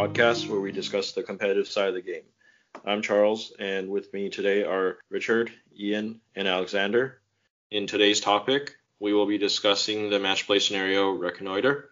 podcast 0.00 0.48
where 0.48 0.60
we 0.60 0.72
discuss 0.72 1.12
the 1.12 1.22
competitive 1.22 1.68
side 1.68 1.88
of 1.88 1.94
the 1.94 2.00
game. 2.00 2.22
I'm 2.86 3.02
Charles, 3.02 3.52
and 3.58 3.90
with 3.90 4.10
me 4.14 4.30
today 4.30 4.64
are 4.64 4.96
Richard, 5.10 5.52
Ian, 5.78 6.22
and 6.34 6.48
Alexander. 6.48 7.20
In 7.70 7.86
today's 7.86 8.18
topic, 8.18 8.76
we 8.98 9.12
will 9.12 9.26
be 9.26 9.36
discussing 9.36 10.08
the 10.08 10.18
match 10.18 10.46
play 10.46 10.58
scenario 10.58 11.10
Reconnoiter, 11.10 11.90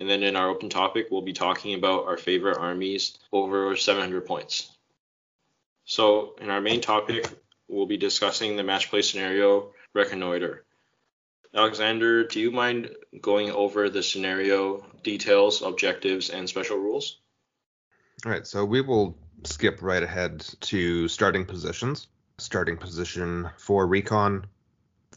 and 0.00 0.10
then 0.10 0.24
in 0.24 0.34
our 0.34 0.48
open 0.48 0.68
topic, 0.68 1.06
we'll 1.12 1.22
be 1.22 1.32
talking 1.32 1.74
about 1.74 2.06
our 2.06 2.16
favorite 2.16 2.58
armies 2.58 3.16
over 3.32 3.76
700 3.76 4.26
points. 4.26 4.76
So, 5.84 6.34
in 6.40 6.50
our 6.50 6.60
main 6.60 6.80
topic, 6.80 7.24
we'll 7.68 7.86
be 7.86 7.98
discussing 7.98 8.56
the 8.56 8.64
match 8.64 8.90
play 8.90 9.02
scenario 9.02 9.70
Reconnoiter. 9.92 10.64
Alexander, 11.54 12.24
do 12.24 12.40
you 12.40 12.50
mind 12.50 12.90
going 13.20 13.52
over 13.52 13.88
the 13.88 14.02
scenario 14.02 14.84
details, 15.04 15.62
objectives, 15.62 16.30
and 16.30 16.48
special 16.48 16.78
rules? 16.78 17.18
All 18.24 18.32
right, 18.32 18.46
so 18.46 18.64
we 18.64 18.80
will 18.80 19.18
skip 19.44 19.82
right 19.82 20.02
ahead 20.02 20.40
to 20.60 21.08
starting 21.08 21.44
positions. 21.44 22.08
Starting 22.38 22.76
position 22.76 23.50
for 23.58 23.86
recon. 23.86 24.46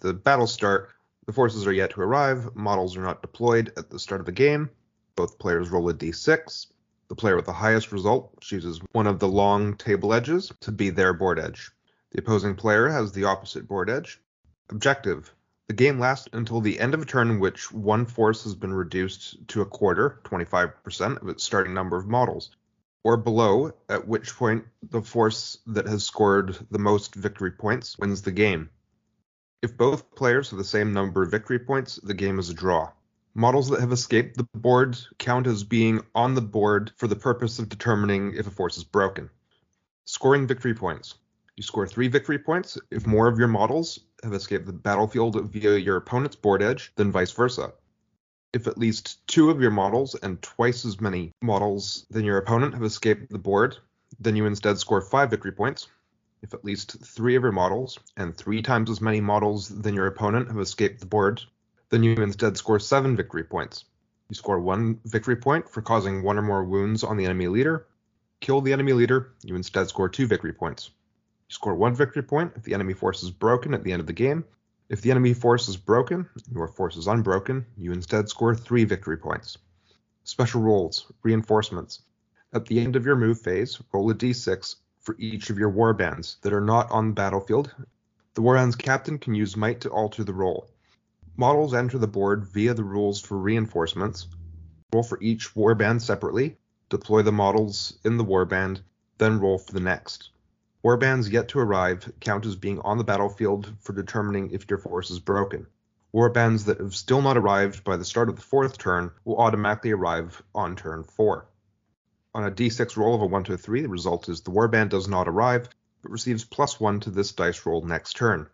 The 0.02 0.14
battle 0.14 0.48
start. 0.48 0.90
The 1.26 1.34
forces 1.34 1.66
are 1.66 1.73
yet 1.73 1.92
to 1.92 2.02
arrive. 2.02 2.56
Models 2.56 2.98
are 2.98 3.02
not 3.02 3.22
deployed 3.22 3.72
at 3.78 3.90
the 3.90 4.00
start 4.00 4.22
of 4.22 4.26
the 4.26 4.32
game. 4.32 4.70
Both 5.16 5.40
players 5.40 5.70
roll 5.70 5.90
a 5.90 5.94
d6. 5.94 6.68
The 7.08 7.16
player 7.16 7.36
with 7.36 7.46
the 7.46 7.54
highest 7.54 7.92
result 7.92 8.40
chooses 8.42 8.82
one 8.92 9.08
of 9.08 9.20
the 9.20 9.28
long 9.28 9.76
table 9.76 10.14
edges 10.14 10.52
to 10.62 10.72
be 10.72 10.90
their 10.90 11.14
board 11.14 11.39
edge. 11.39 11.72
The 12.11 12.20
opposing 12.20 12.56
player 12.56 12.89
has 12.89 13.11
the 13.11 13.23
opposite 13.23 13.67
board 13.67 13.89
edge. 13.89 14.22
Objective 14.70 15.34
the 15.67 15.73
game 15.73 16.00
lasts 16.00 16.30
until 16.32 16.61
the 16.61 16.80
end 16.80 16.94
of 16.94 17.02
a 17.02 17.06
turn 17.06 17.30
in 17.30 17.39
which 17.39 17.73
one 17.73 18.06
force 18.06 18.44
has 18.45 18.56
been 18.56 18.73
reduced 18.73 19.45
to 19.50 19.61
a 19.61 19.66
quarter, 19.66 20.22
25% 20.23 21.22
of 21.22 21.28
its 21.28 21.44
starting 21.44 21.73
number 21.73 21.98
of 21.98 22.08
models, 22.08 22.52
or 23.03 23.17
below, 23.17 23.72
at 23.90 24.08
which 24.08 24.36
point 24.36 24.66
the 24.81 25.02
force 25.02 25.59
that 25.67 25.88
has 25.88 26.03
scored 26.03 26.58
the 26.72 26.80
most 26.80 27.16
victory 27.16 27.52
points 27.52 27.98
wins 27.98 28.22
the 28.22 28.31
game. 28.31 28.70
If 29.62 29.78
both 29.78 30.14
players 30.16 30.50
have 30.50 30.59
the 30.59 30.66
same 30.66 30.94
number 30.94 31.23
of 31.23 31.31
victory 31.31 31.59
points, 31.59 31.95
the 32.04 32.14
game 32.14 32.38
is 32.38 32.50
a 32.50 32.54
draw. 32.54 32.92
Models 33.34 33.70
that 33.70 33.81
have 33.81 33.92
escaped 33.92 34.38
the 34.38 34.48
board 34.56 34.98
count 35.20 35.48
as 35.48 35.64
being 35.64 36.02
on 36.16 36.36
the 36.36 36.42
board 36.42 36.92
for 36.98 37.08
the 37.08 37.16
purpose 37.16 37.59
of 37.59 37.70
determining 37.70 38.34
if 38.36 38.48
a 38.48 38.52
force 38.52 38.78
is 38.78 38.84
broken. 38.84 39.30
Scoring 40.06 40.48
victory 40.48 40.73
points. 40.73 41.16
You 41.56 41.64
score 41.64 41.88
three 41.88 42.08
victory 42.08 42.38
points 42.38 42.78
if 42.92 43.08
more 43.08 43.28
of 43.28 43.39
your 43.39 43.48
models 43.48 44.00
have 44.23 44.34
escaped 44.34 44.67
the 44.67 44.73
battlefield 44.73 45.52
via 45.52 45.78
your 45.78 45.98
opponent's 45.98 46.36
board 46.36 46.61
edge 46.61 46.92
than 46.95 47.11
vice 47.11 47.32
versa. 47.32 47.73
If 48.53 48.67
at 48.67 48.78
least 48.78 49.26
two 49.28 49.50
of 49.50 49.62
your 49.62 49.72
models 49.72 50.16
and 50.16 50.42
twice 50.42 50.86
as 50.86 51.02
many 51.02 51.34
models 51.42 52.06
than 52.09 52.23
your 52.23 52.38
opponent 52.38 52.73
have 52.73 52.84
escaped 52.84 53.30
the 53.30 53.38
board, 53.38 53.78
then 54.20 54.36
you 54.36 54.45
instead 54.45 54.78
score 54.80 55.02
five 55.02 55.30
victory 55.30 55.52
points. 55.52 55.88
If 56.42 56.54
at 56.54 56.64
least 56.64 56.98
three 57.04 57.36
of 57.36 57.44
your 57.44 57.52
models 57.52 58.00
and 58.16 58.36
three 58.36 58.62
times 58.62 58.89
as 58.89 59.02
many 59.02 59.20
models 59.20 59.67
than 59.67 59.95
your 59.95 60.08
opponent 60.08 60.48
have 60.48 60.59
escaped 60.59 61.00
the 61.00 61.06
board, 61.06 61.42
then 61.89 62.04
you 62.04 62.16
instead 62.16 62.58
score 62.58 62.80
seven 62.80 63.16
victory 63.16 63.44
points. 63.44 63.86
You 64.30 64.36
score 64.36 64.59
one 64.59 65.00
victory 65.06 65.36
point 65.36 65.70
for 65.70 65.82
causing 65.82 66.22
one 66.22 66.38
or 66.38 66.42
more 66.42 66.64
wounds 66.64 67.04
on 67.04 67.17
the 67.17 67.26
enemy 67.26 67.48
leader. 67.48 67.88
Kill 68.39 68.61
the 68.61 68.73
enemy 68.73 68.94
leader, 68.94 69.34
you 69.44 69.56
instead 69.56 69.89
score 69.89 70.09
two 70.09 70.28
victory 70.28 70.54
points. 70.54 70.92
You 71.50 71.54
score 71.54 71.76
one 71.76 71.95
victory 71.95 72.23
point 72.23 72.54
if 72.56 72.64
the 72.64 72.73
enemy 72.73 72.94
force 72.94 73.23
is 73.23 73.32
broken 73.32 73.73
at 73.73 73.84
the 73.84 73.92
end 73.92 74.00
of 74.00 74.08
the 74.08 74.14
game. 74.14 74.45
If 74.89 75.02
the 75.02 75.11
enemy 75.11 75.33
force 75.33 75.67
is 75.67 75.75
broken, 75.75 76.30
your 76.49 76.70
force 76.70 76.95
is 76.95 77.08
unbroken, 77.08 77.65
you 77.75 77.92
instead 77.92 78.30
score 78.30 78.55
three 78.55 78.86
victory 78.86 79.17
points. 79.17 79.58
Special 80.23 80.61
rolls, 80.61 81.11
reinforcements. 81.23 82.03
At 82.53 82.65
the 82.65 82.80
end 82.80 82.95
of 82.95 83.05
your 83.05 83.17
move 83.17 83.42
phase, 83.42 83.81
roll 83.92 84.09
a 84.11 84.15
d6 84.15 84.76
for 85.02 85.15
each 85.20 85.49
of 85.49 85.58
your 85.58 85.71
warbands 85.71 86.39
that 86.42 86.53
are 86.53 86.61
not 86.61 86.89
on 86.89 87.08
the 87.08 87.14
battlefield. 87.14 87.76
The 88.36 88.42
warband's 88.42 88.77
captain 88.77 89.17
can 89.17 89.36
use 89.36 89.58
might 89.58 89.81
to 89.81 89.89
alter 89.89 90.23
the 90.23 90.33
roll. 90.33 90.70
Models 91.36 91.73
enter 91.73 91.97
the 91.97 92.08
board 92.08 92.45
via 92.45 92.73
the 92.73 92.83
rules 92.86 93.20
for 93.20 93.37
reinforcements. 93.37 94.27
Roll 94.93 95.03
for 95.03 95.21
each 95.21 95.53
warband 95.53 96.02
separately, 96.02 96.58
deploy 96.87 97.23
the 97.23 97.31
models 97.33 97.99
in 98.05 98.15
the 98.15 98.23
warband, 98.23 98.80
then 99.17 99.42
roll 99.42 99.58
for 99.58 99.73
the 99.73 99.81
next. 99.81 100.30
Warbands 100.83 101.32
yet 101.32 101.48
to 101.49 101.60
arrive 101.60 102.11
count 102.20 102.45
as 102.45 102.55
being 102.55 102.80
on 102.82 102.98
the 102.98 103.04
battlefield 103.04 103.73
for 103.80 103.93
determining 103.93 104.52
if 104.52 104.70
your 104.70 104.77
force 104.77 105.10
is 105.10 105.20
broken. 105.20 105.65
Warbands 106.14 106.65
that 106.65 106.80
have 106.80 106.95
still 106.95 107.21
not 107.21 107.38
arrived 107.38 107.83
by 107.83 107.98
the 107.98 108.05
start 108.05 108.30
of 108.30 108.36
the 108.36 108.42
fourth 108.42 108.77
turn 108.77 109.11
will 109.26 109.38
automatically 109.38 109.92
arrive 109.92 110.42
on 110.54 110.76
turn 110.76 111.04
4. 111.04 111.48
On 112.36 112.43
a 112.43 112.52
d6 112.52 112.95
roll 112.95 113.15
of 113.15 113.21
a 113.21 113.26
1 113.26 113.43
to 113.45 113.54
a 113.54 113.58
3, 113.58 113.82
the 113.82 113.89
result 113.89 114.30
is 114.30 114.42
the 114.42 114.52
warband 114.52 114.89
does 114.89 115.08
not 115.08 115.27
arrive, 115.27 115.67
but 116.04 116.11
receives 116.11 116.45
plus 116.45 116.80
1 116.80 116.99
to 117.02 117.09
this 117.09 117.32
dice 117.32 117.65
roll 117.65 117.82
next 117.82 118.15
turn. 118.15 118.48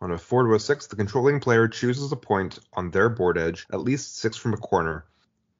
On 0.00 0.10
a 0.10 0.18
4 0.18 0.44
to 0.44 0.54
a 0.54 0.58
6, 0.58 0.86
the 0.86 0.96
controlling 0.96 1.40
player 1.40 1.68
chooses 1.68 2.10
a 2.10 2.16
point 2.16 2.58
on 2.72 2.90
their 2.90 3.10
board 3.10 3.36
edge, 3.36 3.66
at 3.70 3.80
least 3.80 4.18
6 4.18 4.36
from 4.36 4.54
a 4.54 4.58
corner. 4.58 5.04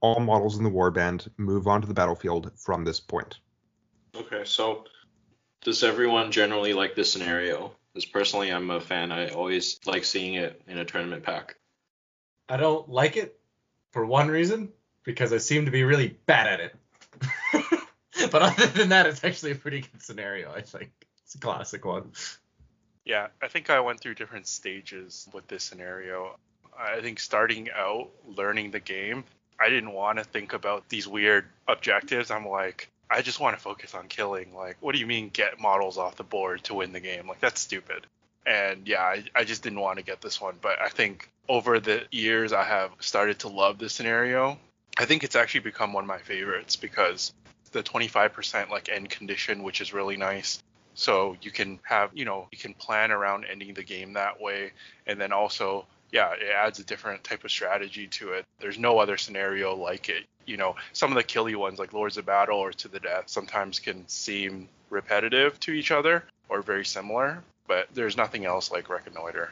All 0.01 0.21
models 0.21 0.57
in 0.57 0.65
the 0.65 0.71
warband 0.71 1.29
move 1.37 1.67
onto 1.67 1.87
the 1.87 1.95
battlefield 1.95 2.53
from 2.57 2.85
this 2.85 3.01
point. 3.01 3.39
Okay, 4.15 4.43
so 4.45 4.85
does 5.63 5.83
everyone 5.83 6.33
generally 6.33 6.73
like 6.73 6.95
this 6.95 7.13
scenario? 7.13 7.73
Because 7.93 8.05
personally, 8.05 8.53
I'm 8.53 8.71
a 8.71 8.81
fan. 8.81 9.11
I 9.11 9.29
always 9.29 9.81
like 9.87 10.05
seeing 10.05 10.35
it 10.35 10.61
in 10.67 10.79
a 10.79 10.85
tournament 10.85 11.23
pack. 11.23 11.57
I 12.49 12.57
don't 12.57 12.89
like 12.89 13.17
it 13.17 13.39
for 13.91 14.05
one 14.05 14.29
reason 14.29 14.71
because 15.03 15.33
I 15.33 15.39
seem 15.39 15.65
to 15.65 15.71
be 15.71 15.85
really 15.85 16.17
bad 16.27 16.47
at 16.47 16.61
it. 16.61 16.77
but 18.31 18.43
other 18.43 18.67
than 18.67 18.91
that, 18.91 19.07
it's 19.07 19.25
actually 19.25 19.53
a 19.53 19.57
pretty 19.57 19.81
good 19.81 20.03
scenario. 20.03 20.53
I 20.53 20.61
think 20.61 20.91
it's 21.23 21.35
a 21.35 21.39
classic 21.39 21.85
one. 21.85 22.13
Yeah, 23.05 23.29
I 23.41 23.49
think 23.49 23.71
I 23.71 23.81
went 23.81 24.01
through 24.01 24.15
different 24.15 24.47
stages 24.47 25.29
with 25.33 25.47
this 25.49 25.65
scenario. 25.65 26.39
I 26.79 27.01
think 27.01 27.21
starting 27.21 27.69
out 27.75 28.11
learning 28.27 28.73
the 28.73 28.81
game, 28.81 29.25
I 29.59 29.71
didn't 29.71 29.93
want 29.93 30.19
to 30.19 30.25
think 30.25 30.53
about 30.53 30.89
these 30.89 31.09
weird 31.09 31.47
objectives. 31.69 32.31
I'm 32.31 32.47
like, 32.47 32.91
I 33.11 33.23
just 33.23 33.41
want 33.41 33.57
to 33.57 33.63
focus 33.63 33.95
on 33.95 34.09
killing. 34.09 34.55
Like, 34.55 34.77
what 34.81 34.93
do 34.93 34.99
you 34.99 35.07
mean 35.07 35.31
get 35.33 35.61
models 35.61 35.99
off 35.99 36.17
the 36.17 36.25
board 36.25 36.65
to 36.65 36.75
win 36.75 36.93
the 36.93 37.01
game? 37.01 37.29
Like, 37.29 37.41
that's 37.41 37.61
stupid. 37.61 38.07
And 38.45 38.87
yeah, 38.87 39.03
I, 39.03 39.25
I 39.35 39.45
just 39.45 39.63
didn't 39.63 39.81
want 39.81 39.99
to 39.99 40.05
get 40.05 40.21
this 40.21 40.41
one. 40.41 40.57
But 40.61 40.81
I 40.81 40.89
think 40.89 41.29
over 41.49 41.81
the 41.81 42.05
years, 42.11 42.53
I 42.53 42.65
have 42.65 42.91
started 43.01 43.41
to 43.41 43.49
love 43.49 43.79
this 43.79 43.93
scenario. 43.93 44.59
I 44.99 45.05
think 45.05 45.25
it's 45.25 45.37
actually 45.37 45.61
become 45.61 45.93
one 45.93 46.05
of 46.05 46.09
my 46.09 46.19
favorites 46.19 46.77
because 46.77 47.33
the 47.73 47.83
25% 47.83 48.71
like 48.71 48.89
end 48.89 49.11
condition, 49.11 49.63
which 49.63 49.81
is 49.81 49.93
really 49.93 50.17
nice. 50.17 50.63
So 50.95 51.37
you 51.43 51.51
can 51.51 51.79
have, 51.83 52.11
you 52.15 52.25
know, 52.25 52.49
you 52.51 52.59
can 52.59 52.73
plan 52.73 53.11
around 53.11 53.45
ending 53.45 53.75
the 53.75 53.83
game 53.83 54.15
that 54.15 54.41
way. 54.41 54.73
And 55.07 55.21
then 55.21 55.33
also, 55.33 55.87
yeah, 56.11 56.33
it 56.33 56.49
adds 56.49 56.79
a 56.79 56.85
different 56.85 57.23
type 57.23 57.45
of 57.45 57.51
strategy 57.51 58.07
to 58.09 58.33
it. 58.33 58.47
There's 58.61 58.79
no 58.79 58.99
other 58.99 59.17
scenario 59.17 59.77
like 59.77 60.09
it 60.09 60.25
you 60.47 60.57
know, 60.57 60.77
some 60.93 61.11
of 61.11 61.17
the 61.17 61.23
killy 61.23 61.55
ones 61.55 61.79
like 61.79 61.93
Lords 61.93 62.17
of 62.17 62.27
Battle 62.27 62.59
or 62.59 62.73
To 62.73 62.89
the 62.89 63.01
Death 63.01 63.25
sometimes 63.27 63.79
can 63.81 64.07
seem 64.09 64.69
repetitive 64.91 65.59
to 65.61 65.73
each 65.73 65.91
other 65.91 66.25
or 66.49 66.63
very 66.63 66.85
similar, 66.85 67.43
but 67.67 67.89
there's 67.93 68.17
nothing 68.17 68.45
else 68.45 68.71
like 68.71 68.89
Reconnoiter. 68.89 69.51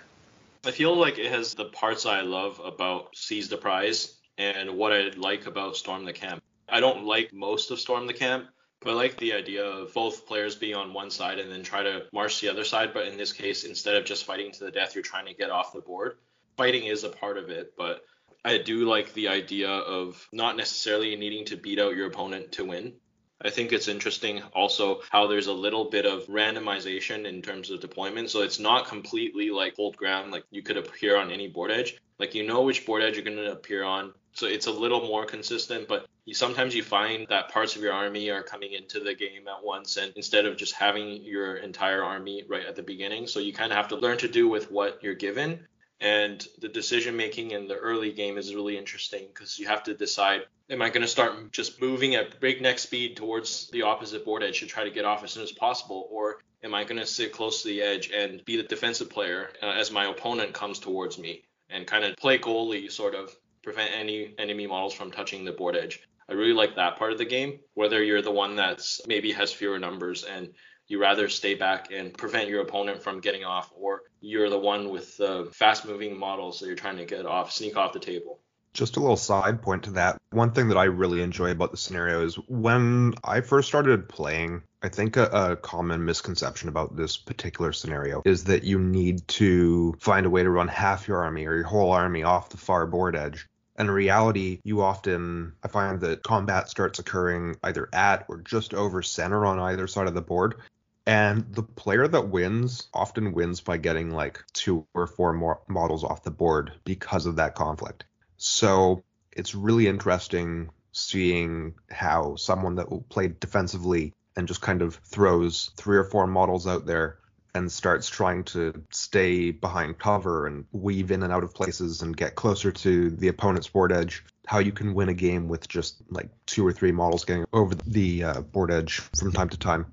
I 0.64 0.70
feel 0.70 0.96
like 0.96 1.18
it 1.18 1.30
has 1.30 1.54
the 1.54 1.66
parts 1.66 2.06
I 2.06 2.22
love 2.22 2.60
about 2.64 3.16
Seize 3.16 3.48
the 3.48 3.56
Prize 3.56 4.14
and 4.38 4.78
what 4.78 4.92
I 4.92 5.10
like 5.16 5.46
about 5.46 5.76
Storm 5.76 6.04
the 6.04 6.12
Camp. 6.12 6.42
I 6.68 6.80
don't 6.80 7.04
like 7.04 7.32
most 7.32 7.70
of 7.70 7.78
Storm 7.78 8.06
the 8.06 8.14
Camp, 8.14 8.48
but 8.80 8.90
I 8.90 8.94
like 8.94 9.16
the 9.18 9.34
idea 9.34 9.64
of 9.64 9.92
both 9.92 10.26
players 10.26 10.54
being 10.54 10.74
on 10.74 10.94
one 10.94 11.10
side 11.10 11.38
and 11.38 11.50
then 11.50 11.62
try 11.62 11.82
to 11.82 12.06
march 12.12 12.40
the 12.40 12.48
other 12.48 12.64
side. 12.64 12.94
But 12.94 13.08
in 13.08 13.18
this 13.18 13.32
case, 13.32 13.64
instead 13.64 13.96
of 13.96 14.04
just 14.04 14.24
fighting 14.24 14.52
to 14.52 14.64
the 14.64 14.70
death, 14.70 14.94
you're 14.94 15.02
trying 15.02 15.26
to 15.26 15.34
get 15.34 15.50
off 15.50 15.72
the 15.72 15.80
board. 15.80 16.16
Fighting 16.56 16.84
is 16.84 17.04
a 17.04 17.08
part 17.08 17.36
of 17.36 17.50
it, 17.50 17.74
but 17.76 18.04
I 18.44 18.58
do 18.58 18.84
like 18.84 19.14
the 19.14 19.28
idea 19.28 19.70
of 19.70 20.28
not 20.30 20.56
necessarily 20.56 21.16
needing 21.16 21.46
to 21.46 21.56
beat 21.56 21.78
out 21.78 21.96
your 21.96 22.06
opponent 22.06 22.52
to 22.52 22.64
win. 22.64 22.92
I 23.40 23.50
think 23.50 23.72
it's 23.72 23.88
interesting 23.88 24.42
also 24.54 25.00
how 25.10 25.26
there's 25.26 25.46
a 25.46 25.52
little 25.52 25.86
bit 25.86 26.04
of 26.04 26.26
randomization 26.26 27.26
in 27.26 27.40
terms 27.40 27.70
of 27.70 27.80
deployment. 27.80 28.30
So 28.30 28.42
it's 28.42 28.58
not 28.58 28.86
completely 28.86 29.50
like 29.50 29.76
hold 29.76 29.96
ground, 29.96 30.30
like 30.30 30.44
you 30.50 30.62
could 30.62 30.76
appear 30.76 31.16
on 31.16 31.30
any 31.30 31.48
board 31.48 31.70
edge. 31.70 31.98
Like 32.18 32.34
you 32.34 32.46
know 32.46 32.62
which 32.62 32.86
board 32.86 33.02
edge 33.02 33.16
you're 33.16 33.24
going 33.24 33.36
to 33.38 33.52
appear 33.52 33.82
on. 33.82 34.12
So 34.32 34.46
it's 34.46 34.66
a 34.66 34.72
little 34.72 35.06
more 35.06 35.24
consistent, 35.24 35.88
but 35.88 36.06
you, 36.24 36.34
sometimes 36.34 36.74
you 36.74 36.82
find 36.82 37.26
that 37.28 37.50
parts 37.50 37.76
of 37.76 37.82
your 37.82 37.92
army 37.92 38.30
are 38.30 38.42
coming 38.42 38.72
into 38.72 39.00
the 39.00 39.14
game 39.14 39.48
at 39.48 39.64
once 39.64 39.96
and 39.96 40.12
instead 40.16 40.44
of 40.44 40.56
just 40.56 40.74
having 40.74 41.22
your 41.22 41.56
entire 41.56 42.02
army 42.02 42.44
right 42.48 42.66
at 42.66 42.76
the 42.76 42.82
beginning. 42.82 43.26
So 43.26 43.40
you 43.40 43.52
kind 43.52 43.72
of 43.72 43.76
have 43.76 43.88
to 43.88 43.96
learn 43.96 44.18
to 44.18 44.28
do 44.28 44.48
with 44.48 44.70
what 44.70 45.02
you're 45.02 45.14
given 45.14 45.66
and 46.00 46.46
the 46.58 46.68
decision 46.68 47.16
making 47.16 47.52
in 47.52 47.68
the 47.68 47.76
early 47.76 48.12
game 48.12 48.36
is 48.36 48.54
really 48.54 48.76
interesting 48.76 49.26
because 49.28 49.58
you 49.58 49.66
have 49.66 49.82
to 49.84 49.94
decide 49.94 50.42
am 50.70 50.82
I 50.82 50.88
going 50.88 51.02
to 51.02 51.08
start 51.08 51.52
just 51.52 51.80
moving 51.80 52.14
at 52.14 52.40
breakneck 52.40 52.78
speed 52.78 53.16
towards 53.16 53.68
the 53.70 53.82
opposite 53.82 54.24
board 54.24 54.42
edge 54.42 54.60
to 54.60 54.66
try 54.66 54.84
to 54.84 54.90
get 54.90 55.04
off 55.04 55.22
as 55.24 55.32
soon 55.32 55.42
as 55.42 55.52
possible, 55.52 56.08
or 56.10 56.38
am 56.62 56.74
I 56.74 56.84
going 56.84 57.00
to 57.00 57.06
sit 57.06 57.32
close 57.32 57.62
to 57.62 57.68
the 57.68 57.82
edge 57.82 58.10
and 58.10 58.44
be 58.44 58.56
the 58.56 58.62
defensive 58.62 59.10
player 59.10 59.50
uh, 59.62 59.66
as 59.66 59.90
my 59.90 60.06
opponent 60.06 60.54
comes 60.54 60.78
towards 60.78 61.18
me 61.18 61.44
and 61.70 61.86
kind 61.86 62.04
of 62.04 62.16
play 62.16 62.38
goalie, 62.38 62.90
sort 62.90 63.14
of 63.14 63.34
prevent 63.62 63.90
any 63.94 64.34
enemy 64.38 64.66
models 64.66 64.94
from 64.94 65.10
touching 65.10 65.44
the 65.44 65.52
board 65.52 65.76
edge? 65.76 66.00
I 66.28 66.32
really 66.32 66.54
like 66.54 66.76
that 66.76 66.96
part 66.96 67.12
of 67.12 67.18
the 67.18 67.24
game. 67.26 67.60
Whether 67.74 68.02
you're 68.02 68.22
the 68.22 68.30
one 68.30 68.56
that's 68.56 69.02
maybe 69.06 69.32
has 69.32 69.52
fewer 69.52 69.78
numbers 69.78 70.24
and 70.24 70.54
you 70.86 71.00
rather 71.00 71.28
stay 71.28 71.54
back 71.54 71.90
and 71.92 72.16
prevent 72.16 72.48
your 72.48 72.62
opponent 72.62 73.02
from 73.02 73.20
getting 73.20 73.44
off, 73.44 73.72
or 73.76 74.02
you're 74.20 74.50
the 74.50 74.58
one 74.58 74.90
with 74.90 75.16
the 75.16 75.48
fast 75.52 75.86
moving 75.86 76.18
models 76.18 76.60
that 76.60 76.66
you're 76.66 76.76
trying 76.76 76.98
to 76.98 77.04
get 77.04 77.26
off, 77.26 77.52
sneak 77.52 77.76
off 77.76 77.92
the 77.92 78.00
table. 78.00 78.40
Just 78.74 78.96
a 78.96 79.00
little 79.00 79.16
side 79.16 79.62
point 79.62 79.84
to 79.84 79.92
that. 79.92 80.18
One 80.30 80.50
thing 80.50 80.68
that 80.68 80.76
I 80.76 80.84
really 80.84 81.22
enjoy 81.22 81.52
about 81.52 81.70
the 81.70 81.76
scenario 81.76 82.24
is 82.24 82.34
when 82.48 83.14
I 83.22 83.40
first 83.40 83.68
started 83.68 84.08
playing, 84.08 84.62
I 84.82 84.88
think 84.88 85.16
a, 85.16 85.26
a, 85.26 85.56
common 85.56 86.04
misconception 86.04 86.68
about 86.68 86.96
this 86.96 87.16
particular 87.16 87.72
scenario 87.72 88.22
is 88.24 88.44
that 88.44 88.64
you 88.64 88.80
need 88.80 89.26
to 89.28 89.94
find 90.00 90.26
a 90.26 90.30
way 90.30 90.42
to 90.42 90.50
run 90.50 90.66
half 90.66 91.06
your 91.06 91.22
army 91.22 91.46
or 91.46 91.54
your 91.54 91.64
whole 91.64 91.92
army 91.92 92.24
off 92.24 92.50
the 92.50 92.56
far 92.56 92.84
board 92.84 93.14
edge. 93.14 93.46
And 93.76 93.88
in 93.88 93.94
reality, 93.94 94.60
you 94.64 94.82
often, 94.82 95.54
I 95.62 95.68
find 95.68 96.00
that 96.00 96.22
combat 96.22 96.68
starts 96.68 96.98
occurring 96.98 97.56
either 97.62 97.88
at 97.92 98.24
or 98.28 98.38
just 98.38 98.74
over 98.74 99.02
center 99.02 99.46
on 99.46 99.58
either 99.58 99.86
side 99.86 100.06
of 100.06 100.14
the 100.14 100.22
board. 100.22 100.56
And 101.06 101.44
the 101.52 101.62
player 101.62 102.08
that 102.08 102.28
wins 102.28 102.88
often 102.94 103.32
wins 103.32 103.60
by 103.60 103.76
getting 103.76 104.10
like 104.10 104.42
two 104.52 104.86
or 104.94 105.06
four 105.06 105.32
more 105.34 105.60
models 105.68 106.02
off 106.02 106.24
the 106.24 106.30
board 106.30 106.72
because 106.84 107.26
of 107.26 107.36
that 107.36 107.54
conflict. 107.54 108.04
So 108.38 109.04
it's 109.32 109.54
really 109.54 109.86
interesting 109.86 110.70
seeing 110.92 111.74
how 111.90 112.36
someone 112.36 112.76
that 112.76 112.90
will 112.90 113.02
play 113.02 113.28
defensively 113.28 114.14
and 114.36 114.48
just 114.48 114.62
kind 114.62 114.80
of 114.80 114.94
throws 114.96 115.70
three 115.76 115.96
or 115.96 116.04
four 116.04 116.26
models 116.26 116.66
out 116.66 116.86
there 116.86 117.18
and 117.54 117.70
starts 117.70 118.08
trying 118.08 118.42
to 118.42 118.82
stay 118.90 119.52
behind 119.52 119.98
cover 119.98 120.46
and 120.46 120.64
weave 120.72 121.10
in 121.12 121.22
and 121.22 121.32
out 121.32 121.44
of 121.44 121.54
places 121.54 122.02
and 122.02 122.16
get 122.16 122.34
closer 122.34 122.72
to 122.72 123.10
the 123.10 123.28
opponent's 123.28 123.68
board 123.68 123.92
edge. 123.92 124.24
How 124.46 124.58
you 124.58 124.72
can 124.72 124.94
win 124.94 125.08
a 125.08 125.14
game 125.14 125.48
with 125.48 125.68
just 125.68 126.02
like 126.10 126.30
two 126.46 126.66
or 126.66 126.72
three 126.72 126.90
models 126.92 127.24
getting 127.24 127.44
over 127.52 127.74
the 127.86 128.24
uh, 128.24 128.40
board 128.40 128.72
edge 128.72 128.98
from 129.16 129.32
time 129.32 129.48
to 129.50 129.56
time. 129.56 129.86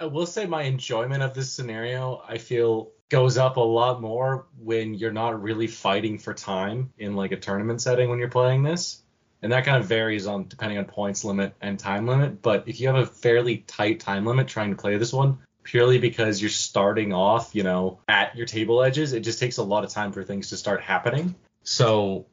I 0.00 0.06
will 0.06 0.26
say 0.26 0.46
my 0.46 0.62
enjoyment 0.62 1.22
of 1.22 1.34
this 1.34 1.52
scenario, 1.52 2.22
I 2.26 2.38
feel 2.38 2.92
goes 3.10 3.36
up 3.36 3.56
a 3.56 3.60
lot 3.60 4.00
more 4.00 4.46
when 4.58 4.94
you're 4.94 5.12
not 5.12 5.42
really 5.42 5.66
fighting 5.66 6.18
for 6.18 6.32
time 6.32 6.92
in 6.96 7.16
like 7.16 7.32
a 7.32 7.36
tournament 7.36 7.82
setting 7.82 8.08
when 8.08 8.18
you're 8.18 8.28
playing 8.28 8.62
this. 8.62 9.02
And 9.42 9.52
that 9.52 9.64
kind 9.64 9.76
of 9.76 9.86
varies 9.88 10.26
on 10.26 10.46
depending 10.48 10.78
on 10.78 10.84
points 10.84 11.24
limit 11.24 11.54
and 11.60 11.78
time 11.78 12.06
limit. 12.06 12.40
But 12.40 12.64
if 12.66 12.80
you 12.80 12.86
have 12.86 12.96
a 12.96 13.06
fairly 13.06 13.58
tight 13.58 14.00
time 14.00 14.24
limit 14.24 14.48
trying 14.48 14.70
to 14.70 14.76
play 14.76 14.96
this 14.96 15.12
one, 15.12 15.38
purely 15.64 15.98
because 15.98 16.40
you're 16.40 16.50
starting 16.50 17.12
off, 17.12 17.54
you 17.54 17.62
know, 17.62 17.98
at 18.08 18.36
your 18.36 18.46
table 18.46 18.82
edges, 18.82 19.12
it 19.12 19.20
just 19.20 19.38
takes 19.38 19.58
a 19.58 19.62
lot 19.62 19.84
of 19.84 19.90
time 19.90 20.12
for 20.12 20.24
things 20.24 20.50
to 20.50 20.56
start 20.56 20.80
happening. 20.80 21.34
So 21.64 22.26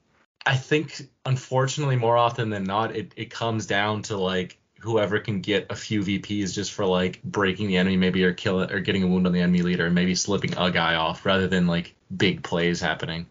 I 0.45 0.55
think 0.55 1.09
unfortunately 1.25 1.97
more 1.97 2.17
often 2.17 2.49
than 2.49 2.63
not, 2.63 2.95
it, 2.95 3.13
it 3.17 3.29
comes 3.29 3.65
down 3.65 4.03
to 4.03 4.17
like 4.17 4.57
whoever 4.79 5.19
can 5.19 5.41
get 5.41 5.67
a 5.69 5.75
few 5.75 6.01
VPs 6.01 6.53
just 6.53 6.71
for 6.71 6.85
like 6.85 7.21
breaking 7.23 7.67
the 7.67 7.77
enemy 7.77 7.97
maybe 7.97 8.23
or 8.23 8.33
kill 8.33 8.61
it 8.61 8.71
or 8.71 8.79
getting 8.79 9.03
a 9.03 9.07
wound 9.07 9.25
on 9.25 9.33
the 9.33 9.41
enemy 9.41 9.61
leader 9.61 9.85
and 9.85 9.95
maybe 9.95 10.15
slipping 10.15 10.55
a 10.57 10.71
guy 10.71 10.95
off 10.95 11.25
rather 11.25 11.47
than 11.47 11.67
like 11.67 11.93
big 12.15 12.43
plays 12.43 12.79
happening. 12.79 13.25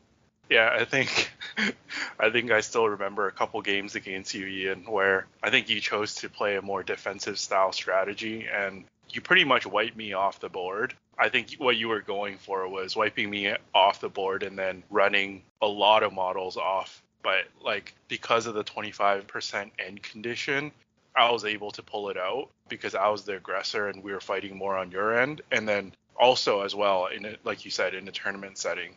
Yeah, 0.51 0.71
I 0.73 0.85
think 0.85 1.31
I 2.21 2.31
think 2.31 2.51
I 2.51 2.61
still 2.61 2.89
remember 2.89 3.27
a 3.27 3.33
couple 3.33 3.61
games 3.63 3.95
against 3.95 4.35
you, 4.35 4.47
Ian, 4.47 4.85
where 4.85 5.27
I 5.43 5.51
think 5.51 5.69
you 5.69 5.81
chose 5.81 6.17
to 6.17 6.29
play 6.29 6.57
a 6.57 6.63
more 6.63 6.83
defensive 6.83 7.39
style 7.39 7.73
strategy 7.73 8.47
and 8.53 8.85
you 9.11 9.21
pretty 9.21 9.45
much 9.45 9.67
wiped 9.67 9.97
me 9.97 10.13
off 10.13 10.41
the 10.41 10.49
board. 10.49 10.95
I 11.19 11.29
think 11.29 11.55
what 11.59 11.77
you 11.77 11.89
were 11.89 12.03
going 12.03 12.39
for 12.39 12.69
was 12.69 12.95
wiping 12.95 13.31
me 13.31 13.55
off 13.75 14.01
the 14.01 14.09
board 14.09 14.43
and 14.43 14.59
then 14.59 14.83
running 14.91 15.43
a 15.63 15.67
lot 15.67 16.03
of 16.03 16.13
models 16.13 16.57
off. 16.57 17.03
But 17.23 17.45
like 17.63 17.95
because 18.09 18.47
of 18.47 18.55
the 18.55 18.65
25% 18.65 19.71
end 19.79 20.03
condition, 20.03 20.71
I 21.17 21.31
was 21.31 21.45
able 21.45 21.71
to 21.73 21.83
pull 21.83 22.11
it 22.11 22.19
out 22.19 22.51
because 22.69 22.95
I 22.95 23.09
was 23.09 23.25
the 23.25 23.37
aggressor 23.37 23.89
and 23.89 24.05
we 24.05 24.13
were 24.13 24.21
fighting 24.21 24.57
more 24.57 24.77
on 24.77 24.91
your 24.91 25.19
end. 25.19 25.41
And 25.51 25.67
then 25.67 25.93
also 26.19 26.61
as 26.61 26.75
well, 26.75 27.07
in 27.07 27.25
a, 27.25 27.37
like 27.45 27.65
you 27.65 27.71
said, 27.71 27.95
in 27.95 28.07
a 28.07 28.13
tournament 28.13 28.59
setting, 28.59 28.93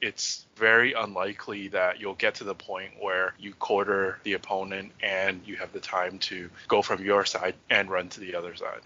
it's 0.00 0.46
very 0.56 0.94
unlikely 0.94 1.68
that 1.68 2.00
you'll 2.00 2.14
get 2.14 2.36
to 2.36 2.44
the 2.44 2.54
point 2.54 2.92
where 2.98 3.34
you 3.38 3.52
quarter 3.54 4.18
the 4.24 4.32
opponent 4.32 4.92
and 5.02 5.42
you 5.44 5.56
have 5.56 5.72
the 5.72 5.80
time 5.80 6.18
to 6.18 6.50
go 6.68 6.82
from 6.82 7.04
your 7.04 7.24
side 7.24 7.54
and 7.68 7.90
run 7.90 8.08
to 8.08 8.20
the 8.20 8.34
other 8.34 8.56
side. 8.56 8.80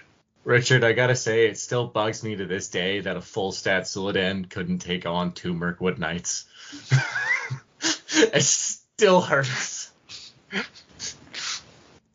Richard, 0.45 0.85
I 0.85 0.93
gotta 0.93 1.17
say, 1.17 1.47
it 1.47 1.57
still 1.57 1.87
bugs 1.87 2.23
me 2.23 2.37
to 2.37 2.45
this 2.45 2.69
day 2.69 3.01
that 3.01 3.17
a 3.17 3.23
full 3.23 3.53
stat 3.53 3.85
Suladan 3.85 4.51
couldn't 4.51 4.81
take 4.81 5.07
on 5.07 5.33
two 5.33 5.55
Mirkwood 5.55 5.99
Knights. 5.99 6.45
it 7.81 8.43
still 8.43 9.23
hurts 9.23 9.91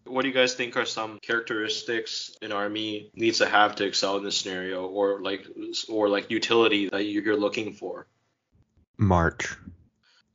what 0.09 0.23
do 0.23 0.27
you 0.27 0.33
guys 0.33 0.55
think 0.55 0.75
are 0.75 0.85
some 0.85 1.19
characteristics 1.19 2.35
an 2.41 2.51
army 2.51 3.11
needs 3.13 3.37
to 3.37 3.45
have 3.45 3.75
to 3.75 3.85
excel 3.85 4.17
in 4.17 4.23
this 4.23 4.37
scenario 4.37 4.87
or 4.87 5.21
like 5.21 5.45
or 5.87 6.09
like 6.09 6.31
utility 6.31 6.89
that 6.89 7.03
you're 7.03 7.37
looking 7.37 7.73
for? 7.73 8.07
March. 8.97 9.55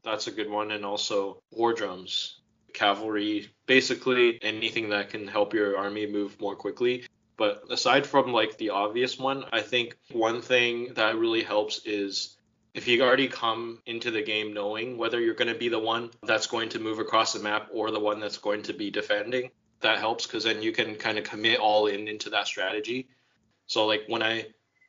That's 0.03 0.27
a 0.27 0.31
good 0.31 0.51
one. 0.51 0.71
And 0.71 0.85
also 0.85 1.43
war 1.51 1.73
drums 1.73 2.41
cavalry 2.73 3.49
basically 3.67 4.39
anything 4.43 4.91
that 4.91 5.09
can 5.11 5.29
help 5.29 5.55
your 5.55 5.79
army 5.79 6.07
move 6.07 6.41
more 6.41 6.57
quickly. 6.57 7.05
But 7.37 7.65
aside 7.71 8.07
from 8.07 8.33
like 8.33 8.59
the 8.59 8.71
obvious 8.71 9.19
one 9.19 9.45
i 9.53 9.61
think 9.61 9.97
one 10.13 10.41
thing 10.41 10.95
that 10.95 11.17
really 11.17 11.43
helps 11.43 11.85
is 11.85 12.37
if 12.75 12.87
you 12.87 13.03
already 13.03 13.27
come 13.27 13.81
into 13.87 14.13
the 14.13 14.23
game 14.23 14.53
knowing 14.55 14.99
whether 14.99 15.21
you're 15.21 15.35
going 15.35 15.53
to 15.53 15.59
be 15.59 15.69
the 15.69 15.79
one 15.79 16.11
that's 16.23 16.47
going 16.47 16.69
to 16.71 16.79
move 16.79 17.01
across 17.01 17.33
the 17.33 17.41
map 17.41 17.69
or 17.73 17.91
the 17.91 17.99
one 17.99 18.21
that's 18.21 18.39
going 18.39 18.63
to 18.63 18.73
be 18.73 18.91
defending 18.91 19.51
that 19.85 19.99
helps 19.99 20.27
because 20.27 20.45
then 20.45 20.63
you 20.63 20.73
can 20.73 20.97
kind 20.97 21.19
of 21.19 21.25
commit 21.25 21.61
all 21.61 21.87
in 21.87 22.09
into 22.09 22.31
that 22.31 22.47
strategy. 22.47 23.09
So 23.67 23.87
like 23.87 24.05
when 24.09 24.23
I 24.23 24.47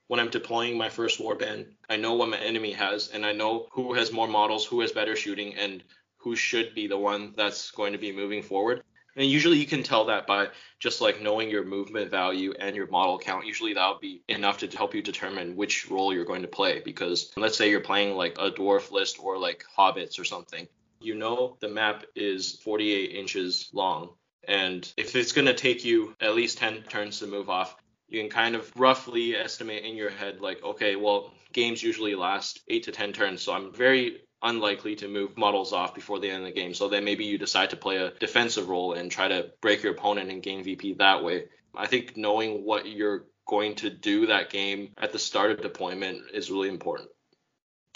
when 0.08 0.20
I'm 0.20 0.30
deploying 0.30 0.78
my 0.78 0.90
first 0.90 1.20
warband, 1.20 1.68
I 1.90 1.98
know 1.98 2.14
what 2.14 2.30
my 2.30 2.38
enemy 2.38 2.72
has 2.74 3.10
and 3.10 3.26
I 3.26 3.32
know 3.32 3.68
who 3.72 3.94
has 3.94 4.12
more 4.12 4.28
models, 4.28 4.66
who 4.66 4.82
has 4.82 4.92
better 4.92 5.16
shooting, 5.16 5.56
and 5.56 5.84
who 6.18 6.36
should 6.36 6.74
be 6.76 6.88
the 6.88 6.98
one 6.98 7.34
that's 7.36 7.72
going 7.72 7.94
to 7.94 8.00
be 8.00 8.12
moving 8.12 8.42
forward. 8.42 8.84
And 9.18 9.26
usually 9.30 9.58
you 9.58 9.66
can 9.66 9.84
tell 9.84 10.06
that 10.06 10.28
by 10.28 10.50
just 10.80 11.02
like 11.02 11.22
knowing 11.22 11.50
your 11.50 11.64
movement 11.64 12.12
value 12.12 12.54
and 12.60 12.76
your 12.76 12.88
model 12.88 13.18
count. 13.18 13.46
Usually 13.46 13.74
that'll 13.74 14.00
be 14.00 14.22
enough 14.28 14.58
to 14.60 14.68
help 14.68 14.94
you 14.94 15.02
determine 15.02 15.56
which 15.56 15.90
role 15.90 16.14
you're 16.14 16.26
going 16.26 16.42
to 16.42 16.48
play. 16.50 16.82
Because 16.84 17.32
let's 17.38 17.58
say 17.58 17.70
you're 17.70 17.80
playing 17.80 18.16
like 18.16 18.38
a 18.38 18.52
dwarf 18.52 18.92
list 18.92 19.18
or 19.20 19.38
like 19.38 19.66
hobbits 19.78 20.20
or 20.20 20.26
something. 20.26 20.68
You 21.00 21.16
know 21.16 21.58
the 21.60 21.70
map 21.70 22.06
is 22.16 22.60
48 22.64 23.12
inches 23.12 23.70
long 23.74 24.10
and 24.48 24.92
if 24.98 25.16
it's 25.16 25.32
going 25.32 25.48
to 25.48 25.54
take 25.54 25.86
you 25.86 26.16
at 26.20 26.36
least 26.36 26.58
10 26.58 26.84
turns 26.84 27.20
to 27.20 27.28
move 27.28 27.50
off, 27.50 27.76
you 28.08 28.22
can 28.22 28.30
kind 28.30 28.56
of 28.56 28.72
roughly 28.76 29.36
estimate 29.36 29.84
in 29.84 29.96
your 29.96 30.10
head, 30.10 30.42
like, 30.42 30.64
okay, 30.64 30.96
well, 30.96 31.34
games 31.54 31.82
usually 31.82 32.16
last 32.16 32.60
8 32.68 32.84
to 32.84 32.92
10 32.92 33.14
turns. 33.14 33.42
So 33.42 33.54
I'm 33.54 33.74
very 33.74 34.22
unlikely 34.42 34.96
to 34.98 35.08
move 35.08 35.38
models 35.38 35.74
off 35.74 35.96
before 35.96 36.20
the 36.20 36.30
end 36.30 36.44
of 36.44 36.46
the 36.48 36.60
game. 36.60 36.74
So 36.74 36.88
then 36.88 37.04
maybe 37.04 37.26
you 37.26 37.38
decide 37.38 37.72
to 37.72 37.78
play 37.78 37.98
a 37.98 38.12
defensive 38.12 38.70
role 38.70 38.94
and 38.94 39.10
try 39.10 39.28
to 39.28 39.52
break 39.62 39.82
your 39.82 39.94
opponent 39.94 40.30
and 40.30 40.44
gain 40.44 40.64
VP 40.64 40.96
that 40.96 41.24
way. 41.24 41.46
I 41.76 41.88
think 41.88 42.16
knowing 42.16 42.64
what 42.64 42.88
you're 42.88 43.26
going 43.48 43.76
to 43.76 43.90
do 43.90 44.28
that 44.28 44.50
game 44.50 44.92
at 44.98 45.12
the 45.12 45.20
start 45.20 45.52
of 45.52 45.62
deployment 45.62 46.32
is 46.34 46.52
really 46.52 46.70
important 46.70 47.10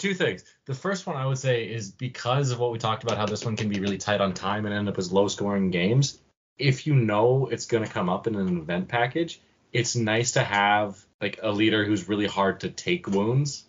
two 0.00 0.14
things. 0.14 0.42
The 0.64 0.74
first 0.74 1.06
one 1.06 1.16
I 1.16 1.26
would 1.26 1.38
say 1.38 1.64
is 1.64 1.90
because 1.90 2.50
of 2.50 2.58
what 2.58 2.72
we 2.72 2.78
talked 2.78 3.04
about, 3.04 3.18
how 3.18 3.26
this 3.26 3.44
one 3.44 3.54
can 3.54 3.68
be 3.68 3.78
really 3.78 3.98
tight 3.98 4.20
on 4.20 4.32
time 4.32 4.64
and 4.64 4.74
end 4.74 4.88
up 4.88 4.98
as 4.98 5.12
low 5.12 5.28
scoring 5.28 5.70
games 5.70 6.19
if 6.60 6.86
you 6.86 6.94
know 6.94 7.48
it's 7.50 7.66
going 7.66 7.84
to 7.84 7.90
come 7.90 8.08
up 8.08 8.26
in 8.26 8.36
an 8.36 8.58
event 8.58 8.88
package, 8.88 9.40
it's 9.72 9.96
nice 9.96 10.32
to 10.32 10.42
have 10.42 11.04
like 11.20 11.40
a 11.42 11.50
leader 11.50 11.84
who's 11.84 12.08
really 12.08 12.26
hard 12.26 12.60
to 12.60 12.70
take 12.70 13.06
wounds. 13.06 13.64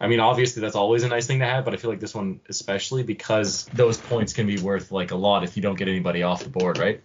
I 0.00 0.08
mean, 0.08 0.20
obviously 0.20 0.60
that's 0.60 0.74
always 0.74 1.04
a 1.04 1.08
nice 1.08 1.26
thing 1.26 1.38
to 1.38 1.46
have, 1.46 1.64
but 1.64 1.74
I 1.74 1.76
feel 1.76 1.90
like 1.90 2.00
this 2.00 2.14
one 2.14 2.40
especially 2.48 3.04
because 3.04 3.66
those 3.66 3.96
points 3.96 4.32
can 4.32 4.46
be 4.46 4.58
worth 4.58 4.90
like 4.90 5.12
a 5.12 5.16
lot 5.16 5.44
if 5.44 5.56
you 5.56 5.62
don't 5.62 5.78
get 5.78 5.88
anybody 5.88 6.24
off 6.24 6.42
the 6.42 6.50
board, 6.50 6.78
right? 6.78 7.00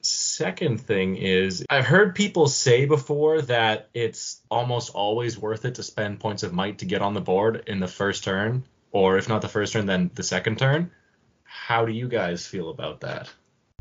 Second 0.00 0.80
thing 0.80 1.14
is 1.16 1.64
I've 1.70 1.86
heard 1.86 2.16
people 2.16 2.48
say 2.48 2.86
before 2.86 3.42
that 3.42 3.88
it's 3.94 4.40
almost 4.50 4.90
always 4.90 5.38
worth 5.38 5.64
it 5.64 5.76
to 5.76 5.84
spend 5.84 6.18
points 6.18 6.42
of 6.42 6.52
might 6.52 6.78
to 6.78 6.84
get 6.84 7.02
on 7.02 7.14
the 7.14 7.20
board 7.20 7.62
in 7.68 7.78
the 7.78 7.86
first 7.86 8.24
turn, 8.24 8.64
or 8.90 9.18
if 9.18 9.28
not 9.28 9.42
the 9.42 9.48
first 9.48 9.74
turn, 9.74 9.86
then 9.86 10.10
the 10.14 10.24
second 10.24 10.58
turn. 10.58 10.90
How 11.44 11.86
do 11.86 11.92
you 11.92 12.08
guys 12.08 12.44
feel 12.44 12.70
about 12.70 13.02
that? 13.02 13.30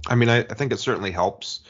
I 0.08 0.16
mean, 0.16 0.30
I, 0.30 0.40
I 0.40 0.54
think 0.54 0.72
it 0.72 0.80
certainly 0.80 1.12
helps 1.12 1.62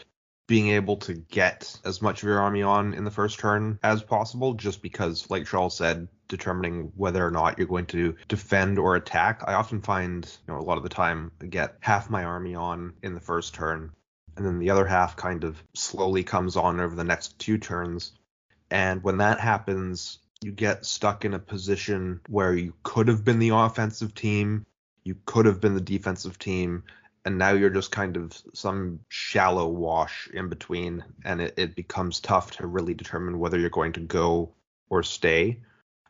being 0.47 0.69
able 0.69 0.97
to 0.97 1.13
get 1.13 1.79
as 1.85 2.01
much 2.01 2.21
of 2.21 2.27
your 2.27 2.39
army 2.39 2.61
on 2.61 2.93
in 2.93 3.05
the 3.05 3.11
first 3.11 3.39
turn 3.39 3.79
as 3.83 4.03
possible, 4.03 4.53
just 4.53 4.81
because, 4.81 5.29
like 5.29 5.45
Charles 5.45 5.77
said, 5.77 6.07
determining 6.27 6.91
whether 6.95 7.25
or 7.25 7.31
not 7.31 7.57
you're 7.57 7.67
going 7.67 7.85
to 7.85 8.15
defend 8.27 8.77
or 8.77 8.95
attack. 8.95 9.43
I 9.47 9.53
often 9.53 9.81
find, 9.81 10.25
you 10.47 10.53
know, 10.53 10.59
a 10.59 10.63
lot 10.63 10.77
of 10.77 10.83
the 10.83 10.89
time 10.89 11.31
I 11.41 11.45
get 11.45 11.77
half 11.79 12.09
my 12.09 12.23
army 12.23 12.55
on 12.55 12.93
in 13.01 13.13
the 13.13 13.21
first 13.21 13.53
turn, 13.53 13.91
and 14.35 14.45
then 14.45 14.59
the 14.59 14.71
other 14.71 14.85
half 14.85 15.15
kind 15.15 15.43
of 15.43 15.61
slowly 15.73 16.23
comes 16.23 16.55
on 16.55 16.79
over 16.79 16.95
the 16.95 17.03
next 17.03 17.39
two 17.39 17.57
turns. 17.57 18.13
And 18.69 19.03
when 19.03 19.17
that 19.17 19.39
happens, 19.39 20.19
you 20.41 20.51
get 20.51 20.85
stuck 20.85 21.23
in 21.23 21.33
a 21.33 21.39
position 21.39 22.21
where 22.27 22.53
you 22.53 22.73
could 22.83 23.07
have 23.07 23.23
been 23.23 23.39
the 23.39 23.49
offensive 23.49 24.15
team, 24.15 24.65
you 25.03 25.15
could 25.25 25.45
have 25.45 25.61
been 25.61 25.75
the 25.75 25.81
defensive 25.81 26.39
team, 26.39 26.83
and 27.25 27.37
now 27.37 27.51
you're 27.51 27.69
just 27.69 27.91
kind 27.91 28.17
of 28.17 28.39
some 28.53 28.99
shallow 29.09 29.67
wash 29.67 30.29
in 30.33 30.49
between, 30.49 31.03
and 31.23 31.41
it, 31.41 31.53
it 31.57 31.75
becomes 31.75 32.19
tough 32.19 32.51
to 32.51 32.67
really 32.67 32.93
determine 32.93 33.39
whether 33.39 33.59
you're 33.59 33.69
going 33.69 33.93
to 33.93 33.99
go 33.99 34.51
or 34.89 35.03
stay. 35.03 35.59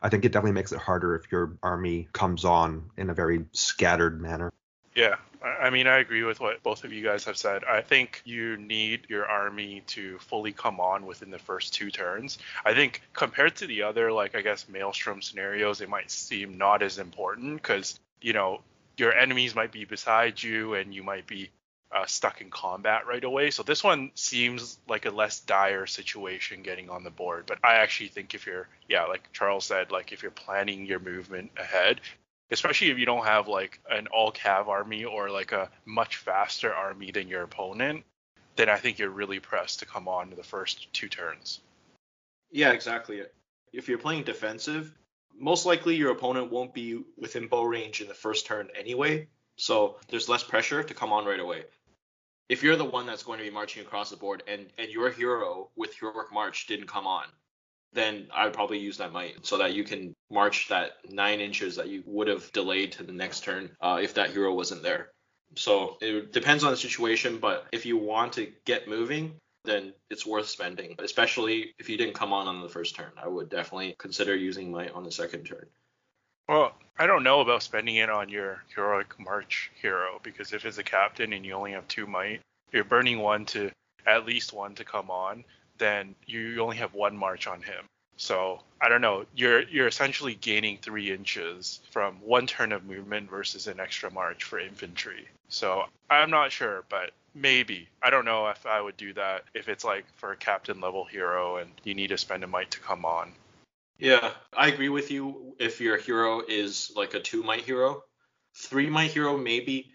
I 0.00 0.08
think 0.08 0.24
it 0.24 0.32
definitely 0.32 0.52
makes 0.52 0.72
it 0.72 0.80
harder 0.80 1.14
if 1.14 1.30
your 1.30 1.56
army 1.62 2.08
comes 2.12 2.44
on 2.44 2.90
in 2.96 3.10
a 3.10 3.14
very 3.14 3.44
scattered 3.52 4.20
manner. 4.20 4.52
Yeah, 4.94 5.16
I 5.42 5.70
mean, 5.70 5.86
I 5.86 5.98
agree 5.98 6.22
with 6.22 6.40
what 6.40 6.62
both 6.62 6.84
of 6.84 6.92
you 6.92 7.02
guys 7.02 7.24
have 7.24 7.36
said. 7.36 7.64
I 7.64 7.80
think 7.80 8.20
you 8.24 8.56
need 8.56 9.06
your 9.08 9.26
army 9.26 9.82
to 9.88 10.18
fully 10.18 10.52
come 10.52 10.80
on 10.80 11.06
within 11.06 11.30
the 11.30 11.38
first 11.38 11.74
two 11.74 11.90
turns. 11.90 12.38
I 12.64 12.74
think 12.74 13.02
compared 13.12 13.56
to 13.56 13.66
the 13.66 13.82
other, 13.82 14.12
like, 14.12 14.34
I 14.34 14.42
guess, 14.42 14.68
Maelstrom 14.68 15.22
scenarios, 15.22 15.80
it 15.80 15.88
might 15.88 16.10
seem 16.10 16.58
not 16.58 16.82
as 16.82 16.98
important 16.98 17.56
because, 17.56 17.98
you 18.20 18.32
know, 18.32 18.60
your 18.96 19.12
enemies 19.12 19.54
might 19.54 19.72
be 19.72 19.84
beside 19.84 20.42
you 20.42 20.74
and 20.74 20.94
you 20.94 21.02
might 21.02 21.26
be 21.26 21.50
uh, 21.94 22.06
stuck 22.06 22.40
in 22.40 22.50
combat 22.50 23.06
right 23.06 23.24
away. 23.24 23.50
So 23.50 23.62
this 23.62 23.84
one 23.84 24.10
seems 24.14 24.78
like 24.88 25.04
a 25.06 25.10
less 25.10 25.40
dire 25.40 25.86
situation 25.86 26.62
getting 26.62 26.88
on 26.88 27.04
the 27.04 27.10
board. 27.10 27.44
But 27.46 27.58
I 27.62 27.74
actually 27.74 28.08
think 28.08 28.34
if 28.34 28.46
you're, 28.46 28.68
yeah, 28.88 29.04
like 29.04 29.30
Charles 29.32 29.66
said, 29.66 29.90
like 29.90 30.12
if 30.12 30.22
you're 30.22 30.30
planning 30.30 30.86
your 30.86 31.00
movement 31.00 31.50
ahead, 31.58 32.00
especially 32.50 32.90
if 32.90 32.98
you 32.98 33.06
don't 33.06 33.26
have 33.26 33.48
like 33.48 33.80
an 33.90 34.06
all 34.08 34.32
cav 34.32 34.68
army 34.68 35.04
or 35.04 35.30
like 35.30 35.52
a 35.52 35.70
much 35.84 36.16
faster 36.16 36.72
army 36.72 37.10
than 37.10 37.28
your 37.28 37.42
opponent, 37.42 38.04
then 38.56 38.68
I 38.68 38.76
think 38.76 38.98
you're 38.98 39.10
really 39.10 39.40
pressed 39.40 39.80
to 39.80 39.86
come 39.86 40.08
on 40.08 40.30
the 40.36 40.42
first 40.42 40.92
two 40.92 41.08
turns. 41.08 41.60
Yeah, 42.50 42.72
exactly. 42.72 43.22
If 43.72 43.88
you're 43.88 43.98
playing 43.98 44.24
defensive, 44.24 44.94
most 45.38 45.66
likely 45.66 45.96
your 45.96 46.12
opponent 46.12 46.50
won't 46.50 46.74
be 46.74 47.02
within 47.16 47.48
bow 47.48 47.64
range 47.64 48.00
in 48.00 48.08
the 48.08 48.14
first 48.14 48.46
turn 48.46 48.68
anyway. 48.78 49.28
So 49.56 49.96
there's 50.08 50.28
less 50.28 50.42
pressure 50.42 50.82
to 50.82 50.94
come 50.94 51.12
on 51.12 51.24
right 51.24 51.40
away 51.40 51.64
if 52.52 52.62
you're 52.62 52.76
the 52.76 52.84
one 52.84 53.06
that's 53.06 53.22
going 53.22 53.38
to 53.38 53.44
be 53.44 53.50
marching 53.50 53.82
across 53.82 54.10
the 54.10 54.16
board 54.16 54.42
and 54.46 54.66
and 54.76 54.90
your 54.90 55.10
hero 55.10 55.70
with 55.74 55.94
heroic 55.98 56.30
march 56.30 56.66
didn't 56.66 56.86
come 56.86 57.06
on 57.06 57.24
then 57.94 58.28
i 58.34 58.44
would 58.44 58.52
probably 58.52 58.78
use 58.78 58.98
that 58.98 59.10
might 59.10 59.44
so 59.46 59.56
that 59.56 59.72
you 59.72 59.84
can 59.84 60.14
march 60.30 60.68
that 60.68 60.92
nine 61.10 61.40
inches 61.40 61.76
that 61.76 61.88
you 61.88 62.02
would 62.04 62.28
have 62.28 62.52
delayed 62.52 62.92
to 62.92 63.02
the 63.02 63.12
next 63.12 63.42
turn 63.42 63.70
uh, 63.80 63.98
if 64.02 64.14
that 64.14 64.30
hero 64.30 64.52
wasn't 64.52 64.82
there 64.82 65.08
so 65.56 65.96
it 66.02 66.32
depends 66.32 66.62
on 66.62 66.70
the 66.70 66.76
situation 66.76 67.38
but 67.38 67.66
if 67.72 67.86
you 67.86 67.96
want 67.96 68.34
to 68.34 68.52
get 68.66 68.86
moving 68.86 69.34
then 69.64 69.92
it's 70.10 70.26
worth 70.26 70.46
spending 70.46 70.96
especially 70.98 71.74
if 71.78 71.88
you 71.88 71.96
didn't 71.96 72.14
come 72.14 72.32
on 72.32 72.48
on 72.48 72.60
the 72.62 72.68
first 72.68 72.94
turn 72.94 73.12
i 73.16 73.28
would 73.28 73.48
definitely 73.48 73.94
consider 73.98 74.34
using 74.34 74.70
might 74.70 74.92
on 74.92 75.04
the 75.04 75.12
second 75.12 75.44
turn 75.44 75.66
well, 76.48 76.74
I 76.98 77.06
don't 77.06 77.22
know 77.22 77.40
about 77.40 77.62
spending 77.62 77.96
it 77.96 78.10
on 78.10 78.28
your 78.28 78.62
heroic 78.74 79.18
march 79.18 79.70
hero 79.80 80.20
because 80.22 80.52
if 80.52 80.66
it's 80.66 80.78
a 80.78 80.82
captain 80.82 81.32
and 81.32 81.46
you 81.46 81.54
only 81.54 81.72
have 81.72 81.86
two 81.88 82.06
might, 82.06 82.40
you're 82.72 82.84
burning 82.84 83.20
one 83.20 83.46
to 83.46 83.70
at 84.06 84.26
least 84.26 84.52
one 84.52 84.74
to 84.74 84.84
come 84.84 85.10
on, 85.10 85.44
then 85.78 86.14
you 86.26 86.60
only 86.60 86.76
have 86.76 86.94
one 86.94 87.16
march 87.16 87.46
on 87.46 87.62
him. 87.62 87.84
So 88.22 88.60
I 88.80 88.88
don't 88.88 89.00
know. 89.00 89.26
You're 89.34 89.62
you're 89.62 89.88
essentially 89.88 90.36
gaining 90.36 90.78
three 90.78 91.10
inches 91.10 91.80
from 91.90 92.14
one 92.20 92.46
turn 92.46 92.70
of 92.70 92.84
movement 92.84 93.28
versus 93.28 93.66
an 93.66 93.80
extra 93.80 94.12
march 94.12 94.44
for 94.44 94.60
infantry. 94.60 95.26
So 95.48 95.86
I'm 96.08 96.30
not 96.30 96.52
sure, 96.52 96.84
but 96.88 97.10
maybe. 97.34 97.88
I 98.00 98.10
don't 98.10 98.24
know 98.24 98.46
if 98.46 98.64
I 98.64 98.80
would 98.80 98.96
do 98.96 99.12
that 99.14 99.42
if 99.54 99.68
it's 99.68 99.82
like 99.82 100.04
for 100.18 100.30
a 100.30 100.36
captain 100.36 100.80
level 100.80 101.04
hero 101.04 101.56
and 101.56 101.68
you 101.82 101.94
need 101.94 102.10
to 102.10 102.16
spend 102.16 102.44
a 102.44 102.46
might 102.46 102.70
to 102.70 102.78
come 102.78 103.04
on. 103.04 103.32
Yeah, 103.98 104.30
I 104.56 104.68
agree 104.68 104.88
with 104.88 105.10
you. 105.10 105.56
If 105.58 105.80
your 105.80 105.96
hero 105.96 106.42
is 106.46 106.92
like 106.94 107.14
a 107.14 107.20
two 107.20 107.42
might 107.42 107.62
hero, 107.62 108.04
three 108.54 108.88
might 108.88 109.10
hero 109.10 109.36
maybe. 109.36 109.90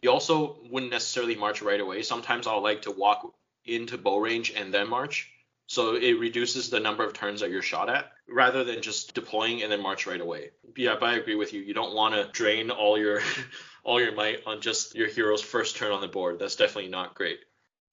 You 0.00 0.12
also 0.12 0.58
wouldn't 0.70 0.92
necessarily 0.92 1.34
march 1.34 1.62
right 1.62 1.80
away. 1.80 2.02
Sometimes 2.02 2.46
I'll 2.46 2.62
like 2.62 2.82
to 2.82 2.92
walk 2.92 3.34
into 3.64 3.98
bow 3.98 4.18
range 4.18 4.52
and 4.52 4.72
then 4.72 4.88
march. 4.88 5.31
So 5.72 5.94
it 5.94 6.18
reduces 6.18 6.68
the 6.68 6.80
number 6.80 7.04
of 7.04 7.14
turns 7.14 7.40
that 7.40 7.50
you're 7.50 7.62
shot 7.62 7.88
at 7.88 8.12
rather 8.28 8.62
than 8.62 8.82
just 8.82 9.14
deploying 9.14 9.62
and 9.62 9.72
then 9.72 9.82
march 9.82 10.06
right 10.06 10.20
away. 10.20 10.50
Yeah, 10.76 10.96
but 11.00 11.08
I 11.08 11.16
agree 11.16 11.34
with 11.36 11.52
you. 11.52 11.62
You 11.62 11.72
don't 11.72 11.94
want 11.94 12.14
to 12.14 12.30
drain 12.32 12.70
all 12.70 12.98
your 12.98 13.20
all 13.84 14.00
your 14.00 14.14
might 14.14 14.40
on 14.46 14.60
just 14.60 14.94
your 14.94 15.08
hero's 15.08 15.42
first 15.42 15.76
turn 15.76 15.92
on 15.92 16.00
the 16.00 16.08
board. 16.08 16.38
That's 16.38 16.56
definitely 16.56 16.90
not 16.90 17.14
great 17.14 17.40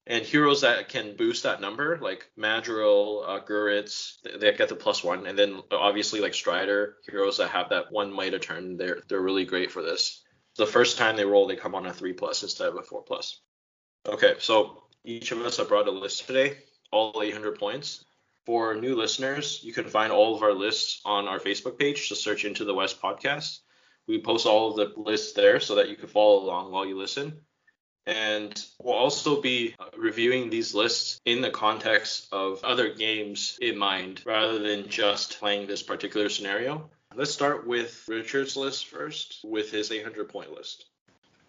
and 0.06 0.24
heroes 0.24 0.62
that 0.62 0.88
can 0.88 1.14
boost 1.14 1.44
that 1.44 1.60
number, 1.60 1.98
like 1.98 2.28
Madril, 2.36 3.22
uh, 3.28 3.44
Guritz, 3.44 4.16
they 4.40 4.52
get 4.52 4.68
the 4.68 4.74
plus 4.74 5.04
one, 5.04 5.26
and 5.26 5.38
then 5.38 5.62
obviously 5.70 6.20
like 6.20 6.34
Strider, 6.34 6.96
heroes 7.08 7.36
that 7.36 7.50
have 7.50 7.68
that 7.68 7.92
one 7.92 8.12
might 8.12 8.34
a 8.34 8.38
turn, 8.38 8.76
they're 8.76 9.02
they're 9.08 9.20
really 9.20 9.44
great 9.44 9.70
for 9.70 9.82
this. 9.82 10.24
The 10.56 10.66
first 10.66 10.98
time 10.98 11.16
they 11.16 11.24
roll, 11.24 11.46
they 11.46 11.56
come 11.56 11.74
on 11.74 11.86
a 11.86 11.92
three 11.92 12.12
plus 12.12 12.42
instead 12.42 12.68
of 12.68 12.76
a 12.76 12.82
four 12.82 13.02
plus. 13.02 13.40
Okay, 14.06 14.34
so 14.40 14.82
each 15.04 15.30
of 15.32 15.40
us 15.42 15.58
have 15.58 15.68
brought 15.68 15.86
a 15.86 15.92
list 15.92 16.26
today, 16.26 16.56
all 16.90 17.22
800 17.22 17.58
points. 17.58 18.04
For 18.46 18.74
new 18.74 18.96
listeners, 18.96 19.60
you 19.62 19.72
can 19.72 19.84
find 19.84 20.12
all 20.12 20.34
of 20.34 20.42
our 20.42 20.54
lists 20.54 21.00
on 21.04 21.28
our 21.28 21.38
Facebook 21.38 21.78
page. 21.78 22.08
Just 22.08 22.24
search 22.24 22.44
into 22.44 22.64
the 22.64 22.74
West 22.74 23.00
Podcast. 23.00 23.60
We 24.06 24.20
post 24.20 24.46
all 24.46 24.70
of 24.70 24.76
the 24.76 25.00
lists 25.00 25.34
there 25.34 25.60
so 25.60 25.76
that 25.76 25.88
you 25.88 25.96
can 25.96 26.08
follow 26.08 26.42
along 26.42 26.72
while 26.72 26.86
you 26.86 26.98
listen. 26.98 27.40
And 28.06 28.60
we'll 28.82 28.94
also 28.94 29.40
be 29.40 29.74
uh, 29.78 29.84
reviewing 29.96 30.50
these 30.50 30.74
lists 30.74 31.20
in 31.24 31.42
the 31.42 31.50
context 31.50 32.28
of 32.32 32.64
other 32.64 32.92
games 32.92 33.58
in 33.60 33.78
mind 33.78 34.22
rather 34.24 34.58
than 34.58 34.88
just 34.88 35.38
playing 35.38 35.66
this 35.66 35.82
particular 35.82 36.28
scenario. 36.28 36.90
Let's 37.14 37.32
start 37.32 37.66
with 37.66 38.04
Richard's 38.08 38.56
list 38.56 38.86
first 38.86 39.40
with 39.44 39.70
his 39.70 39.92
800 39.92 40.28
point 40.28 40.52
list. 40.52 40.86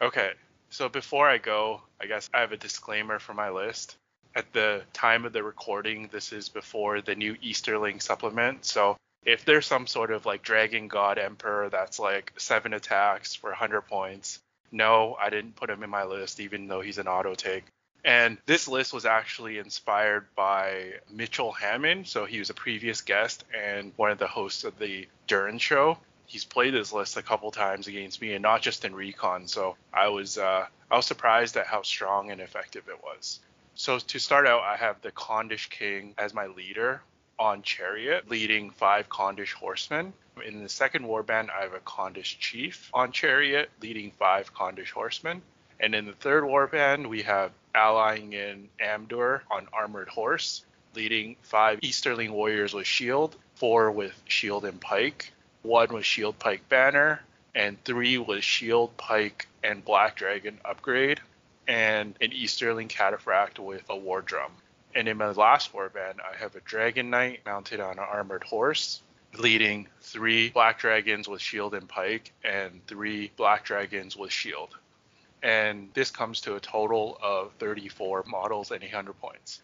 Okay. 0.01 0.33
So 0.69 0.89
before 0.89 1.27
I 1.27 1.38
go, 1.38 1.81
I 2.00 2.05
guess 2.05 2.29
I 2.33 2.41
have 2.41 2.51
a 2.51 2.57
disclaimer 2.57 3.19
for 3.19 3.33
my 3.33 3.50
list. 3.50 3.98
At 4.33 4.53
the 4.53 4.83
time 4.93 5.25
of 5.25 5.33
the 5.33 5.43
recording, 5.43 6.09
this 6.11 6.31
is 6.31 6.47
before 6.47 7.01
the 7.01 7.15
new 7.15 7.35
Easterling 7.41 8.00
supplement. 8.00 8.65
So 8.65 8.95
if 9.25 9.45
there's 9.45 9.67
some 9.67 9.88
sort 9.88 10.11
of 10.11 10.25
like 10.25 10.41
Dragon 10.41 10.88
God 10.88 11.17
Emperor 11.17 11.69
that's 11.69 12.00
like 12.00 12.33
seven 12.38 12.73
attacks 12.73 13.35
for 13.35 13.50
100 13.50 13.81
points, 13.81 14.39
no, 14.71 15.17
I 15.19 15.29
didn't 15.29 15.55
put 15.55 15.69
him 15.69 15.83
in 15.83 15.89
my 15.89 16.05
list, 16.05 16.39
even 16.39 16.67
though 16.67 16.81
he's 16.81 16.97
an 16.97 17.07
auto 17.07 17.35
take. 17.35 17.65
And 18.03 18.38
this 18.45 18.67
list 18.67 18.93
was 18.93 19.05
actually 19.05 19.59
inspired 19.59 20.25
by 20.35 20.93
Mitchell 21.09 21.51
Hammond. 21.51 22.07
So 22.07 22.25
he 22.25 22.39
was 22.39 22.50
a 22.50 22.55
previous 22.55 23.01
guest 23.01 23.43
and 23.53 23.91
one 23.95 24.11
of 24.11 24.17
the 24.17 24.27
hosts 24.27 24.63
of 24.63 24.79
the 24.79 25.07
Duran 25.27 25.59
show. 25.59 25.97
He's 26.25 26.45
played 26.45 26.73
this 26.73 26.93
list 26.93 27.17
a 27.17 27.21
couple 27.21 27.51
times 27.51 27.88
against 27.88 28.21
me, 28.21 28.33
and 28.33 28.41
not 28.41 28.61
just 28.61 28.85
in 28.85 28.95
recon. 28.95 29.47
So 29.47 29.75
I 29.93 30.07
was 30.07 30.38
uh, 30.38 30.65
I 30.89 30.95
was 30.95 31.05
surprised 31.05 31.57
at 31.57 31.67
how 31.67 31.81
strong 31.81 32.31
and 32.31 32.39
effective 32.39 32.88
it 32.88 33.03
was. 33.03 33.41
So 33.75 33.99
to 33.99 34.19
start 34.19 34.47
out, 34.47 34.61
I 34.61 34.75
have 34.75 35.01
the 35.01 35.11
Khandish 35.11 35.69
King 35.69 36.13
as 36.17 36.33
my 36.33 36.47
leader 36.47 37.01
on 37.39 37.61
Chariot, 37.63 38.29
leading 38.29 38.69
five 38.69 39.09
Khandish 39.09 39.53
horsemen. 39.53 40.13
In 40.45 40.61
the 40.61 40.69
second 40.69 41.05
warband, 41.05 41.49
I 41.49 41.63
have 41.63 41.73
a 41.73 41.79
Khandish 41.79 42.37
chief 42.39 42.89
on 42.93 43.11
Chariot, 43.11 43.69
leading 43.81 44.11
five 44.11 44.53
Khandish 44.53 44.91
horsemen. 44.91 45.41
And 45.79 45.95
in 45.95 46.05
the 46.05 46.13
third 46.13 46.43
warband, 46.43 47.07
we 47.07 47.23
have 47.23 47.51
allying 47.73 48.33
in 48.33 48.69
Amdur 48.79 49.41
on 49.49 49.67
armored 49.73 50.09
horse, 50.09 50.63
leading 50.93 51.35
five 51.41 51.79
Easterling 51.81 52.33
warriors 52.33 52.73
with 52.73 52.85
shield, 52.85 53.35
four 53.55 53.91
with 53.91 54.13
shield 54.27 54.65
and 54.65 54.79
pike, 54.79 55.31
one 55.63 55.93
with 55.93 56.05
shield 56.05 56.37
pike 56.37 56.67
banner, 56.69 57.21
and 57.55 57.83
three 57.83 58.17
with 58.17 58.43
shield 58.43 58.95
pike 58.97 59.47
and 59.63 59.83
black 59.83 60.15
dragon 60.15 60.59
upgrade, 60.63 61.19
and 61.68 62.15
an 62.22 62.34
Easterling 62.34 62.88
cataphract 62.88 63.60
with 63.60 63.84
a 63.89 63.98
war 63.98 64.22
drum. 64.22 64.51
And 64.94 65.08
in 65.08 65.18
my 65.18 65.32
last 65.32 65.74
warband, 65.74 66.20
I 66.20 66.36
have 66.38 66.56
a 66.56 66.62
Dragon 66.62 67.10
Knight 67.10 67.41
mounted 67.46 67.80
on 67.80 67.94
an 67.94 68.00
armored 68.00 68.44
horse, 68.44 69.01
leading 69.38 69.88
three 70.01 70.50
Black 70.50 70.80
Dragons 70.80 71.27
with 71.27 71.41
shield 71.41 71.74
and 71.74 71.88
pike, 71.88 72.34
and 72.44 72.86
three 72.88 73.32
Black 73.38 73.63
Dragons 73.63 74.18
with 74.18 74.32
shield. 74.32 74.75
And 75.41 75.89
this 75.94 76.12
comes 76.12 76.41
to 76.41 76.56
a 76.56 76.60
total 76.60 77.18
of 77.22 77.53
34 77.60 78.25
models 78.27 78.72
and 78.72 78.84
800 78.84 79.13
points. 79.20 79.62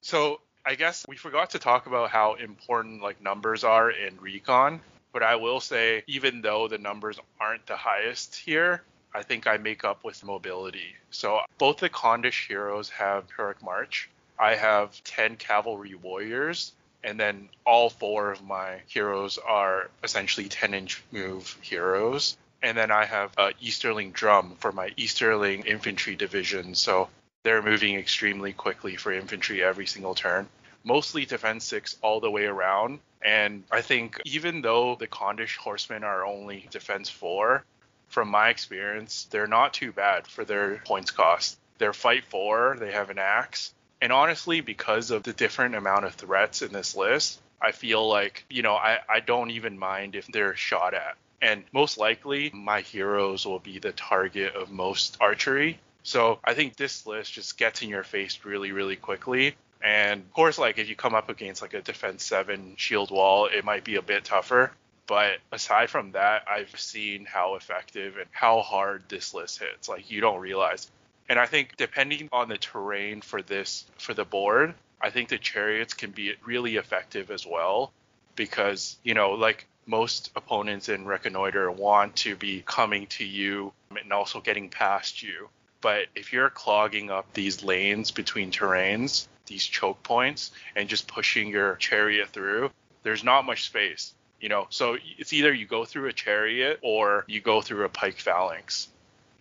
So 0.00 0.40
I 0.64 0.74
guess 0.74 1.06
we 1.08 1.16
forgot 1.16 1.50
to 1.50 1.58
talk 1.58 1.86
about 1.86 2.10
how 2.10 2.34
important 2.34 3.02
like 3.02 3.22
numbers 3.22 3.64
are 3.64 3.90
in 3.90 4.18
recon. 4.20 4.80
But 5.12 5.22
I 5.22 5.36
will 5.36 5.60
say, 5.60 6.04
even 6.06 6.42
though 6.42 6.68
the 6.68 6.78
numbers 6.78 7.18
aren't 7.40 7.66
the 7.66 7.76
highest 7.76 8.36
here, 8.36 8.82
I 9.14 9.22
think 9.22 9.46
I 9.46 9.56
make 9.56 9.84
up 9.84 10.04
with 10.04 10.24
mobility. 10.24 10.96
So 11.10 11.40
both 11.58 11.78
the 11.78 11.88
Khandish 11.88 12.46
heroes 12.46 12.90
have 12.90 13.24
Heroic 13.36 13.62
March, 13.62 14.08
I 14.38 14.54
have 14.54 15.02
10 15.04 15.36
cavalry 15.36 15.94
warriors, 15.94 16.72
and 17.02 17.18
then 17.18 17.48
all 17.64 17.90
four 17.90 18.30
of 18.30 18.44
my 18.44 18.80
heroes 18.86 19.38
are 19.38 19.90
essentially 20.04 20.48
10 20.48 20.74
inch 20.74 21.02
move 21.10 21.56
heroes. 21.60 22.36
And 22.62 22.76
then 22.76 22.90
I 22.90 23.04
have 23.04 23.32
a 23.38 23.52
Easterling 23.60 24.12
drum 24.12 24.56
for 24.58 24.72
my 24.72 24.92
Easterling 24.96 25.64
infantry 25.64 26.16
division. 26.16 26.74
So 26.74 27.08
they're 27.44 27.62
moving 27.62 27.96
extremely 27.96 28.52
quickly 28.52 28.96
for 28.96 29.12
infantry 29.12 29.62
every 29.62 29.86
single 29.86 30.14
turn. 30.14 30.48
Mostly 30.84 31.24
defense 31.24 31.64
six 31.64 31.96
all 32.02 32.20
the 32.20 32.30
way 32.30 32.44
around. 32.44 33.00
And 33.22 33.64
I 33.70 33.80
think 33.80 34.20
even 34.24 34.62
though 34.62 34.96
the 34.96 35.06
Khandish 35.06 35.56
horsemen 35.56 36.04
are 36.04 36.24
only 36.24 36.68
defense 36.70 37.08
four, 37.08 37.64
from 38.08 38.28
my 38.28 38.48
experience, 38.48 39.26
they're 39.30 39.46
not 39.46 39.74
too 39.74 39.92
bad 39.92 40.26
for 40.26 40.44
their 40.44 40.78
points 40.78 41.10
cost. 41.10 41.58
They're 41.78 41.92
fight 41.92 42.24
four, 42.24 42.76
they 42.78 42.92
have 42.92 43.10
an 43.10 43.18
axe. 43.18 43.72
And 44.00 44.12
honestly, 44.12 44.60
because 44.60 45.10
of 45.10 45.22
the 45.22 45.32
different 45.32 45.74
amount 45.74 46.04
of 46.04 46.14
threats 46.14 46.62
in 46.62 46.72
this 46.72 46.96
list, 46.96 47.40
I 47.60 47.72
feel 47.72 48.08
like, 48.08 48.44
you 48.48 48.62
know, 48.62 48.74
I, 48.74 48.98
I 49.08 49.20
don't 49.20 49.50
even 49.50 49.78
mind 49.78 50.14
if 50.14 50.26
they're 50.28 50.54
shot 50.56 50.94
at. 50.94 51.16
And 51.40 51.64
most 51.72 51.98
likely, 51.98 52.50
my 52.52 52.80
heroes 52.80 53.46
will 53.46 53.58
be 53.58 53.78
the 53.78 53.92
target 53.92 54.54
of 54.54 54.70
most 54.70 55.16
archery. 55.20 55.78
So 56.02 56.38
I 56.44 56.54
think 56.54 56.76
this 56.76 57.06
list 57.06 57.32
just 57.32 57.58
gets 57.58 57.82
in 57.82 57.88
your 57.88 58.04
face 58.04 58.38
really, 58.44 58.72
really 58.72 58.96
quickly. 58.96 59.56
And 59.82 60.20
of 60.20 60.32
course, 60.32 60.58
like 60.58 60.78
if 60.78 60.88
you 60.88 60.96
come 60.96 61.14
up 61.14 61.28
against 61.28 61.62
like 61.62 61.74
a 61.74 61.80
defense 61.80 62.24
seven 62.24 62.74
shield 62.76 63.10
wall, 63.10 63.46
it 63.46 63.64
might 63.64 63.84
be 63.84 63.96
a 63.96 64.02
bit 64.02 64.24
tougher. 64.24 64.72
But 65.08 65.38
aside 65.50 65.88
from 65.88 66.12
that, 66.12 66.44
I've 66.46 66.78
seen 66.78 67.24
how 67.24 67.56
effective 67.56 68.18
and 68.18 68.26
how 68.30 68.60
hard 68.60 69.02
this 69.08 69.34
list 69.34 69.58
hits. 69.58 69.88
Like 69.88 70.10
you 70.10 70.20
don't 70.20 70.38
realize. 70.38 70.88
And 71.30 71.38
I 71.38 71.46
think 71.46 71.76
depending 71.76 72.28
on 72.30 72.48
the 72.48 72.58
terrain 72.58 73.22
for 73.22 73.42
this 73.42 73.86
for 73.96 74.14
the 74.14 74.24
board, 74.24 74.74
I 75.00 75.10
think 75.10 75.30
the 75.30 75.38
chariots 75.38 75.94
can 75.94 76.10
be 76.10 76.34
really 76.44 76.76
effective 76.76 77.30
as 77.30 77.46
well 77.46 77.92
because, 78.36 78.98
you 79.02 79.14
know, 79.14 79.32
like 79.32 79.66
most 79.86 80.30
opponents 80.36 80.90
in 80.90 81.06
Reconnoiter 81.06 81.70
want 81.70 82.16
to 82.16 82.36
be 82.36 82.62
coming 82.66 83.06
to 83.06 83.24
you 83.24 83.72
and 83.98 84.12
also 84.12 84.40
getting 84.40 84.68
past 84.68 85.22
you. 85.22 85.48
But 85.80 86.08
if 86.14 86.32
you're 86.32 86.50
clogging 86.50 87.10
up 87.10 87.32
these 87.32 87.62
lanes 87.62 88.10
between 88.10 88.50
terrains, 88.50 89.26
these 89.46 89.64
choke 89.64 90.02
points, 90.02 90.50
and 90.76 90.88
just 90.88 91.08
pushing 91.08 91.48
your 91.48 91.76
chariot 91.76 92.28
through, 92.28 92.70
there's 93.04 93.24
not 93.24 93.46
much 93.46 93.64
space. 93.64 94.12
You 94.40 94.48
know, 94.48 94.66
so 94.70 94.96
it's 95.18 95.32
either 95.32 95.52
you 95.52 95.66
go 95.66 95.84
through 95.84 96.08
a 96.08 96.12
chariot 96.12 96.78
or 96.82 97.24
you 97.26 97.40
go 97.40 97.60
through 97.60 97.84
a 97.84 97.88
pike 97.88 98.18
phalanx. 98.18 98.88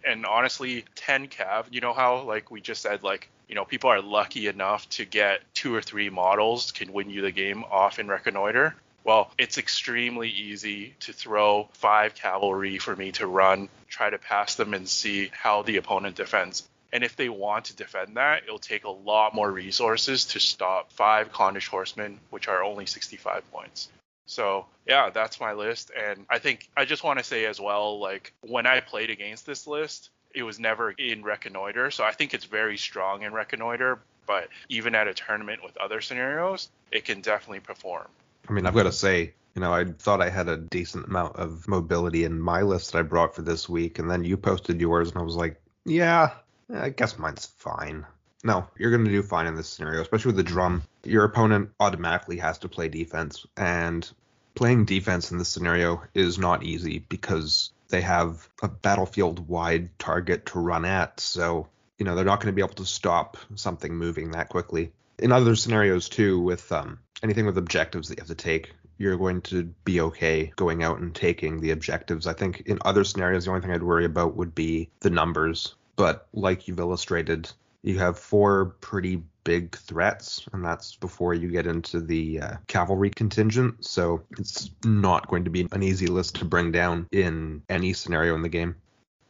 And 0.06 0.26
honestly, 0.26 0.86
10 0.96 1.28
cav, 1.28 1.66
you 1.72 1.82
know 1.82 1.94
how 1.94 2.22
like 2.22 2.50
we 2.50 2.62
just 2.62 2.82
said 2.82 3.04
like 3.04 3.30
you 3.48 3.56
know, 3.56 3.66
people 3.66 3.90
are 3.90 4.02
lucky 4.02 4.48
enough 4.48 4.88
to 4.90 5.06
get 5.06 5.42
two 5.54 5.74
or 5.74 5.82
three 5.82 6.10
models 6.10 6.72
can 6.72 6.92
win 6.92 7.10
you 7.10 7.22
the 7.22 7.32
game 7.32 7.64
off 7.64 7.98
in 8.00 8.08
Reconnoiter. 8.08 8.76
Well, 9.04 9.32
it's 9.38 9.58
extremely 9.58 10.30
easy 10.30 10.94
to 11.02 11.14
throw 11.14 11.70
five 11.72 12.14
cavalry 12.14 12.78
for 12.78 12.94
me 12.94 13.14
to 13.14 13.26
run, 13.26 13.70
try 13.88 14.10
to 14.10 14.18
pass 14.18 14.56
them 14.56 14.74
and 14.74 14.88
see 14.88 15.32
how 15.32 15.62
the 15.62 15.78
opponent 15.78 16.18
defends. 16.18 16.68
And 16.92 17.04
if 17.04 17.16
they 17.16 17.30
want 17.30 17.66
to 17.66 17.76
defend 17.76 18.18
that, 18.18 18.44
it'll 18.44 18.60
take 18.60 18.84
a 18.84 18.90
lot 18.90 19.34
more 19.34 19.50
resources 19.50 20.26
to 20.26 20.40
stop 20.40 20.92
five 20.92 21.32
Khandish 21.32 21.68
horsemen, 21.68 22.20
which 22.32 22.50
are 22.50 22.64
only 22.64 22.86
65 22.86 23.50
points. 23.52 23.90
So 24.28 24.68
yeah, 24.86 25.10
that's 25.10 25.40
my 25.40 25.54
list. 25.54 25.92
And 25.98 26.26
I 26.30 26.38
think 26.38 26.70
I 26.78 26.86
just 26.86 27.04
want 27.04 27.18
to 27.18 27.26
say 27.26 27.46
as 27.46 27.60
well, 27.60 28.00
like 28.00 28.34
when 28.42 28.68
I 28.68 28.82
played 28.82 29.10
against 29.10 29.46
this 29.46 29.66
list, 29.66 30.12
it 30.36 30.44
was 30.44 30.60
never 30.60 30.92
in 30.92 31.24
Reconnoiter. 31.24 31.90
So 31.90 32.04
I 32.04 32.12
think 32.12 32.34
it's 32.34 32.46
very 32.46 32.78
strong 32.78 33.24
in 33.24 33.34
Reconnoiter, 33.34 34.00
but 34.28 34.50
even 34.70 34.94
at 34.94 35.08
a 35.08 35.14
tournament 35.14 35.64
with 35.64 35.76
other 35.78 36.02
scenarios, 36.02 36.70
it 36.92 37.06
can 37.06 37.22
definitely 37.22 37.62
perform. 37.62 38.08
I 38.48 38.54
mean, 38.54 38.66
I've 38.66 38.76
got 38.76 38.84
to 38.84 38.92
say, 38.92 39.34
you 39.56 39.62
know, 39.62 39.74
I 39.74 39.86
thought 39.86 40.22
I 40.22 40.30
had 40.30 40.48
a 40.48 40.58
decent 40.58 41.08
amount 41.08 41.38
of 41.38 41.68
mobility 41.68 42.24
in 42.24 42.40
my 42.40 42.62
list 42.62 42.92
that 42.92 43.00
I 43.00 43.02
brought 43.02 43.36
for 43.36 43.42
this 43.42 43.68
week, 43.68 43.98
and 43.98 44.10
then 44.10 44.24
you 44.24 44.38
posted 44.38 44.80
yours, 44.80 45.10
and 45.10 45.18
I 45.18 45.24
was 45.24 45.36
like, 45.36 45.60
yeah, 45.86 46.32
I 46.74 46.90
guess 46.90 47.18
mine's 47.18 47.46
fine. 47.46 48.06
No, 48.44 48.68
you're 48.78 48.92
going 48.92 49.06
to 49.06 49.12
do 49.12 49.24
fine 49.24 49.48
in 49.48 49.56
this 49.56 49.68
scenario, 49.68 50.02
especially 50.02 50.30
with 50.30 50.38
the 50.38 50.44
drum. 50.44 50.84
Your 51.04 51.24
opponent 51.24 51.72
automatically 51.80 52.38
has 52.38 52.58
to 52.60 52.70
play 52.70 52.88
defense, 52.88 53.46
and 53.58 54.10
playing 54.54 54.86
defense 54.86 55.32
in 55.32 55.38
this 55.38 55.50
scenario 55.50 56.04
is 56.14 56.38
not 56.38 56.64
easy 56.64 57.00
because 57.10 57.72
they 57.90 58.02
have 58.02 58.48
a 58.62 58.68
battlefield 58.68 59.48
wide 59.48 59.90
target 60.00 60.46
to 60.48 60.60
run 60.60 60.86
at. 60.86 61.20
So, 61.20 61.68
you 61.98 62.06
know, 62.06 62.16
they're 62.16 62.26
not 62.26 62.40
going 62.40 62.52
to 62.52 62.56
be 62.56 62.62
able 62.62 62.76
to 62.76 62.86
stop 62.86 63.38
something 63.56 63.96
moving 63.96 64.32
that 64.32 64.50
quickly. 64.50 64.92
In 65.20 65.32
other 65.32 65.56
scenarios, 65.56 66.10
too, 66.10 66.40
with 66.40 66.72
um, 66.72 67.00
anything 67.24 67.46
with 67.46 67.58
objectives 67.58 68.08
that 68.08 68.18
you 68.18 68.22
have 68.22 68.28
to 68.28 68.36
take, 68.36 68.74
you're 68.98 69.18
going 69.18 69.42
to 69.42 69.64
be 69.84 70.02
okay 70.02 70.52
going 70.56 70.84
out 70.84 71.00
and 71.00 71.14
taking 71.14 71.60
the 71.60 71.72
objectives. 71.72 72.28
I 72.28 72.34
think 72.34 72.62
in 72.66 72.80
other 72.84 73.04
scenarios, 73.04 73.46
the 73.46 73.52
only 73.52 73.62
thing 73.62 73.72
I'd 73.72 73.84
worry 73.84 74.06
about 74.06 74.36
would 74.36 74.54
be 74.54 74.90
the 75.00 75.10
numbers. 75.10 75.76
But 75.96 76.28
like 76.34 76.68
you've 76.68 76.80
illustrated, 76.80 77.50
you 77.88 78.00
have 78.00 78.20
four 78.20 78.76
pretty 78.82 79.24
big 79.44 79.78
threats, 79.78 80.46
and 80.52 80.64
that's 80.64 80.96
before 80.98 81.34
you 81.34 81.50
get 81.50 81.66
into 81.66 82.02
the 82.02 82.42
uh, 82.42 82.56
cavalry 82.68 83.10
contingent. 83.10 83.86
So 83.86 84.24
it's 84.38 84.70
not 84.84 85.28
going 85.30 85.46
to 85.46 85.50
be 85.50 85.68
an 85.72 85.84
easy 85.84 86.08
list 86.08 86.36
to 86.36 86.46
bring 86.46 86.72
down 86.72 87.08
in 87.12 87.64
any 87.70 87.94
scenario 87.94 88.36
in 88.36 88.42
the 88.42 88.50
game. 88.50 88.76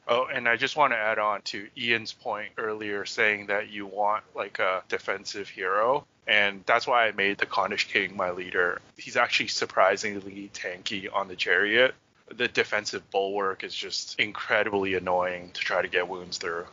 Oh, 0.07 0.25
and 0.33 0.47
I 0.47 0.55
just 0.55 0.75
want 0.75 0.93
to 0.93 0.97
add 0.97 1.19
on 1.19 1.41
to 1.43 1.67
Ian's 1.77 2.13
point 2.13 2.51
earlier 2.57 3.05
saying 3.05 3.47
that 3.47 3.69
you 3.69 3.85
want 3.85 4.23
like 4.33 4.57
a 4.59 4.81
defensive 4.87 5.49
hero. 5.49 6.05
And 6.25 6.63
that's 6.65 6.87
why 6.87 7.07
I 7.07 7.11
made 7.11 7.37
the 7.37 7.45
Khandish 7.45 7.87
King 7.87 8.15
my 8.17 8.31
leader. 8.31 8.81
He's 8.97 9.17
actually 9.17 9.47
surprisingly 9.47 10.49
tanky 10.53 11.13
on 11.13 11.27
the 11.27 11.35
chariot. 11.35 11.93
The 12.29 12.47
defensive 12.47 13.09
bulwark 13.11 13.63
is 13.63 13.73
just 13.73 14.19
incredibly 14.19 14.95
annoying 14.95 15.51
to 15.53 15.61
try 15.61 15.81
to 15.81 15.87
get 15.87 16.07
wounds 16.07 16.37
through. 16.37 16.65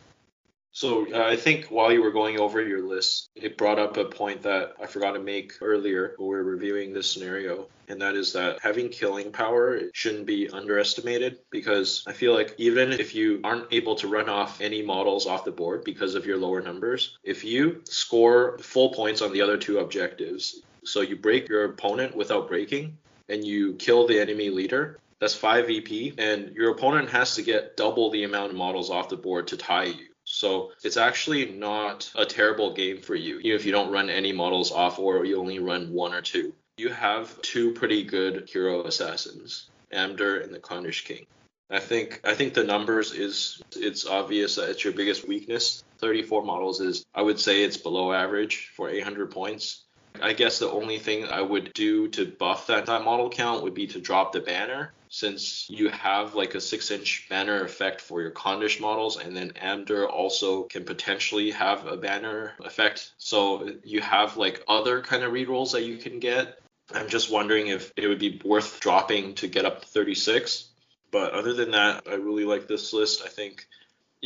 So 0.75 1.07
uh, 1.13 1.23
I 1.23 1.37
think 1.37 1.67
while 1.67 1.89
you 1.93 2.03
were 2.03 2.11
going 2.11 2.37
over 2.37 2.61
your 2.61 2.85
list, 2.85 3.29
it 3.33 3.57
brought 3.57 3.79
up 3.79 3.95
a 3.95 4.03
point 4.03 4.41
that 4.41 4.73
I 4.77 4.87
forgot 4.87 5.13
to 5.13 5.21
make 5.21 5.53
earlier 5.61 6.15
when 6.17 6.27
we 6.27 6.35
were 6.35 6.43
reviewing 6.43 6.91
this 6.91 7.09
scenario, 7.09 7.69
and 7.87 8.01
that 8.01 8.15
is 8.15 8.33
that 8.33 8.59
having 8.59 8.89
killing 8.89 9.31
power 9.31 9.79
shouldn't 9.93 10.25
be 10.25 10.49
underestimated 10.49 11.39
because 11.49 12.03
I 12.05 12.11
feel 12.11 12.33
like 12.33 12.55
even 12.57 12.91
if 12.91 13.15
you 13.15 13.39
aren't 13.45 13.71
able 13.71 13.95
to 13.95 14.09
run 14.09 14.27
off 14.27 14.59
any 14.59 14.81
models 14.81 15.27
off 15.27 15.45
the 15.45 15.51
board 15.51 15.85
because 15.85 16.13
of 16.13 16.25
your 16.25 16.35
lower 16.35 16.61
numbers, 16.61 17.17
if 17.23 17.45
you 17.45 17.81
score 17.85 18.57
full 18.57 18.89
points 18.89 19.21
on 19.21 19.31
the 19.31 19.43
other 19.43 19.55
two 19.55 19.79
objectives, 19.79 20.61
so 20.83 20.99
you 20.99 21.15
break 21.15 21.47
your 21.47 21.63
opponent 21.63 22.17
without 22.17 22.49
breaking 22.49 22.97
and 23.29 23.45
you 23.45 23.75
kill 23.75 24.07
the 24.07 24.19
enemy 24.19 24.49
leader, 24.49 24.99
that's 25.19 25.35
5 25.35 25.67
VP, 25.67 26.15
and 26.17 26.53
your 26.53 26.71
opponent 26.71 27.11
has 27.11 27.35
to 27.35 27.43
get 27.43 27.77
double 27.77 28.11
the 28.11 28.25
amount 28.25 28.51
of 28.51 28.57
models 28.57 28.89
off 28.89 29.07
the 29.07 29.15
board 29.15 29.47
to 29.47 29.55
tie 29.55 29.85
you. 29.85 30.07
So 30.25 30.71
it's 30.83 30.97
actually 30.97 31.45
not 31.51 32.11
a 32.15 32.25
terrible 32.25 32.73
game 32.73 32.99
for 32.99 33.15
you, 33.15 33.39
even 33.39 33.55
if 33.55 33.65
you 33.65 33.71
don't 33.71 33.91
run 33.91 34.09
any 34.09 34.33
models 34.33 34.71
off 34.71 34.99
or 34.99 35.23
you 35.23 35.39
only 35.39 35.59
run 35.59 35.93
one 35.93 36.13
or 36.13 36.21
two. 36.21 36.53
You 36.77 36.89
have 36.89 37.41
two 37.41 37.71
pretty 37.73 38.03
good 38.03 38.49
hero 38.49 38.83
assassins, 38.83 39.69
Amdur 39.93 40.43
and 40.43 40.53
the 40.53 40.59
Khandish 40.59 41.05
King. 41.05 41.25
I 41.69 41.79
think 41.79 42.21
I 42.23 42.35
think 42.35 42.53
the 42.53 42.63
numbers 42.63 43.11
is 43.11 43.61
it's 43.75 44.05
obvious 44.05 44.55
that 44.55 44.69
it's 44.69 44.83
your 44.83 44.93
biggest 44.93 45.27
weakness. 45.27 45.83
34 45.99 46.43
models 46.43 46.81
is 46.81 47.05
I 47.13 47.21
would 47.21 47.39
say 47.39 47.63
it's 47.63 47.77
below 47.77 48.11
average 48.11 48.71
for 48.75 48.89
800 48.89 49.31
points. 49.31 49.83
I 50.21 50.33
guess 50.33 50.59
the 50.59 50.69
only 50.69 50.99
thing 50.99 51.25
I 51.25 51.41
would 51.41 51.73
do 51.73 52.07
to 52.09 52.25
buff 52.25 52.67
that, 52.67 52.85
that 52.85 53.03
model 53.03 53.29
count 53.29 53.63
would 53.63 53.73
be 53.73 53.87
to 53.87 53.99
drop 53.99 54.31
the 54.31 54.39
banner 54.39 54.93
since 55.09 55.69
you 55.69 55.89
have 55.89 56.35
like 56.35 56.55
a 56.55 56.61
six 56.61 56.91
inch 56.91 57.27
banner 57.29 57.63
effect 57.63 58.01
for 58.01 58.21
your 58.21 58.31
Khandish 58.31 58.79
models, 58.79 59.17
and 59.17 59.35
then 59.35 59.51
Amdur 59.51 60.09
also 60.09 60.63
can 60.63 60.83
potentially 60.83 61.51
have 61.51 61.85
a 61.87 61.97
banner 61.97 62.53
effect. 62.59 63.11
So 63.17 63.71
you 63.83 64.01
have 64.01 64.37
like 64.37 64.63
other 64.67 65.01
kind 65.01 65.23
of 65.23 65.31
rerolls 65.31 65.71
that 65.71 65.83
you 65.83 65.97
can 65.97 66.19
get. 66.19 66.59
I'm 66.93 67.09
just 67.09 67.31
wondering 67.31 67.67
if 67.67 67.91
it 67.95 68.07
would 68.07 68.19
be 68.19 68.39
worth 68.43 68.79
dropping 68.79 69.35
to 69.35 69.47
get 69.47 69.65
up 69.65 69.81
to 69.81 69.87
36. 69.87 70.69
But 71.11 71.33
other 71.33 71.53
than 71.53 71.71
that, 71.71 72.03
I 72.09 72.15
really 72.15 72.45
like 72.45 72.67
this 72.67 72.93
list. 72.93 73.21
I 73.25 73.29
think 73.29 73.67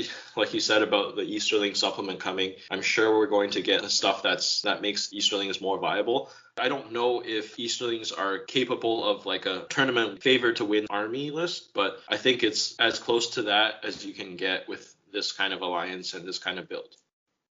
like 0.35 0.53
you 0.53 0.59
said 0.59 0.81
about 0.81 1.15
the 1.15 1.23
Easterling 1.23 1.75
supplement 1.75 2.19
coming, 2.19 2.53
I'm 2.69 2.81
sure 2.81 3.17
we're 3.17 3.27
going 3.27 3.51
to 3.51 3.61
get 3.61 3.83
stuff 3.91 4.23
that's 4.23 4.61
that 4.61 4.81
makes 4.81 5.13
Easterlings 5.13 5.61
more 5.61 5.79
viable. 5.79 6.29
I 6.59 6.69
don't 6.69 6.91
know 6.91 7.21
if 7.25 7.57
Easterlings 7.57 8.11
are 8.11 8.39
capable 8.39 9.03
of 9.03 9.25
like 9.25 9.45
a 9.45 9.65
tournament 9.69 10.21
favor 10.21 10.53
to 10.53 10.65
win 10.65 10.87
army 10.89 11.31
list, 11.31 11.73
but 11.73 11.99
I 12.09 12.17
think 12.17 12.43
it's 12.43 12.75
as 12.79 12.99
close 12.99 13.31
to 13.31 13.43
that 13.43 13.75
as 13.83 14.05
you 14.05 14.13
can 14.13 14.35
get 14.35 14.67
with 14.67 14.95
this 15.11 15.31
kind 15.31 15.53
of 15.53 15.61
alliance 15.61 16.13
and 16.13 16.27
this 16.27 16.39
kind 16.39 16.59
of 16.59 16.69
build. 16.69 16.95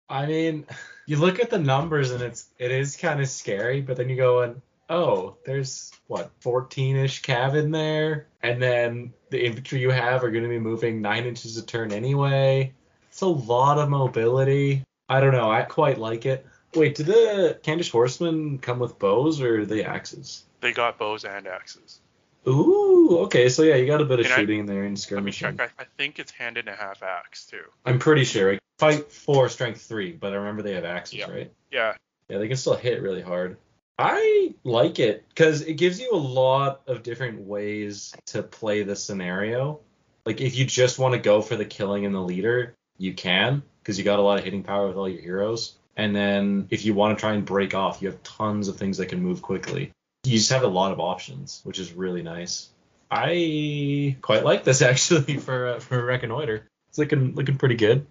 I 0.09 0.25
mean, 0.25 0.65
you 1.05 1.17
look 1.17 1.39
at 1.39 1.49
the 1.49 1.59
numbers 1.59 2.11
and 2.11 2.21
it's 2.21 2.49
it 2.57 2.71
is 2.71 2.97
kind 2.97 3.21
of 3.21 3.29
scary, 3.29 3.81
but 3.81 3.97
then 3.97 4.09
you 4.09 4.15
go 4.15 4.41
and 4.41 4.61
oh, 4.89 5.37
there's 5.45 5.91
what 6.07 6.31
14ish 6.41 7.21
cav 7.21 7.55
in 7.55 7.71
there, 7.71 8.27
and 8.43 8.61
then 8.61 9.13
the 9.29 9.43
infantry 9.43 9.79
you 9.79 9.89
have 9.89 10.23
are 10.23 10.31
going 10.31 10.43
to 10.43 10.49
be 10.49 10.59
moving 10.59 11.01
nine 11.01 11.25
inches 11.25 11.57
a 11.57 11.65
turn 11.65 11.91
anyway. 11.91 12.71
It's 13.09 13.21
a 13.21 13.27
lot 13.27 13.77
of 13.77 13.89
mobility. 13.89 14.83
I 15.09 15.19
don't 15.19 15.31
know. 15.31 15.51
I 15.51 15.61
quite 15.63 15.97
like 15.97 16.25
it. 16.25 16.45
Wait, 16.75 16.95
did 16.95 17.05
the 17.07 17.59
Khandish 17.63 17.91
Horsemen 17.91 18.57
come 18.59 18.79
with 18.79 18.99
bows 18.99 19.41
or 19.41 19.61
are 19.61 19.65
they 19.65 19.83
axes? 19.83 20.43
They 20.61 20.73
got 20.73 20.97
bows 20.97 21.23
and 21.25 21.47
axes. 21.47 21.99
Ooh, 22.47 23.19
okay. 23.23 23.49
So 23.49 23.63
yeah, 23.63 23.75
you 23.75 23.87
got 23.87 24.01
a 24.01 24.05
bit 24.05 24.19
of 24.19 24.25
And 24.25 24.33
I- 24.33 24.37
shooting 24.37 24.59
in 24.59 24.65
there 24.65 24.83
and 24.83 24.99
skirmishing. 24.99 25.45
Let 25.47 25.53
me 25.53 25.57
check. 25.65 25.73
I, 25.79 25.83
I 25.83 25.85
think 25.97 26.19
it's 26.19 26.31
hand 26.31 26.57
and 26.57 26.67
a 26.67 26.75
half 26.75 27.01
axe 27.01 27.45
too. 27.45 27.63
I'm 27.85 27.99
pretty 27.99 28.23
sure. 28.23 28.49
Right? 28.51 28.59
Fight 28.77 29.11
four, 29.11 29.47
strength 29.49 29.81
three, 29.81 30.11
but 30.11 30.33
I 30.33 30.35
remember 30.35 30.61
they 30.61 30.73
have 30.73 30.85
axes, 30.85 31.19
Yeah. 31.19 31.31
right? 31.31 31.51
Yeah, 31.71 31.93
Yeah, 32.29 32.39
they 32.39 32.47
can 32.47 32.57
still 32.57 32.75
hit 32.75 33.01
really 33.01 33.21
hard. 33.21 33.57
I 33.97 34.53
like 34.65 34.99
it 34.99 35.27
because 35.29 35.61
it 35.61 35.75
gives 35.75 35.99
you 36.01 36.09
a 36.11 36.17
lot 36.17 36.81
of 36.85 37.01
different 37.01 37.39
ways 37.41 38.13
to 38.27 38.43
play 38.43 38.83
the 38.83 38.95
scenario. 38.95 39.79
Like 40.25 40.41
if 40.41 40.55
you 40.57 40.65
just 40.65 40.99
want 40.99 41.13
to 41.13 41.19
go 41.19 41.41
for 41.41 41.55
the 41.55 41.63
killing 41.65 42.05
and 42.05 42.13
the 42.13 42.19
leader, 42.21 42.75
you 42.97 43.13
can 43.13 43.63
because 43.81 43.97
you 43.97 44.03
got 44.03 44.19
a 44.19 44.21
lot 44.21 44.37
of 44.37 44.43
hitting 44.43 44.63
power 44.63 44.87
with 44.87 44.97
all 44.97 45.07
your 45.07 45.21
heroes. 45.21 45.75
And 45.95 46.15
then 46.15 46.67
if 46.71 46.85
you 46.85 46.93
want 46.93 47.17
to 47.17 47.21
try 47.21 47.33
and 47.33 47.45
break 47.45 47.73
off, 47.73 48.01
you 48.01 48.09
have 48.09 48.21
tons 48.23 48.67
of 48.67 48.77
things 48.77 48.97
that 48.97 49.07
can 49.07 49.21
move 49.21 49.41
quickly. 49.41 49.91
You 50.23 50.37
just 50.37 50.51
have 50.51 50.63
a 50.63 50.67
lot 50.67 50.91
of 50.91 50.99
options, 50.99 51.61
which 51.63 51.79
is 51.79 51.93
really 51.93 52.23
nice. 52.23 52.69
I 53.09 54.17
quite 54.21 54.43
like 54.43 54.63
this 54.63 54.81
actually 54.81 55.37
for 55.37 55.67
uh, 55.67 55.79
for 55.79 56.03
Reconnoiter. 56.03 56.67
It's 56.89 56.97
looking 56.97 57.35
looking 57.35 57.57
pretty 57.57 57.75
good. 57.75 58.05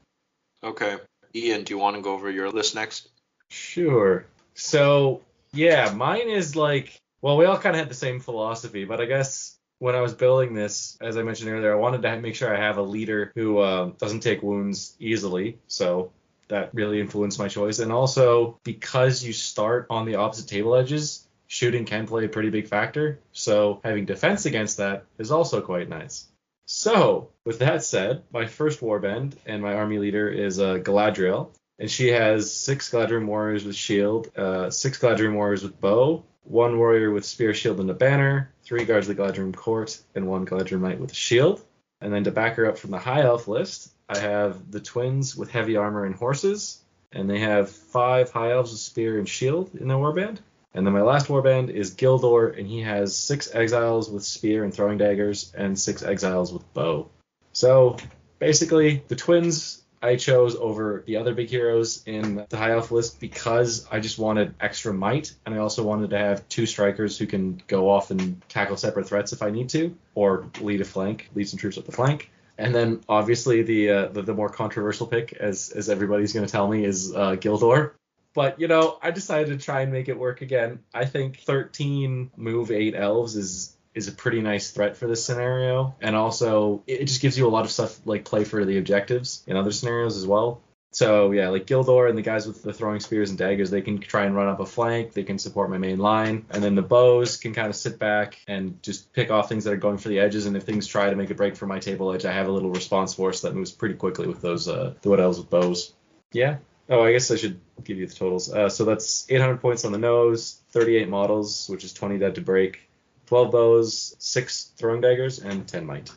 Okay. 0.62 0.97
Ian, 1.35 1.64
do 1.64 1.75
you 1.75 1.79
want 1.79 1.97
to 1.97 2.03
go 2.03 2.14
over 2.14 2.31
your 2.31 2.51
list 2.51 2.75
next? 2.75 3.09
Sure. 3.51 4.25
So 4.55 5.23
yeah, 5.53 5.92
mine 5.92 6.29
is 6.29 6.57
like 6.57 6.99
well, 7.20 7.37
we 7.37 7.47
all 7.47 7.59
kind 7.59 7.75
of 7.75 7.81
had 7.81 7.90
the 7.90 7.94
same 7.94 8.20
philosophy, 8.20 8.85
but 8.85 9.01
I 9.01 9.07
guess 9.07 9.57
when 9.79 9.94
I 9.94 10.01
was 10.01 10.14
building 10.14 10.55
this, 10.55 10.97
as 11.01 11.16
I 11.16 11.23
mentioned 11.23 11.51
earlier, 11.51 11.73
I 11.73 11.77
wanted 11.77 12.03
to 12.03 12.20
make 12.20 12.35
sure 12.35 12.55
I 12.55 12.61
have 12.61 12.77
a 12.77 12.83
leader 12.83 13.33
who 13.35 13.59
uh, 13.59 13.90
doesn't 13.99 14.20
take 14.20 14.42
wounds 14.42 14.94
easily. 15.01 15.59
So 15.66 16.12
that 16.48 16.70
really 16.74 17.00
influenced 17.00 17.38
my 17.38 17.48
choice. 17.48 17.78
And 17.78 17.92
also 17.92 18.59
because 18.64 19.24
you 19.24 19.33
start 19.33 19.87
on 19.90 20.07
the 20.07 20.16
opposite 20.16 20.48
table 20.48 20.74
edges, 20.74 21.26
shooting 21.46 21.85
can 21.85 22.07
play 22.07 22.24
a 22.24 22.28
pretty 22.28 22.50
big 22.50 22.68
factor. 22.68 23.20
So 23.33 23.80
having 23.85 24.04
defense 24.04 24.46
against 24.46 24.78
that 24.78 25.04
is 25.18 25.30
also 25.30 25.61
quite 25.61 25.88
nice. 25.88 26.28
So 26.66 27.30
with 27.44 27.59
that 27.59 27.85
said, 27.85 28.22
my 28.33 28.46
first 28.46 28.80
warband 28.80 29.35
and 29.46 29.62
my 29.62 29.74
army 29.74 29.98
leader 29.98 30.28
is 30.28 30.59
uh, 30.59 30.76
Galadriel, 30.76 31.50
and 31.78 31.90
she 31.90 32.09
has 32.09 32.52
six 32.52 32.90
Galadrim 32.90 33.26
warriors 33.26 33.64
with 33.64 33.76
shield, 33.76 34.30
uh, 34.37 34.70
six 34.70 34.98
Galadrim 34.98 35.35
warriors 35.35 35.62
with 35.62 35.78
bow, 35.80 36.24
one 36.44 36.78
warrior 36.78 37.11
with 37.11 37.24
spear, 37.24 37.52
shield, 37.54 37.80
and 37.80 37.90
a 37.90 37.94
banner, 37.94 38.52
three 38.62 38.85
guards 38.85 39.09
of 39.09 39.16
the 39.16 39.22
Galadrim 39.22 39.54
court, 39.54 40.00
and 40.14 40.26
one 40.26 40.46
Galadrim 40.46 40.80
knight 40.80 41.00
with 41.00 41.12
a 41.12 41.14
shield. 41.14 41.62
And 42.00 42.12
then 42.12 42.24
to 42.24 42.30
back 42.30 42.57
her 42.57 42.66
up 42.66 42.78
from 42.78 42.90
the 42.90 42.98
high 42.98 43.22
elf 43.22 43.48
list, 43.48 43.93
I 44.09 44.19
have 44.19 44.71
the 44.71 44.81
twins 44.81 45.37
with 45.37 45.51
heavy 45.51 45.77
armor 45.77 46.05
and 46.05 46.14
horses, 46.14 46.83
and 47.12 47.29
they 47.29 47.40
have 47.40 47.71
five 47.71 48.31
high 48.31 48.53
elves 48.53 48.73
with 48.73 48.81
spear 48.81 49.19
and 49.19 49.29
shield 49.29 49.75
in 49.75 49.88
their 49.88 49.97
warband. 49.97 50.38
And 50.75 50.85
then 50.85 50.93
my 50.93 51.03
last 51.03 51.29
warband 51.29 51.71
is 51.71 51.95
Gildor, 51.95 52.59
and 52.59 52.67
he 52.67 52.81
has 52.81 53.17
six 53.17 53.55
exiles 53.55 54.11
with 54.11 54.25
spear 54.25 54.64
and 54.64 54.75
throwing 54.75 54.99
daggers, 54.99 55.53
and 55.57 55.79
six 55.79 56.03
exiles 56.03 56.53
with 56.53 56.73
bow. 56.75 57.09
So 57.53 57.97
basically, 58.40 59.05
the 59.09 59.17
twins 59.17 59.85
I 60.05 60.17
chose 60.17 60.55
over 60.55 61.03
the 61.07 61.17
other 61.17 61.33
big 61.33 61.49
heroes 61.49 62.03
in 62.05 62.45
the 62.51 62.57
high 62.59 62.73
elf 62.73 62.90
list 62.90 63.21
because 63.21 63.87
I 63.90 64.01
just 64.01 64.19
wanted 64.19 64.55
extra 64.61 64.93
might, 64.93 65.33
and 65.47 65.55
I 65.55 65.59
also 65.59 65.83
wanted 65.83 66.11
to 66.11 66.19
have 66.19 66.47
two 66.51 66.67
strikers 66.67 67.17
who 67.17 67.27
can 67.27 67.62
go 67.69 67.88
off 67.88 68.11
and 68.11 68.43
tackle 68.51 68.77
separate 68.77 69.09
threats 69.09 69.33
if 69.33 69.43
I 69.43 69.49
need 69.49 69.71
to, 69.71 69.97
or 70.14 70.51
lead 70.61 70.83
a 70.83 70.85
flank, 70.85 71.31
lead 71.35 71.49
some 71.49 71.59
troops 71.59 71.79
up 71.79 71.87
the 71.87 71.93
flank. 71.93 72.31
And 72.57 72.75
then 72.75 73.01
obviously 73.09 73.62
the 73.62 73.90
uh, 73.90 74.09
the, 74.09 74.23
the, 74.23 74.35
more 74.35 74.49
controversial 74.49 75.07
pick, 75.07 75.33
as 75.33 75.71
as 75.71 75.88
everybody's 75.88 76.33
going 76.33 76.47
to 76.47 76.53
tell 76.53 76.69
me, 76.69 76.85
is 76.85 77.14
uh, 77.14 77.33
Gildor. 77.33 77.93
But 78.35 78.61
you 78.61 78.69
know, 78.69 78.99
I 79.03 79.11
decided 79.11 79.59
to 79.59 79.64
try 79.64 79.83
and 79.83 79.93
make 79.93 80.09
it 80.09 80.19
work 80.19 80.40
again. 80.40 80.81
I 80.93 81.05
think 81.05 81.40
13 81.40 82.31
move 82.37 82.71
eight 82.71 82.95
elves 82.95 83.37
is 83.37 83.77
is 83.95 84.09
a 84.09 84.12
pretty 84.12 84.40
nice 84.40 84.73
threat 84.73 84.97
for 84.97 85.07
this 85.07 85.25
scenario, 85.25 85.95
and 86.01 86.17
also 86.17 86.83
it 86.87 87.05
just 87.05 87.23
gives 87.23 87.38
you 87.38 87.47
a 87.47 87.51
lot 87.51 87.64
of 87.64 87.71
stuff 87.71 88.05
like 88.05 88.25
play 88.25 88.45
for 88.45 88.64
the 88.64 88.79
objectives 88.79 89.45
in 89.47 89.57
other 89.57 89.73
scenarios 89.73 90.17
as 90.17 90.27
well. 90.27 90.61
So 90.94 91.33
yeah, 91.33 91.48
like 91.48 91.66
Gildor 91.66 92.09
and 92.09 92.16
the 92.16 92.22
guys 92.22 92.46
with 92.46 92.62
the 92.62 92.72
throwing 92.72 93.00
spears 93.00 93.30
and 93.30 93.38
daggers, 93.38 93.70
they 93.70 93.83
can 93.83 93.98
try 93.98 94.24
and 94.24 94.35
run 94.35 94.48
up 94.48 94.61
a 94.61 94.66
flank. 94.66 95.12
They 95.12 95.24
can 95.24 95.38
support 95.38 95.68
my 95.68 95.78
main 95.78 95.98
line, 95.98 96.46
and 96.50 96.62
then 96.62 96.74
the 96.74 96.83
bows 96.83 97.37
can 97.37 97.52
kind 97.52 97.68
of 97.68 97.76
sit 97.76 97.98
back 97.98 98.40
and 98.46 98.83
just 98.83 99.12
pick 99.12 99.30
off 99.30 99.48
things 99.48 99.64
that 99.64 99.72
are 99.72 99.76
going 99.76 99.98
for 99.98 100.09
the 100.09 100.20
edges. 100.20 100.46
And 100.46 100.57
if 100.57 100.62
things 100.62 100.87
try 100.87 101.11
to 101.11 101.16
make 101.16 101.30
a 101.30 101.35
break 101.35 101.57
for 101.57 101.66
my 101.66 101.78
table 101.78 102.12
edge, 102.12 102.24
I 102.24 102.33
have 102.33 102.48
a 102.48 102.52
little 102.52 102.70
response 102.70 103.12
force 103.14 103.40
that 103.42 103.54
moves 103.54 103.72
pretty 103.72 103.96
quickly 103.96 104.26
with 104.26 104.40
those 104.40 104.68
uh, 104.68 104.94
the 105.02 105.11
what 105.11 105.20
else 105.20 105.38
with 105.38 105.50
bows. 105.50 105.92
Yeah, 106.33 106.57
Oh, 106.88 107.02
I 107.02 107.12
guess 107.12 107.30
I 107.30 107.37
should 107.37 107.61
give 107.83 107.98
you 107.98 108.07
the 108.07 108.14
totals. 108.14 108.52
Uh, 108.52 108.68
so 108.68 108.85
that's 108.85 109.26
800 109.30 109.61
points 109.61 109.85
on 109.85 109.92
the 109.92 109.98
nose, 109.98 110.61
38 110.70 111.09
models, 111.09 111.66
which 111.68 111.85
is 111.85 111.94
20 111.94 112.18
dead 112.18 112.35
to 112.35 112.42
break, 112.42 112.88
12 113.26 113.50
bows, 113.50 114.14
6 114.18 114.72
throwing 114.76 115.00
daggers, 115.00 115.38
and 115.38 115.66
10 115.66 115.87
might. 115.87 116.11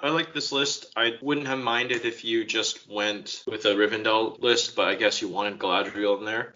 I 0.00 0.10
like 0.10 0.32
this 0.32 0.52
list. 0.52 0.86
I 0.96 1.12
wouldn't 1.20 1.46
have 1.46 1.58
minded 1.58 2.04
if 2.04 2.24
you 2.24 2.44
just 2.44 2.88
went 2.88 3.44
with 3.46 3.64
a 3.64 3.74
Rivendell 3.74 4.40
list, 4.40 4.74
but 4.76 4.88
I 4.88 4.94
guess 4.94 5.22
you 5.22 5.28
wanted 5.28 5.58
Galadriel 5.58 6.18
in 6.18 6.24
there. 6.24 6.54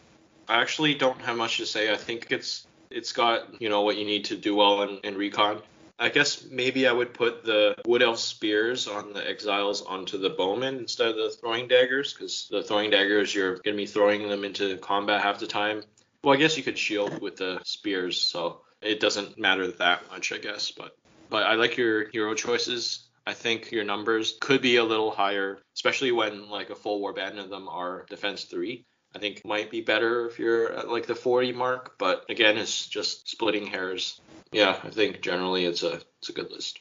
I 0.48 0.60
actually 0.60 0.94
don't 0.94 1.20
have 1.22 1.36
much 1.36 1.58
to 1.58 1.66
say. 1.66 1.92
I 1.92 1.96
think 1.96 2.28
it's 2.30 2.66
it's 2.90 3.12
got 3.12 3.60
you 3.60 3.68
know 3.68 3.82
what 3.82 3.96
you 3.96 4.04
need 4.04 4.26
to 4.26 4.36
do 4.36 4.54
well 4.54 4.82
in, 4.82 4.98
in 4.98 5.16
recon. 5.16 5.62
I 5.98 6.10
guess 6.10 6.44
maybe 6.50 6.86
I 6.86 6.92
would 6.92 7.14
put 7.14 7.42
the 7.44 7.74
Wood 7.86 8.02
Elf 8.02 8.18
spears 8.18 8.86
on 8.86 9.14
the 9.14 9.26
exiles 9.26 9.80
onto 9.82 10.18
the 10.18 10.28
bowmen 10.28 10.76
instead 10.76 11.08
of 11.08 11.16
the 11.16 11.30
throwing 11.30 11.68
daggers, 11.68 12.12
because 12.12 12.48
the 12.50 12.62
throwing 12.62 12.90
daggers 12.90 13.34
you're 13.34 13.54
going 13.54 13.76
to 13.76 13.82
be 13.82 13.86
throwing 13.86 14.28
them 14.28 14.44
into 14.44 14.76
combat 14.76 15.22
half 15.22 15.38
the 15.38 15.46
time. 15.46 15.82
Well, 16.22 16.34
I 16.34 16.36
guess 16.38 16.56
you 16.56 16.62
could 16.62 16.78
shield 16.78 17.22
with 17.22 17.36
the 17.36 17.60
spears, 17.64 18.20
so 18.20 18.60
it 18.82 19.00
doesn't 19.00 19.38
matter 19.38 19.68
that 19.68 20.10
much, 20.10 20.32
I 20.32 20.38
guess. 20.38 20.70
But 20.70 20.94
but 21.30 21.44
I 21.44 21.54
like 21.54 21.76
your 21.76 22.08
hero 22.10 22.34
choices. 22.34 23.05
I 23.26 23.34
think 23.34 23.72
your 23.72 23.84
numbers 23.84 24.36
could 24.40 24.62
be 24.62 24.76
a 24.76 24.84
little 24.84 25.10
higher, 25.10 25.58
especially 25.74 26.12
when 26.12 26.48
like 26.48 26.70
a 26.70 26.76
full 26.76 27.00
warband 27.00 27.38
of 27.38 27.50
them 27.50 27.68
are 27.68 28.06
defense 28.08 28.44
three. 28.44 28.86
I 29.14 29.18
think 29.18 29.44
might 29.44 29.70
be 29.70 29.80
better 29.80 30.26
if 30.26 30.38
you're 30.38 30.72
at 30.72 30.88
like 30.88 31.06
the 31.06 31.14
40 31.14 31.52
mark, 31.52 31.96
but 31.98 32.26
again, 32.28 32.58
it's 32.58 32.86
just 32.86 33.28
splitting 33.30 33.66
hairs 33.66 34.20
yeah, 34.52 34.78
I 34.82 34.90
think 34.90 35.20
generally 35.20 35.64
it's 35.64 35.82
a 35.82 36.00
it's 36.18 36.28
a 36.28 36.32
good 36.32 36.50
list. 36.50 36.80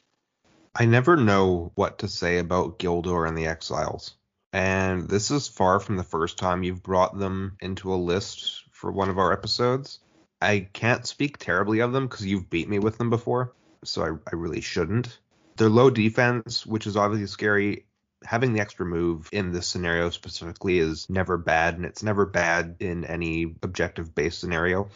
I 0.76 0.86
never 0.86 1.16
know 1.16 1.72
what 1.76 2.00
to 2.00 2.08
say 2.08 2.38
about 2.38 2.80
Gildor 2.80 3.28
and 3.28 3.38
the 3.38 3.48
Exiles. 3.48 4.16
And 4.52 5.10
this 5.10 5.32
is 5.32 5.48
far 5.48 5.80
from 5.80 5.98
the 5.98 6.04
first 6.04 6.38
time 6.38 6.64
you've 6.64 6.84
brought 6.84 7.18
them 7.18 7.58
into 7.62 7.94
a 7.94 7.96
list 7.96 8.64
for 8.72 8.92
one 8.92 9.10
of 9.10 9.18
our 9.18 9.34
episodes. 9.34 10.00
I 10.42 10.68
can't 10.72 11.06
speak 11.06 11.38
terribly 11.38 11.80
of 11.80 11.92
them 11.92 12.08
because 12.08 12.26
you've 12.26 12.50
beat 12.50 12.70
me 12.70 12.80
with 12.80 12.98
them 12.98 13.10
before, 13.10 13.54
so 13.84 14.04
I, 14.04 14.32
I 14.32 14.36
really 14.36 14.62
shouldn't. 14.62 15.18
They're 15.56 15.70
low 15.70 15.90
defense, 15.90 16.66
which 16.66 16.88
is 16.88 16.98
obviously 16.98 17.28
scary. 17.28 17.86
Having 18.24 18.54
the 18.54 18.60
extra 18.60 18.86
move 18.86 19.30
in 19.32 19.52
this 19.52 19.68
scenario 19.68 20.10
specifically 20.10 20.80
is 20.80 21.10
never 21.10 21.38
bad, 21.38 21.76
and 21.76 21.86
it's 21.86 22.04
never 22.04 22.26
bad 22.26 22.78
in 22.80 23.06
any 23.06 23.56
objective 23.62 24.16
based 24.16 24.40
scenario 24.40 24.90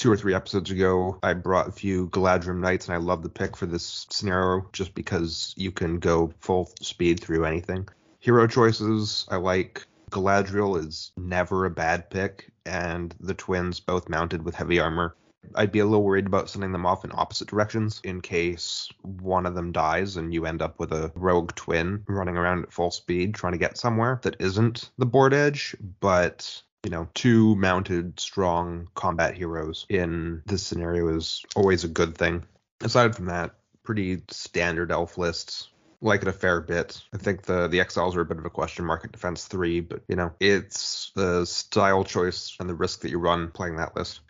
two 0.00 0.10
or 0.10 0.16
three 0.16 0.34
episodes 0.34 0.70
ago, 0.70 1.18
I 1.22 1.34
brought 1.34 1.68
a 1.68 1.72
few 1.72 2.08
Galadrim 2.08 2.60
Knights, 2.60 2.88
and 2.88 2.94
I 2.94 2.98
love 2.98 3.22
the 3.22 3.28
pick 3.28 3.54
for 3.54 3.66
this 3.66 4.06
scenario 4.08 4.66
just 4.72 4.94
because 4.94 5.52
you 5.58 5.70
can 5.70 5.98
go 5.98 6.32
full 6.40 6.72
speed 6.80 7.20
through 7.20 7.44
anything. 7.44 7.86
Hero 8.18 8.46
choices, 8.46 9.26
I 9.30 9.36
like 9.36 9.86
Galadriel 10.10 10.82
is 10.82 11.12
never 11.18 11.66
a 11.66 11.70
bad 11.70 12.08
pick, 12.08 12.50
and 12.64 13.14
the 13.20 13.34
twins 13.34 13.80
both 13.80 14.08
mounted 14.08 14.42
with 14.42 14.54
heavy 14.54 14.80
armor. 14.80 15.14
I'd 15.54 15.72
be 15.72 15.78
a 15.80 15.84
little 15.84 16.04
worried 16.04 16.26
about 16.26 16.50
sending 16.50 16.72
them 16.72 16.86
off 16.86 17.04
in 17.04 17.12
opposite 17.14 17.48
directions 17.48 18.00
in 18.04 18.20
case 18.20 18.88
one 19.02 19.46
of 19.46 19.54
them 19.54 19.72
dies 19.72 20.16
and 20.16 20.32
you 20.32 20.46
end 20.46 20.62
up 20.62 20.78
with 20.78 20.92
a 20.92 21.12
rogue 21.14 21.54
twin 21.54 22.04
running 22.08 22.36
around 22.36 22.62
at 22.62 22.72
full 22.72 22.90
speed 22.90 23.34
trying 23.34 23.52
to 23.52 23.58
get 23.58 23.78
somewhere 23.78 24.20
that 24.22 24.36
isn't 24.38 24.90
the 24.98 25.06
board 25.06 25.34
edge. 25.34 25.74
But 26.00 26.62
you 26.84 26.90
know, 26.90 27.08
two 27.14 27.56
mounted, 27.56 28.18
strong 28.20 28.88
combat 28.94 29.34
heroes 29.34 29.86
in 29.88 30.42
this 30.46 30.62
scenario 30.62 31.08
is 31.14 31.44
always 31.54 31.84
a 31.84 31.88
good 31.88 32.16
thing. 32.16 32.44
Aside 32.82 33.14
from 33.14 33.26
that, 33.26 33.54
pretty 33.82 34.22
standard 34.28 34.90
elf 34.90 35.18
lists. 35.18 35.68
Like 36.02 36.22
it 36.22 36.28
a 36.28 36.32
fair 36.32 36.62
bit. 36.62 37.02
I 37.12 37.18
think 37.18 37.42
the 37.42 37.68
the 37.68 37.80
exiles 37.80 38.16
are 38.16 38.22
a 38.22 38.24
bit 38.24 38.38
of 38.38 38.46
a 38.46 38.50
question 38.50 38.86
mark 38.86 39.04
at 39.04 39.12
defense 39.12 39.44
three, 39.44 39.80
but 39.80 40.02
you 40.08 40.16
know, 40.16 40.32
it's 40.40 41.12
the 41.14 41.44
style 41.44 42.04
choice 42.04 42.56
and 42.58 42.70
the 42.70 42.74
risk 42.74 43.02
that 43.02 43.10
you 43.10 43.18
run 43.18 43.50
playing 43.50 43.76
that 43.76 43.94
list. 43.94 44.20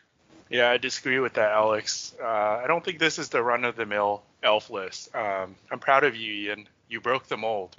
Yeah, 0.50 0.68
I 0.68 0.78
disagree 0.78 1.20
with 1.20 1.34
that, 1.34 1.52
Alex. 1.52 2.12
Uh, 2.20 2.26
I 2.26 2.64
don't 2.66 2.84
think 2.84 2.98
this 2.98 3.20
is 3.20 3.28
the 3.28 3.40
run 3.42 3.64
of 3.64 3.76
the 3.76 3.86
mill 3.86 4.22
elf 4.42 4.68
list. 4.68 5.14
Um, 5.14 5.54
I'm 5.70 5.78
proud 5.78 6.02
of 6.02 6.16
you, 6.16 6.50
Ian. 6.50 6.68
You 6.88 7.00
broke 7.00 7.28
the 7.28 7.36
mold. 7.36 7.76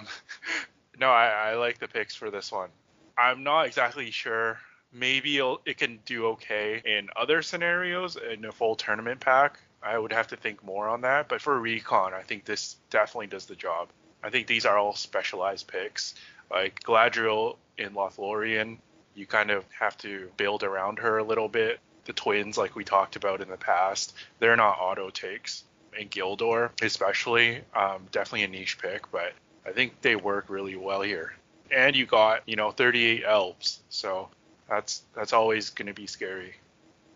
no, 0.98 1.10
I, 1.10 1.50
I 1.50 1.54
like 1.56 1.78
the 1.78 1.86
picks 1.86 2.14
for 2.14 2.30
this 2.30 2.50
one. 2.50 2.70
I'm 3.16 3.44
not 3.44 3.66
exactly 3.66 4.10
sure. 4.10 4.58
Maybe 4.90 5.38
it 5.38 5.76
can 5.76 6.00
do 6.06 6.28
okay 6.28 6.82
in 6.84 7.10
other 7.14 7.42
scenarios 7.42 8.16
in 8.16 8.44
a 8.46 8.52
full 8.52 8.74
tournament 8.74 9.20
pack. 9.20 9.58
I 9.82 9.98
would 9.98 10.12
have 10.12 10.28
to 10.28 10.36
think 10.36 10.64
more 10.64 10.88
on 10.88 11.02
that. 11.02 11.28
But 11.28 11.42
for 11.42 11.58
recon, 11.58 12.14
I 12.14 12.22
think 12.22 12.44
this 12.46 12.76
definitely 12.88 13.26
does 13.26 13.46
the 13.46 13.54
job. 13.54 13.88
I 14.22 14.30
think 14.30 14.46
these 14.46 14.64
are 14.64 14.78
all 14.78 14.94
specialized 14.94 15.66
picks. 15.66 16.14
Like 16.50 16.80
Galadriel 16.84 17.56
in 17.76 17.90
Lothlorien, 17.90 18.78
you 19.14 19.26
kind 19.26 19.50
of 19.50 19.64
have 19.78 19.96
to 19.98 20.30
build 20.38 20.62
around 20.62 21.00
her 21.00 21.18
a 21.18 21.24
little 21.24 21.48
bit. 21.48 21.80
The 22.04 22.12
twins, 22.12 22.58
like 22.58 22.74
we 22.74 22.84
talked 22.84 23.16
about 23.16 23.40
in 23.40 23.48
the 23.48 23.56
past, 23.56 24.14
they're 24.38 24.56
not 24.56 24.78
auto 24.80 25.10
takes. 25.10 25.64
And 25.98 26.10
Gildor, 26.10 26.70
especially, 26.80 27.60
um, 27.74 28.06
definitely 28.10 28.44
a 28.44 28.48
niche 28.48 28.78
pick, 28.78 29.10
but 29.12 29.32
I 29.66 29.72
think 29.72 30.00
they 30.00 30.16
work 30.16 30.46
really 30.48 30.76
well 30.76 31.02
here. 31.02 31.34
And 31.70 31.94
you 31.94 32.06
got, 32.06 32.48
you 32.48 32.56
know, 32.56 32.70
38 32.70 33.22
elves. 33.26 33.80
So 33.88 34.28
that's 34.68 35.02
that's 35.14 35.32
always 35.32 35.70
going 35.70 35.86
to 35.86 35.94
be 35.94 36.06
scary. 36.06 36.54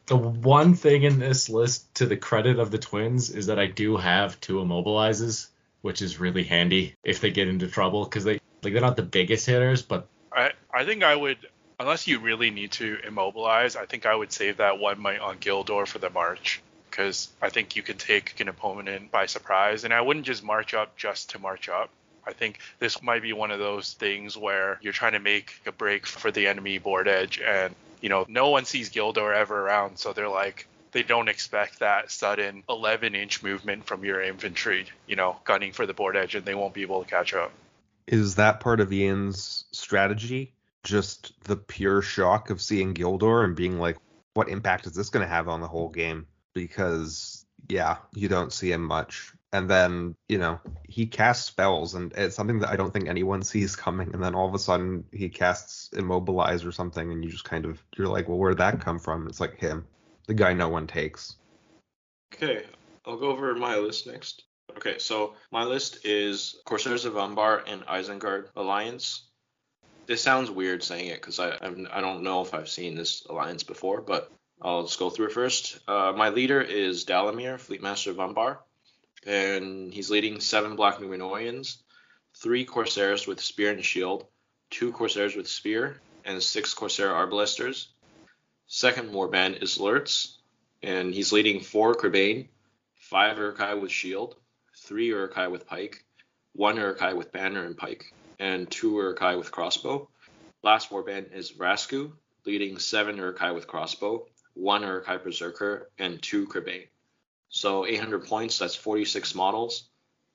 The 0.07 0.17
one 0.17 0.75
thing 0.75 1.03
in 1.03 1.19
this 1.19 1.49
list, 1.49 1.93
to 1.97 2.07
the 2.07 2.17
credit 2.17 2.59
of 2.59 2.71
the 2.71 2.79
twins, 2.79 3.31
is 3.31 3.47
that 3.47 3.59
I 3.59 3.67
do 3.67 3.97
have 3.97 4.41
two 4.41 4.59
immobilizes, 4.59 5.49
which 5.83 6.01
is 6.01 6.21
really 6.21 6.45
handy 6.45 6.95
if 7.03 7.21
they 7.21 7.31
get 7.31 7.49
into 7.49 7.67
trouble 7.67 8.05
because 8.05 8.25
they 8.25 8.41
like 8.63 8.73
they're 8.73 8.83
not 8.83 8.97
the 8.97 9.03
biggest 9.03 9.47
hitters, 9.47 9.83
but 9.83 10.07
I 10.33 10.53
I 10.73 10.85
think 10.85 11.03
I 11.03 11.17
would 11.17 11.39
unless 11.79 12.07
you 12.07 12.19
really 12.19 12.51
need 12.51 12.73
to 12.73 12.99
immobilize, 13.07 13.77
I 13.77 13.87
think 13.87 14.07
I 14.07 14.15
would 14.15 14.33
save 14.33 14.59
that 14.59 14.79
one 14.79 15.01
might 15.01 15.21
on 15.21 15.39
Gildor 15.39 15.87
for 15.87 15.99
the 15.99 16.11
march 16.11 16.63
because 16.91 17.29
I 17.43 17.51
think 17.51 17.77
you 17.77 17.83
can 17.83 17.99
take 17.99 18.41
an 18.41 18.49
opponent 18.49 19.11
by 19.11 19.27
surprise, 19.27 19.85
and 19.85 19.93
I 19.93 20.01
wouldn't 20.01 20.25
just 20.25 20.43
march 20.43 20.73
up 20.73 20.97
just 20.97 21.31
to 21.31 21.39
march 21.39 21.69
up. 21.69 21.91
I 22.27 22.33
think 22.33 22.59
this 22.79 23.03
might 23.03 23.23
be 23.23 23.33
one 23.33 23.51
of 23.51 23.59
those 23.59 23.93
things 23.93 24.37
where 24.37 24.79
you're 24.81 24.95
trying 24.95 25.13
to 25.13 25.21
make 25.21 25.61
a 25.67 25.73
break 25.73 26.07
for 26.07 26.31
the 26.31 26.47
enemy 26.47 26.79
board 26.79 27.07
edge, 27.07 27.39
and 27.39 27.75
you 28.01 28.09
know 28.09 28.25
no 28.29 28.49
one 28.49 28.65
sees 28.65 28.91
Gildor 28.91 29.35
ever 29.35 29.61
around, 29.61 29.99
so 29.99 30.13
they're 30.13 30.29
like 30.29 30.67
they 30.93 31.03
don't 31.03 31.29
expect 31.29 31.81
that 31.81 32.11
sudden 32.11 32.63
11 32.71 33.15
inch 33.15 33.43
movement 33.43 33.85
from 33.85 34.03
your 34.03 34.23
infantry, 34.23 34.87
you 35.07 35.15
know, 35.15 35.37
gunning 35.45 35.73
for 35.73 35.85
the 35.85 35.93
board 35.93 36.17
edge, 36.17 36.35
and 36.35 36.47
they 36.47 36.55
won't 36.55 36.73
be 36.73 36.83
able 36.83 37.05
to 37.05 37.11
catch 37.11 37.35
up. 37.35 37.53
Is 38.07 38.37
that 38.37 38.61
part 38.61 38.81
of 38.81 38.91
Ian's 38.93 39.65
strategy? 39.73 40.55
Just 40.87 41.33
the 41.45 41.57
pure 41.57 42.01
shock 42.01 42.51
of 42.51 42.63
seeing 42.63 42.95
Gildor 42.95 43.45
and 43.45 43.57
being 43.57 43.81
like, 43.81 43.99
what 44.35 44.49
impact 44.49 44.87
is 44.87 44.95
this 44.95 45.11
going 45.11 45.25
to 45.25 45.29
have 45.29 45.49
on 45.49 45.61
the 45.61 45.67
whole 45.67 45.89
game? 45.89 46.27
Because, 46.55 47.45
yeah, 47.69 47.97
you 48.15 48.29
don't 48.29 48.53
see 48.53 48.71
him 48.71 48.83
much. 48.83 49.33
And 49.53 49.69
then, 49.69 50.15
you 50.29 50.39
know, 50.39 50.61
he 50.89 51.07
casts 51.07 51.47
spells, 51.47 51.95
and 51.95 52.13
it's 52.13 52.37
something 52.37 52.61
that 52.61 52.69
I 52.69 52.77
don't 52.77 52.93
think 52.93 53.09
anyone 53.09 53.43
sees 53.53 53.75
coming. 53.75 54.13
And 54.15 54.23
then 54.23 54.35
all 54.37 54.47
of 54.47 54.55
a 54.55 54.61
sudden, 54.61 55.05
he 55.13 55.29
casts 55.29 55.91
Immobilize 55.93 56.65
or 56.65 56.71
something, 56.73 57.11
and 57.11 57.25
you 57.25 57.31
just 57.31 57.45
kind 57.45 57.65
of, 57.65 57.83
you're 57.97 58.09
like, 58.09 58.29
well, 58.29 58.39
where'd 58.39 58.59
that 58.59 58.81
come 58.81 59.01
from? 59.01 59.27
It's 59.27 59.41
like 59.41 59.59
him, 59.59 59.87
the 60.29 60.35
guy 60.35 60.53
no 60.53 60.69
one 60.69 60.87
takes. 60.87 61.37
Okay, 62.35 62.65
I'll 63.05 63.17
go 63.17 63.31
over 63.31 63.55
my 63.55 63.77
list 63.77 64.07
next. 64.07 64.45
Okay, 64.77 64.99
so 64.99 65.35
my 65.51 65.65
list 65.65 66.05
is 66.05 66.57
Corsairs 66.67 67.07
of 67.07 67.17
Umbar 67.17 67.65
and 67.67 67.83
Isengard 67.87 68.49
Alliance. 68.55 69.23
This 70.07 70.23
sounds 70.23 70.51
weird 70.51 70.85
saying 70.85 71.09
it 71.09 71.21
because 71.21 71.41
I 71.41 71.57
I've, 71.61 71.79
I 71.93 72.01
don't 72.01 72.23
know 72.23 72.43
if 72.43 72.55
I've 72.55 72.69
seen 72.69 72.95
this 72.95 73.25
alliance 73.29 73.65
before, 73.65 74.01
but 74.01 74.31
I'll 74.63 74.85
just 74.85 74.99
go 74.99 75.11
through 75.11 75.27
it 75.27 75.33
first. 75.33 75.81
Uh, 75.89 76.13
my 76.17 76.29
leader 76.29 76.61
is 76.61 77.05
Dalamir, 77.05 77.59
Fleetmaster 77.59 78.11
of 78.13 78.21
Umbar, 78.21 78.61
and 79.27 79.93
he's 79.93 80.11
leading 80.11 80.41
seven 80.41 80.77
Black 80.77 80.99
Numenoreans, 80.99 81.79
three 82.37 82.65
Corsairs 82.65 83.27
with 83.27 83.41
spear 83.41 83.73
and 83.73 83.85
shield, 83.85 84.27
two 84.71 84.93
Corsairs 84.93 85.35
with 85.35 85.49
spear, 85.49 86.01
and 86.25 86.43
six 86.43 86.73
Corsair 86.73 87.11
Arbalesters. 87.11 87.89
Second 88.69 89.11
warband 89.11 89.63
is 89.63 89.79
Lurtz, 89.79 90.39
and 90.83 91.13
he's 91.13 91.33
leading 91.33 91.61
four 91.61 91.95
Crebain, 91.95 92.49
five 92.95 93.39
Uruk-hai 93.39 93.75
with 93.75 93.91
shield, 93.91 94.37
three 94.77 95.07
Uruk-hai 95.09 95.49
with 95.49 95.67
pike, 95.67 96.05
one 96.53 96.77
Uruk-hai 96.77 97.13
with 97.13 97.33
banner 97.33 97.65
and 97.65 97.77
pike, 97.77 98.13
and 98.39 98.71
two 98.71 98.93
Uruk-hai 98.93 99.37
with 99.37 99.51
crossbow. 99.51 100.09
Last 100.63 100.91
warband 100.91 101.33
is 101.33 101.53
Vrasku, 101.53 102.13
leading 102.45 102.79
seven 102.79 103.17
Uruk-hai 103.17 103.53
with 103.53 103.67
crossbow, 103.67 104.27
one 104.55 104.83
Uruk-hai 104.83 105.19
berserker, 105.19 105.91
and 105.99 106.23
two 106.23 106.47
Crebain. 106.47 106.89
So 107.49 107.87
800 107.87 108.27
points, 108.27 108.59
that's 108.59 108.75
46 108.75 109.35
models, 109.35 109.89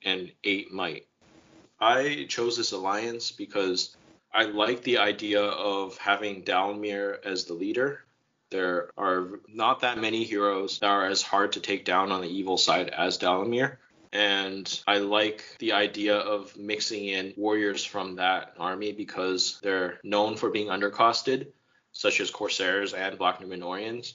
and 0.04 0.32
8 0.44 0.72
might. 0.72 1.06
I 1.80 2.26
chose 2.28 2.56
this 2.56 2.72
alliance 2.72 3.32
because 3.32 3.96
I 4.32 4.44
like 4.44 4.82
the 4.82 4.98
idea 4.98 5.42
of 5.42 5.98
having 5.98 6.44
Dalamir 6.44 7.18
as 7.24 7.44
the 7.44 7.54
leader. 7.54 8.04
There 8.50 8.90
are 8.96 9.40
not 9.48 9.80
that 9.80 9.98
many 9.98 10.24
heroes 10.24 10.78
that 10.78 10.86
are 10.86 11.06
as 11.06 11.22
hard 11.22 11.52
to 11.52 11.60
take 11.60 11.84
down 11.84 12.12
on 12.12 12.20
the 12.20 12.28
evil 12.28 12.56
side 12.56 12.88
as 12.90 13.18
Dalamir 13.18 13.78
and 14.12 14.82
I 14.86 14.98
like 14.98 15.42
the 15.58 15.72
idea 15.72 16.16
of 16.16 16.56
mixing 16.56 17.06
in 17.06 17.32
warriors 17.36 17.84
from 17.84 18.16
that 18.16 18.54
army 18.58 18.92
because 18.92 19.58
they're 19.62 20.00
known 20.04 20.36
for 20.36 20.50
being 20.50 20.68
undercosted, 20.68 21.48
such 21.92 22.20
as 22.20 22.30
Corsairs 22.30 22.92
and 22.92 23.16
Black 23.18 23.40
Numenoreans. 23.40 24.14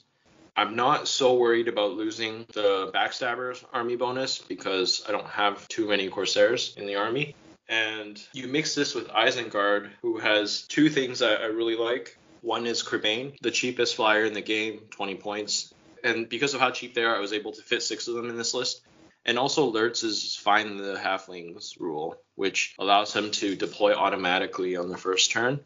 I'm 0.56 0.76
not 0.76 1.08
so 1.08 1.36
worried 1.36 1.68
about 1.68 1.94
losing 1.94 2.46
the 2.54 2.92
Backstabbers 2.94 3.64
army 3.74 3.96
bonus 3.96 4.40
because 4.40 5.04
I 5.08 5.12
don't 5.12 5.28
have 5.28 5.68
too 5.68 5.88
many 5.88 6.10
Corsairs 6.10 6.76
in 6.78 6.86
the 6.86 6.96
army. 6.96 7.36
And 7.70 8.22
you 8.34 8.48
mix 8.48 8.76
this 8.76 8.96
with 8.96 9.08
Isengard, 9.10 9.90
who 10.02 10.20
has 10.20 10.62
two 10.64 10.90
things 10.90 11.20
that 11.20 11.42
I 11.42 11.46
really 11.46 11.76
like. 11.76 12.18
One 12.42 12.66
is 12.66 12.82
Crebain, 12.82 13.36
the 13.42 13.52
cheapest 13.52 13.96
flyer 13.96 14.26
in 14.26 14.34
the 14.34 14.42
game, 14.42 14.82
20 14.92 15.16
points. 15.16 15.74
And 16.04 16.30
because 16.30 16.54
of 16.54 16.60
how 16.60 16.72
cheap 16.72 16.94
they 16.94 17.04
are, 17.04 17.16
I 17.16 17.20
was 17.20 17.34
able 17.34 17.52
to 17.52 17.62
fit 17.62 17.84
six 17.84 18.08
of 18.08 18.16
them 18.16 18.30
in 18.30 18.38
this 18.38 18.54
list. 18.54 18.82
And 19.28 19.38
also 19.38 19.66
Lurtz 19.66 20.04
is 20.04 20.38
find 20.38 20.80
the 20.80 20.96
halflings 20.96 21.78
rule, 21.80 22.16
which 22.36 22.74
allows 22.80 23.14
him 23.14 23.30
to 23.32 23.58
deploy 23.58 23.94
automatically 23.94 24.78
on 24.78 24.88
the 24.88 24.98
first 24.98 25.32
turn. 25.32 25.60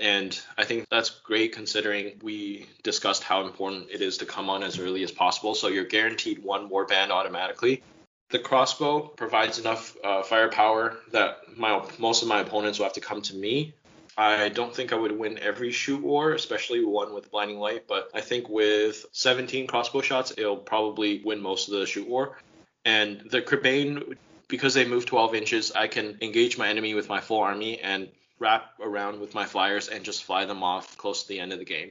And 0.00 0.38
I 0.56 0.64
think 0.64 0.88
that's 0.88 1.10
great 1.10 1.52
considering 1.52 2.18
we 2.22 2.66
discussed 2.82 3.22
how 3.22 3.44
important 3.44 3.90
it 3.90 4.00
is 4.00 4.18
to 4.18 4.26
come 4.26 4.48
on 4.48 4.62
as 4.62 4.78
early 4.78 5.04
as 5.04 5.12
possible. 5.12 5.54
So 5.54 5.68
you're 5.68 5.84
guaranteed 5.84 6.42
one 6.42 6.70
warband 6.70 7.10
automatically. 7.10 7.82
The 8.30 8.38
crossbow 8.38 9.00
provides 9.00 9.58
enough 9.58 9.94
uh, 10.02 10.22
firepower 10.22 10.96
that 11.12 11.56
my 11.56 11.84
most 11.98 12.22
of 12.22 12.28
my 12.28 12.40
opponents 12.40 12.78
will 12.78 12.86
have 12.86 12.94
to 12.94 13.00
come 13.00 13.22
to 13.22 13.36
me. 13.36 13.74
I 14.16 14.48
don't 14.48 14.74
think 14.74 14.92
I 14.92 14.96
would 14.96 15.12
win 15.12 15.38
every 15.38 15.72
shoot 15.72 16.00
war, 16.00 16.32
especially 16.32 16.84
one 16.84 17.14
with 17.14 17.30
blinding 17.30 17.58
light, 17.58 17.86
but 17.88 18.10
I 18.14 18.20
think 18.20 18.48
with 18.48 19.04
17 19.12 19.66
crossbow 19.66 20.00
shots, 20.00 20.32
it'll 20.36 20.56
probably 20.56 21.20
win 21.24 21.40
most 21.40 21.68
of 21.68 21.74
the 21.74 21.86
shoot 21.86 22.08
war. 22.08 22.38
And 22.84 23.20
the 23.30 23.40
Crebain, 23.40 24.16
because 24.48 24.74
they 24.74 24.84
move 24.84 25.06
12 25.06 25.34
inches, 25.34 25.72
I 25.72 25.88
can 25.88 26.18
engage 26.20 26.58
my 26.58 26.68
enemy 26.68 26.94
with 26.94 27.08
my 27.08 27.20
full 27.20 27.40
army 27.40 27.80
and 27.80 28.08
wrap 28.38 28.72
around 28.80 29.20
with 29.20 29.34
my 29.34 29.46
flyers 29.46 29.88
and 29.88 30.04
just 30.04 30.24
fly 30.24 30.44
them 30.44 30.62
off 30.62 30.96
close 30.98 31.22
to 31.22 31.28
the 31.28 31.40
end 31.40 31.52
of 31.52 31.58
the 31.58 31.64
game. 31.64 31.90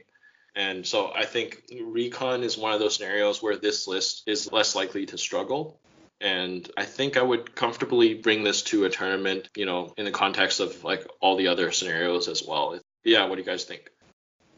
And 0.56 0.86
so 0.86 1.12
I 1.12 1.24
think 1.24 1.62
recon 1.82 2.44
is 2.44 2.56
one 2.56 2.72
of 2.72 2.78
those 2.78 2.96
scenarios 2.96 3.42
where 3.42 3.56
this 3.56 3.88
list 3.88 4.22
is 4.26 4.52
less 4.52 4.76
likely 4.76 5.06
to 5.06 5.18
struggle. 5.18 5.80
And 6.20 6.70
I 6.76 6.84
think 6.84 7.16
I 7.16 7.22
would 7.22 7.54
comfortably 7.54 8.14
bring 8.14 8.44
this 8.44 8.62
to 8.64 8.84
a 8.84 8.90
tournament, 8.90 9.48
you 9.56 9.66
know, 9.66 9.92
in 9.96 10.04
the 10.04 10.12
context 10.12 10.60
of 10.60 10.84
like 10.84 11.06
all 11.20 11.36
the 11.36 11.48
other 11.48 11.72
scenarios 11.72 12.28
as 12.28 12.44
well. 12.46 12.78
Yeah, 13.02 13.26
what 13.26 13.34
do 13.34 13.40
you 13.40 13.46
guys 13.46 13.64
think? 13.64 13.90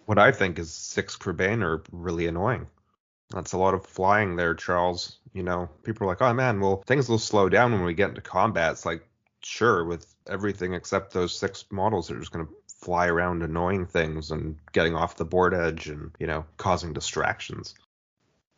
What 0.05 0.19
I 0.19 0.33
think 0.33 0.59
is 0.59 0.73
six 0.73 1.17
Crebain 1.17 1.63
are 1.63 1.83
really 1.91 2.27
annoying. 2.27 2.67
That's 3.31 3.53
a 3.53 3.59
lot 3.59 3.75
of 3.75 3.87
flying 3.87 4.37
there, 4.37 4.55
Charles. 4.55 5.19
You 5.33 5.43
know, 5.43 5.69
people 5.83 6.07
are 6.07 6.11
like, 6.11 6.23
oh 6.23 6.33
man, 6.33 6.61
well, 6.61 6.83
things 6.87 7.09
will 7.09 7.19
slow 7.19 7.49
down 7.49 7.73
when 7.73 7.85
we 7.85 7.95
get 7.95 8.11
into 8.11 8.21
combat. 8.21 8.73
It's 8.73 8.87
like, 8.87 9.07
sure, 9.43 9.85
with 9.85 10.07
everything 10.27 10.75
except 10.75 11.13
those 11.13 11.37
six 11.39 11.65
models 11.71 12.11
are 12.11 12.19
just 12.19 12.33
going 12.33 12.47
to 12.47 12.53
fly 12.81 13.09
around 13.09 13.43
annoying 13.43 13.87
things 13.87 14.31
and 14.31 14.57
getting 14.73 14.95
off 14.95 15.17
the 15.17 15.25
board 15.25 15.55
edge 15.55 15.89
and, 15.89 16.13
you 16.19 16.27
know, 16.27 16.45
causing 16.57 16.93
distractions. 16.93 17.75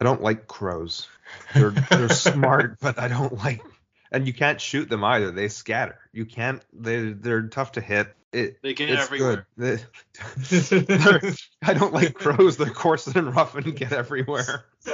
I 0.00 0.04
don't 0.04 0.22
like 0.22 0.46
crows. 0.46 1.08
They're 1.54 1.70
they're 1.70 2.08
smart, 2.10 2.78
but 2.80 2.98
I 2.98 3.08
don't 3.08 3.36
like 3.36 3.62
and 4.10 4.26
you 4.26 4.32
can't 4.32 4.60
shoot 4.60 4.88
them 4.88 5.04
either. 5.04 5.30
They 5.30 5.48
scatter. 5.48 5.98
You 6.12 6.24
can't 6.24 6.62
they 6.72 7.12
they're 7.12 7.48
tough 7.48 7.72
to 7.72 7.80
hit. 7.80 8.14
It, 8.32 8.60
they 8.62 8.74
get 8.74 8.90
it's 8.90 9.02
everywhere. 9.02 9.46
Good. 9.58 9.84
I 11.62 11.72
don't 11.72 11.94
like 11.94 12.14
crows. 12.14 12.58
They're 12.58 12.68
coarse 12.68 13.06
and 13.06 13.34
rough 13.34 13.54
and 13.54 13.74
get 13.74 13.92
everywhere. 13.92 14.66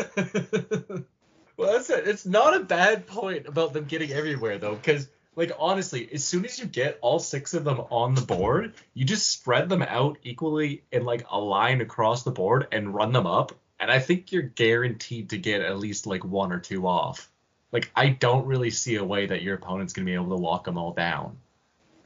well, 1.56 1.72
that's 1.72 1.90
it. 1.90 2.06
It's 2.06 2.24
not 2.24 2.56
a 2.56 2.60
bad 2.60 3.08
point 3.08 3.46
about 3.46 3.72
them 3.72 3.84
getting 3.86 4.12
everywhere 4.12 4.58
though, 4.58 4.76
because 4.76 5.08
like 5.34 5.50
honestly, 5.58 6.08
as 6.12 6.24
soon 6.24 6.44
as 6.44 6.60
you 6.60 6.66
get 6.66 6.98
all 7.00 7.18
six 7.18 7.54
of 7.54 7.64
them 7.64 7.80
on 7.90 8.14
the 8.14 8.22
board, 8.22 8.74
you 8.94 9.04
just 9.04 9.28
spread 9.30 9.68
them 9.68 9.82
out 9.82 10.18
equally 10.22 10.84
in 10.92 11.04
like 11.04 11.26
a 11.28 11.38
line 11.38 11.80
across 11.80 12.22
the 12.22 12.30
board 12.30 12.68
and 12.70 12.94
run 12.94 13.12
them 13.12 13.26
up, 13.26 13.50
and 13.80 13.90
I 13.90 13.98
think 13.98 14.30
you're 14.30 14.42
guaranteed 14.42 15.30
to 15.30 15.38
get 15.38 15.60
at 15.60 15.78
least 15.78 16.06
like 16.06 16.24
one 16.24 16.52
or 16.52 16.60
two 16.60 16.86
off. 16.86 17.28
Like 17.72 17.90
I 17.96 18.10
don't 18.10 18.46
really 18.46 18.70
see 18.70 18.94
a 18.94 19.04
way 19.04 19.26
that 19.26 19.42
your 19.42 19.56
opponent's 19.56 19.92
gonna 19.92 20.06
be 20.06 20.14
able 20.14 20.28
to 20.28 20.36
lock 20.36 20.64
them 20.64 20.78
all 20.78 20.92
down. 20.92 21.38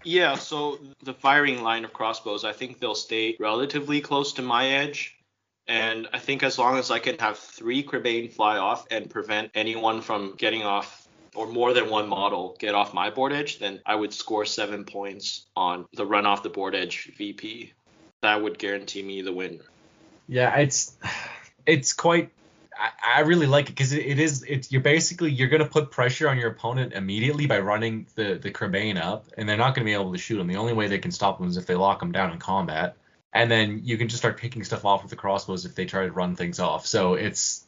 Yeah, 0.04 0.36
so 0.36 0.78
the 1.02 1.14
firing 1.14 1.62
line 1.62 1.84
of 1.84 1.92
crossbows, 1.92 2.44
I 2.44 2.52
think 2.52 2.78
they'll 2.78 2.94
stay 2.94 3.36
relatively 3.38 4.00
close 4.00 4.34
to 4.34 4.42
my 4.42 4.68
edge. 4.68 5.16
And 5.66 6.08
I 6.12 6.18
think 6.18 6.42
as 6.42 6.58
long 6.58 6.78
as 6.78 6.90
I 6.90 6.98
can 6.98 7.18
have 7.18 7.38
three 7.38 7.82
Crebain 7.82 8.32
fly 8.32 8.56
off 8.56 8.86
and 8.90 9.10
prevent 9.10 9.50
anyone 9.54 10.00
from 10.00 10.34
getting 10.36 10.62
off 10.62 11.06
or 11.34 11.46
more 11.46 11.74
than 11.74 11.90
one 11.90 12.08
model 12.08 12.56
get 12.58 12.74
off 12.74 12.94
my 12.94 13.10
board 13.10 13.32
edge, 13.32 13.58
then 13.58 13.80
I 13.84 13.94
would 13.94 14.14
score 14.14 14.46
seven 14.46 14.84
points 14.84 15.46
on 15.54 15.86
the 15.92 16.06
run 16.06 16.26
off 16.26 16.42
the 16.42 16.48
board 16.48 16.74
edge 16.74 17.12
VP. 17.16 17.72
That 18.22 18.42
would 18.42 18.58
guarantee 18.58 19.02
me 19.02 19.20
the 19.22 19.32
win. 19.32 19.60
Yeah, 20.26 20.56
it's 20.56 20.96
it's 21.66 21.92
quite 21.92 22.30
I, 22.78 22.90
I 23.16 23.20
really 23.20 23.46
like 23.46 23.66
it 23.66 23.72
because 23.72 23.92
it, 23.92 24.06
it 24.06 24.18
is 24.18 24.44
it's 24.46 24.70
you're 24.70 24.82
basically 24.82 25.32
you're 25.32 25.48
gonna 25.48 25.66
put 25.66 25.90
pressure 25.90 26.28
on 26.28 26.38
your 26.38 26.50
opponent 26.50 26.92
immediately 26.92 27.46
by 27.46 27.58
running 27.58 28.06
the 28.14 28.34
the 28.34 28.50
Crebain 28.50 29.00
up, 29.00 29.26
and 29.36 29.48
they're 29.48 29.56
not 29.56 29.74
gonna 29.74 29.84
be 29.84 29.94
able 29.94 30.12
to 30.12 30.18
shoot 30.18 30.38
them. 30.38 30.46
The 30.46 30.56
only 30.56 30.72
way 30.72 30.88
they 30.88 30.98
can 30.98 31.10
stop 31.10 31.38
them 31.38 31.48
is 31.48 31.56
if 31.56 31.66
they 31.66 31.74
lock 31.74 32.00
them 32.00 32.12
down 32.12 32.32
in 32.32 32.38
combat, 32.38 32.96
and 33.32 33.50
then 33.50 33.82
you 33.84 33.98
can 33.98 34.08
just 34.08 34.20
start 34.20 34.38
picking 34.38 34.64
stuff 34.64 34.84
off 34.84 35.02
with 35.02 35.10
the 35.10 35.16
crossbows 35.16 35.64
if 35.64 35.74
they 35.74 35.86
try 35.86 36.06
to 36.06 36.12
run 36.12 36.36
things 36.36 36.60
off. 36.60 36.86
So 36.86 37.14
it's 37.14 37.66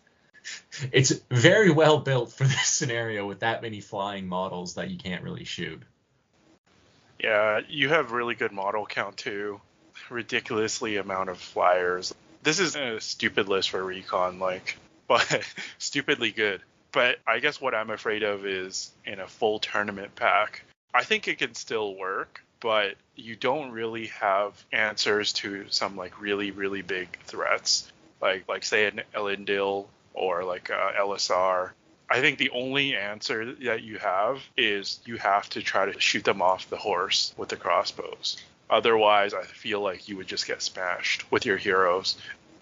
it's 0.93 1.13
very 1.31 1.71
well 1.71 1.99
built 1.99 2.33
for 2.33 2.45
this 2.45 2.67
scenario 2.67 3.27
with 3.27 3.41
that 3.41 3.63
many 3.63 3.81
flying 3.81 4.29
models 4.29 4.75
that 4.75 4.91
you 4.91 4.99
can't 4.99 5.23
really 5.23 5.45
shoot. 5.45 5.83
Yeah, 7.19 7.61
you 7.69 7.91
have 7.91 8.13
really 8.13 8.35
good 8.35 8.53
model 8.53 8.87
count 8.87 9.17
too. 9.17 9.61
Ridiculously 10.09 10.97
amount 10.97 11.29
of 11.29 11.39
flyers. 11.39 12.15
This 12.43 12.59
is 12.59 12.75
a 12.75 13.01
stupid 13.01 13.49
list 13.49 13.71
for 13.71 13.85
recon, 13.85 14.39
like, 14.39 14.79
but 15.11 15.43
stupidly 15.79 16.31
good. 16.31 16.63
But 16.93 17.19
I 17.27 17.41
guess 17.41 17.61
what 17.61 17.75
I'm 17.75 17.91
afraid 17.91 18.23
of 18.23 18.47
is 18.47 18.93
in 19.05 19.19
a 19.19 19.27
full 19.27 19.59
tournament 19.59 20.15
pack. 20.15 20.63
I 20.95 21.03
think 21.03 21.27
it 21.27 21.39
can 21.39 21.55
still 21.55 21.97
work, 21.97 22.43
but 22.61 22.95
you 23.17 23.35
don't 23.35 23.73
really 23.73 24.07
have 24.21 24.65
answers 24.73 25.33
to 25.35 25.67
some 25.69 25.97
like 25.97 26.21
really 26.21 26.53
really 26.53 26.83
big 26.83 27.19
threats, 27.25 27.91
like 28.23 28.49
like 28.49 28.65
say 28.65 28.87
an 28.87 29.03
Elendil 29.13 29.87
or 30.15 30.45
like 30.45 30.71
uh, 30.71 30.93
LSR. 30.93 31.71
I 32.09 32.21
think 32.21 32.39
the 32.39 32.51
only 32.51 32.97
answer 32.97 33.53
that 33.55 33.83
you 33.83 33.99
have 33.99 34.41
is 34.57 35.01
you 35.05 35.17
have 35.17 35.49
to 35.51 35.63
try 35.63 35.87
to 35.91 36.01
shoot 36.01 36.25
them 36.25 36.41
off 36.41 36.71
the 36.71 36.77
horse 36.77 37.35
with 37.37 37.49
the 37.49 37.57
crossbows. 37.57 38.37
Otherwise, 38.69 39.35
I 39.35 39.43
feel 39.43 39.81
like 39.81 40.09
you 40.09 40.17
would 40.17 40.29
just 40.29 40.47
get 40.47 40.63
smashed 40.63 41.31
with 41.33 41.45
your 41.45 41.57
heroes. 41.57 42.17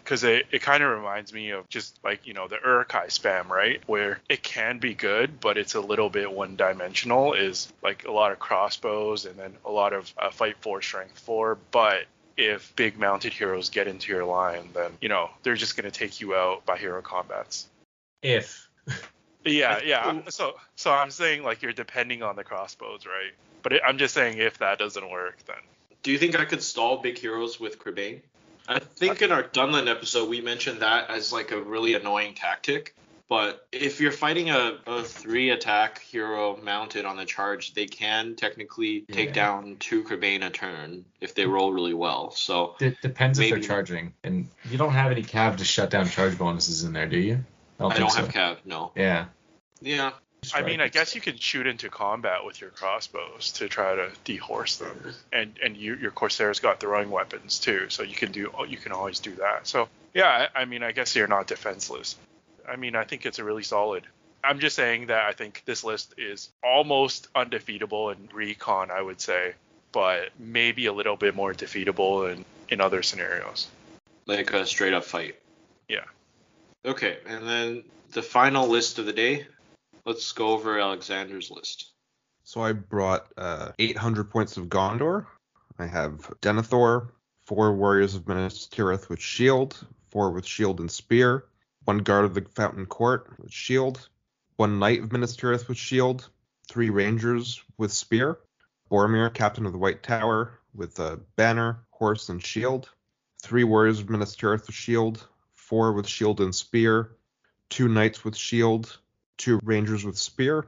Because 0.08 0.24
it, 0.24 0.46
it 0.50 0.62
kind 0.62 0.82
of 0.82 0.90
reminds 0.90 1.34
me 1.34 1.50
of 1.50 1.68
just 1.68 1.98
like, 2.02 2.26
you 2.26 2.32
know, 2.32 2.48
the 2.48 2.56
Uruk-hai 2.64 3.08
spam, 3.08 3.50
right? 3.50 3.82
Where 3.86 4.20
it 4.30 4.42
can 4.42 4.78
be 4.78 4.94
good, 4.94 5.38
but 5.38 5.58
it's 5.58 5.74
a 5.74 5.82
little 5.82 6.08
bit 6.08 6.32
one 6.32 6.56
dimensional, 6.56 7.34
is 7.34 7.70
like 7.82 8.06
a 8.06 8.10
lot 8.10 8.32
of 8.32 8.38
crossbows 8.38 9.26
and 9.26 9.38
then 9.38 9.52
a 9.66 9.70
lot 9.70 9.92
of 9.92 10.10
uh, 10.16 10.30
fight 10.30 10.56
four, 10.60 10.80
strength 10.80 11.18
four. 11.18 11.58
But 11.72 12.06
if 12.38 12.74
big 12.74 12.98
mounted 12.98 13.34
heroes 13.34 13.68
get 13.68 13.86
into 13.86 14.10
your 14.10 14.24
line, 14.24 14.70
then, 14.72 14.92
you 15.02 15.10
know, 15.10 15.28
they're 15.42 15.56
just 15.56 15.76
going 15.76 15.84
to 15.84 15.90
take 15.90 16.22
you 16.22 16.34
out 16.34 16.64
by 16.64 16.78
hero 16.78 17.02
combats. 17.02 17.68
If. 18.22 18.66
Yeah, 19.44 19.80
yeah. 19.84 20.20
So, 20.28 20.56
so 20.74 20.90
I'm 20.90 21.10
saying 21.10 21.42
like 21.42 21.62
you're 21.62 21.72
depending 21.72 22.22
on 22.22 22.36
the 22.36 22.44
crossbows, 22.44 23.06
right? 23.06 23.32
But 23.62 23.72
it, 23.74 23.82
I'm 23.86 23.96
just 23.96 24.12
saying 24.12 24.38
if 24.38 24.58
that 24.58 24.78
doesn't 24.78 25.10
work, 25.10 25.38
then 25.46 25.56
Do 26.02 26.12
you 26.12 26.18
think 26.18 26.38
I 26.38 26.44
could 26.44 26.62
stall 26.62 26.98
big 26.98 27.16
heroes 27.16 27.58
with 27.58 27.78
Crebain? 27.78 28.20
I 28.68 28.78
think 28.78 29.22
in 29.22 29.32
our 29.32 29.42
Dunland 29.42 29.88
episode 29.88 30.28
we 30.28 30.40
mentioned 30.40 30.80
that 30.80 31.08
as 31.10 31.32
like 31.32 31.50
a 31.52 31.60
really 31.60 31.94
annoying 31.94 32.34
tactic. 32.34 32.94
But 33.28 33.66
if 33.72 34.00
you're 34.00 34.12
fighting 34.12 34.48
a, 34.48 34.78
a 34.86 35.02
three 35.02 35.50
attack 35.50 36.00
hero 36.00 36.56
mounted 36.62 37.04
on 37.04 37.18
the 37.18 37.26
charge, 37.26 37.74
they 37.74 37.84
can 37.84 38.36
technically 38.36 39.02
take 39.12 39.28
Yeah. 39.28 39.34
down 39.34 39.76
two 39.78 40.02
Crebain 40.02 40.42
a 40.46 40.50
turn 40.50 41.04
if 41.20 41.34
they 41.34 41.44
roll 41.44 41.70
really 41.72 41.92
well. 41.92 42.30
So 42.30 42.76
It 42.80 43.00
depends 43.02 43.38
if 43.38 43.50
they're 43.50 43.60
charging, 43.60 44.14
and 44.24 44.48
you 44.70 44.78
don't 44.78 44.92
have 44.92 45.12
any 45.12 45.22
cav 45.22 45.58
to 45.58 45.64
shut 45.64 45.90
down 45.90 46.08
charge 46.08 46.38
bonuses 46.38 46.84
in 46.84 46.94
there, 46.94 47.06
do 47.06 47.18
you? 47.18 47.44
I 47.78 47.88
think 47.88 47.98
don't 47.98 48.10
so. 48.10 48.22
have 48.22 48.28
Cav, 48.30 48.56
no. 48.64 48.92
Yeah. 48.96 49.26
Yeah. 49.82 50.12
I 50.54 50.62
mean, 50.62 50.80
I 50.80 50.88
guess 50.88 51.14
you 51.14 51.20
can 51.20 51.36
shoot 51.36 51.66
into 51.66 51.90
combat 51.90 52.44
with 52.44 52.60
your 52.60 52.70
crossbows 52.70 53.52
to 53.52 53.68
try 53.68 53.94
to 53.96 54.10
dehorse 54.24 54.78
them, 54.78 55.14
and 55.32 55.58
and 55.62 55.76
you, 55.76 55.96
your 55.96 56.10
Corsair's 56.10 56.60
got 56.60 56.80
throwing 56.80 57.10
weapons 57.10 57.58
too, 57.58 57.86
so 57.88 58.02
you 58.02 58.14
can 58.14 58.32
do 58.32 58.50
you 58.68 58.76
can 58.76 58.92
always 58.92 59.18
do 59.18 59.34
that. 59.36 59.66
So 59.66 59.88
yeah, 60.14 60.48
I, 60.54 60.62
I 60.62 60.64
mean, 60.64 60.82
I 60.82 60.92
guess 60.92 61.14
you're 61.14 61.28
not 61.28 61.46
defenseless. 61.46 62.16
I 62.66 62.76
mean, 62.76 62.96
I 62.96 63.04
think 63.04 63.26
it's 63.26 63.38
a 63.38 63.44
really 63.44 63.62
solid. 63.62 64.04
I'm 64.42 64.60
just 64.60 64.76
saying 64.76 65.08
that 65.08 65.24
I 65.24 65.32
think 65.32 65.62
this 65.64 65.82
list 65.82 66.14
is 66.16 66.50
almost 66.62 67.28
undefeatable 67.34 68.10
in 68.10 68.28
recon, 68.32 68.90
I 68.90 69.02
would 69.02 69.20
say, 69.20 69.54
but 69.92 70.30
maybe 70.38 70.86
a 70.86 70.92
little 70.92 71.16
bit 71.16 71.34
more 71.34 71.52
defeatable 71.52 72.32
in 72.32 72.44
in 72.68 72.80
other 72.80 73.02
scenarios. 73.02 73.66
Like 74.26 74.52
a 74.52 74.66
straight 74.66 74.94
up 74.94 75.04
fight. 75.04 75.36
Yeah. 75.88 76.04
Okay, 76.84 77.18
and 77.26 77.46
then 77.48 77.84
the 78.12 78.22
final 78.22 78.68
list 78.68 78.98
of 78.98 79.06
the 79.06 79.12
day. 79.12 79.46
Let's 80.08 80.32
go 80.32 80.52
over 80.52 80.78
Alexander's 80.78 81.50
list. 81.50 81.92
So 82.42 82.62
I 82.62 82.72
brought 82.72 83.30
uh, 83.36 83.72
800 83.78 84.30
points 84.30 84.56
of 84.56 84.70
Gondor. 84.70 85.26
I 85.78 85.84
have 85.84 86.32
Denethor, 86.40 87.10
four 87.44 87.74
warriors 87.74 88.14
of 88.14 88.26
Minas 88.26 88.66
Tirith 88.72 89.10
with 89.10 89.20
shield, 89.20 89.86
four 90.08 90.30
with 90.30 90.46
shield 90.46 90.80
and 90.80 90.90
spear, 90.90 91.44
one 91.84 91.98
guard 91.98 92.24
of 92.24 92.32
the 92.32 92.40
Fountain 92.40 92.86
Court 92.86 93.38
with 93.38 93.52
shield, 93.52 94.08
one 94.56 94.78
knight 94.78 95.02
of 95.02 95.12
Minas 95.12 95.36
Tirith 95.36 95.68
with 95.68 95.76
shield, 95.76 96.30
three 96.70 96.88
rangers 96.88 97.62
with 97.76 97.92
spear, 97.92 98.38
Boromir, 98.90 99.28
captain 99.34 99.66
of 99.66 99.72
the 99.72 99.78
White 99.78 100.02
Tower, 100.02 100.58
with 100.74 100.98
a 101.00 101.20
banner, 101.36 101.84
horse, 101.90 102.30
and 102.30 102.42
shield, 102.42 102.88
three 103.42 103.64
warriors 103.64 104.00
of 104.00 104.08
Minas 104.08 104.34
Tirith 104.34 104.68
with 104.68 104.74
shield, 104.74 105.28
four 105.52 105.92
with 105.92 106.08
shield 106.08 106.40
and 106.40 106.54
spear, 106.54 107.14
two 107.68 107.88
knights 107.88 108.24
with 108.24 108.34
shield, 108.34 108.98
two 109.38 109.58
rangers 109.62 110.04
with 110.04 110.18
spear, 110.18 110.66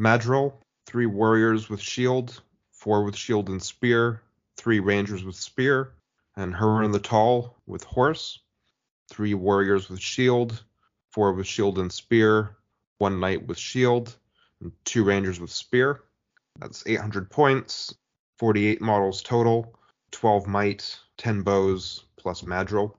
Madril, 0.00 0.54
three 0.86 1.06
warriors 1.06 1.68
with 1.68 1.80
shield, 1.80 2.40
four 2.72 3.04
with 3.04 3.16
shield 3.16 3.48
and 3.48 3.62
spear, 3.62 4.22
three 4.56 4.80
rangers 4.80 5.24
with 5.24 5.36
spear, 5.36 5.94
and 6.36 6.54
Hurin 6.54 6.92
the 6.92 6.98
Tall 6.98 7.56
with 7.66 7.84
horse, 7.84 8.40
three 9.10 9.34
warriors 9.34 9.88
with 9.88 10.00
shield, 10.00 10.64
four 11.10 11.32
with 11.32 11.46
shield 11.46 11.78
and 11.78 11.92
spear, 11.92 12.56
one 12.98 13.20
knight 13.20 13.46
with 13.46 13.58
shield, 13.58 14.16
and 14.60 14.72
two 14.84 15.04
rangers 15.04 15.40
with 15.40 15.50
spear. 15.50 16.04
That's 16.58 16.86
800 16.86 17.30
points, 17.30 17.94
48 18.38 18.80
models 18.80 19.22
total, 19.22 19.78
12 20.12 20.46
might, 20.46 20.98
10 21.18 21.42
bows, 21.42 22.04
plus 22.16 22.42
Madril. 22.42 22.94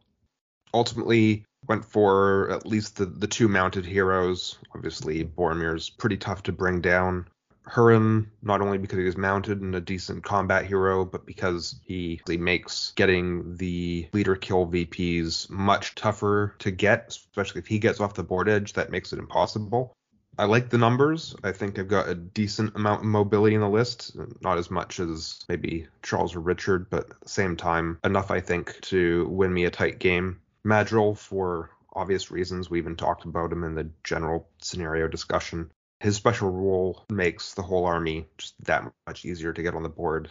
Ultimately, 0.73 1.45
went 1.67 1.86
for 1.86 2.49
at 2.51 2.65
least 2.65 2.97
the, 2.97 3.06
the 3.06 3.28
two 3.28 3.47
mounted 3.47 3.86
heroes. 3.86 4.58
Obviously, 4.73 5.23
Boromir's 5.23 5.89
pretty 5.89 6.17
tough 6.17 6.43
to 6.43 6.51
bring 6.51 6.82
down. 6.82 7.28
Hurin, 7.67 8.28
not 8.43 8.62
only 8.62 8.78
because 8.78 8.99
he 8.99 9.08
is 9.08 9.17
mounted 9.17 9.62
and 9.62 9.73
a 9.75 9.82
decent 9.82 10.23
combat 10.23 10.65
hero, 10.65 11.04
but 11.04 11.25
because 11.25 11.80
he, 11.84 12.21
he 12.28 12.38
makes 12.38 12.93
getting 12.95 13.58
the 13.58 14.08
leader 14.13 14.36
kill 14.36 14.67
VPs 14.67 15.49
much 15.49 15.95
tougher 15.95 16.56
to 16.60 16.69
get, 16.69 17.08
especially 17.10 17.60
if 17.60 17.67
he 17.67 17.80
gets 17.80 17.99
off 17.99 18.13
the 18.13 18.23
board 18.23 18.47
edge, 18.49 18.73
that 18.73 18.91
makes 18.91 19.13
it 19.13 19.19
impossible. 19.19 19.95
I 20.38 20.45
like 20.45 20.69
the 20.69 20.78
numbers. 20.78 21.36
I 21.43 21.54
think 21.54 21.80
I've 21.80 21.88
got 21.88 22.10
a 22.10 22.15
decent 22.15 22.75
amount 22.75 23.01
of 23.01 23.06
mobility 23.06 23.56
in 23.56 23.62
the 23.62 23.69
list. 23.69 24.17
Not 24.41 24.58
as 24.58 24.69
much 24.69 24.99
as 24.99 25.45
maybe 25.47 25.88
Charles 26.04 26.36
or 26.36 26.41
Richard, 26.41 26.89
but 26.89 27.10
at 27.12 27.21
the 27.21 27.30
same 27.30 27.56
time, 27.56 27.99
enough, 28.04 28.32
I 28.32 28.41
think, 28.41 28.80
to 28.82 29.28
win 29.28 29.54
me 29.54 29.63
a 29.63 29.71
tight 29.71 29.99
game. 29.99 30.41
Madril, 30.65 31.15
for 31.15 31.69
obvious 31.93 32.32
reasons, 32.32 32.69
we 32.69 32.80
even 32.80 32.95
talked 32.95 33.23
about 33.23 33.51
him 33.51 33.63
in 33.63 33.75
the 33.75 33.89
general 34.04 34.49
scenario 34.62 35.08
discussion. 35.08 35.71
His 35.99 36.15
special 36.15 36.49
rule 36.49 37.06
makes 37.10 37.54
the 37.54 37.62
whole 37.62 37.86
army 37.86 38.28
just 38.38 38.56
that 38.65 38.91
much 39.08 39.25
easier 39.25 39.54
to 39.54 39.62
get 39.62 39.75
on 39.75 39.84
the 39.84 39.89
board. 39.89 40.30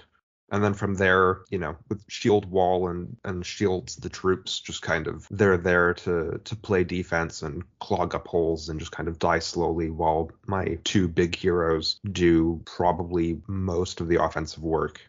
And 0.50 0.62
then 0.62 0.74
from 0.74 0.94
there, 0.94 1.40
you 1.50 1.58
know, 1.58 1.76
with 1.88 2.04
shield 2.08 2.44
wall 2.50 2.88
and 2.88 3.16
and 3.24 3.46
shields, 3.46 3.96
the 3.96 4.10
troops 4.10 4.60
just 4.60 4.82
kind 4.82 5.06
of 5.06 5.26
they're 5.30 5.56
there 5.56 5.94
to 5.94 6.40
to 6.44 6.56
play 6.56 6.84
defense 6.84 7.42
and 7.42 7.64
clog 7.78 8.14
up 8.14 8.28
holes 8.28 8.68
and 8.68 8.78
just 8.78 8.92
kind 8.92 9.08
of 9.08 9.18
die 9.18 9.38
slowly 9.38 9.90
while 9.90 10.30
my 10.46 10.78
two 10.84 11.08
big 11.08 11.34
heroes 11.34 11.98
do 12.12 12.60
probably 12.66 13.40
most 13.46 14.00
of 14.00 14.08
the 14.08 14.22
offensive 14.22 14.62
work. 14.62 15.00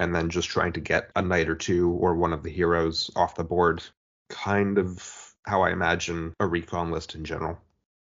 And 0.00 0.14
then 0.14 0.28
just 0.30 0.48
trying 0.48 0.72
to 0.72 0.80
get 0.80 1.10
a 1.14 1.22
knight 1.22 1.48
or 1.48 1.54
two 1.54 1.90
or 1.90 2.14
one 2.14 2.32
of 2.32 2.42
the 2.42 2.50
heroes 2.50 3.10
off 3.14 3.36
the 3.36 3.44
board. 3.44 3.82
Kind 4.30 4.78
of 4.78 5.34
how 5.44 5.62
I 5.62 5.70
imagine 5.70 6.34
a 6.40 6.46
recon 6.46 6.90
list 6.90 7.14
in 7.14 7.24
general. 7.24 7.58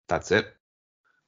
That's 0.10 0.32
it. 0.32 0.48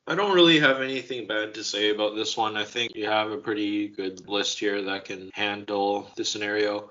I 0.08 0.16
don't 0.16 0.36
really 0.36 0.60
have 0.60 0.82
anything 0.82 1.28
bad 1.28 1.54
to 1.56 1.64
say 1.64 1.90
about 1.90 2.16
this 2.16 2.38
one. 2.38 2.56
I 2.56 2.64
think 2.64 2.96
you 2.96 3.08
have 3.08 3.32
a 3.32 3.38
pretty 3.38 3.90
good 3.90 4.28
list 4.28 4.58
here 4.58 4.82
that 4.84 5.06
can 5.06 5.30
handle 5.34 6.10
the 6.16 6.24
scenario. 6.24 6.90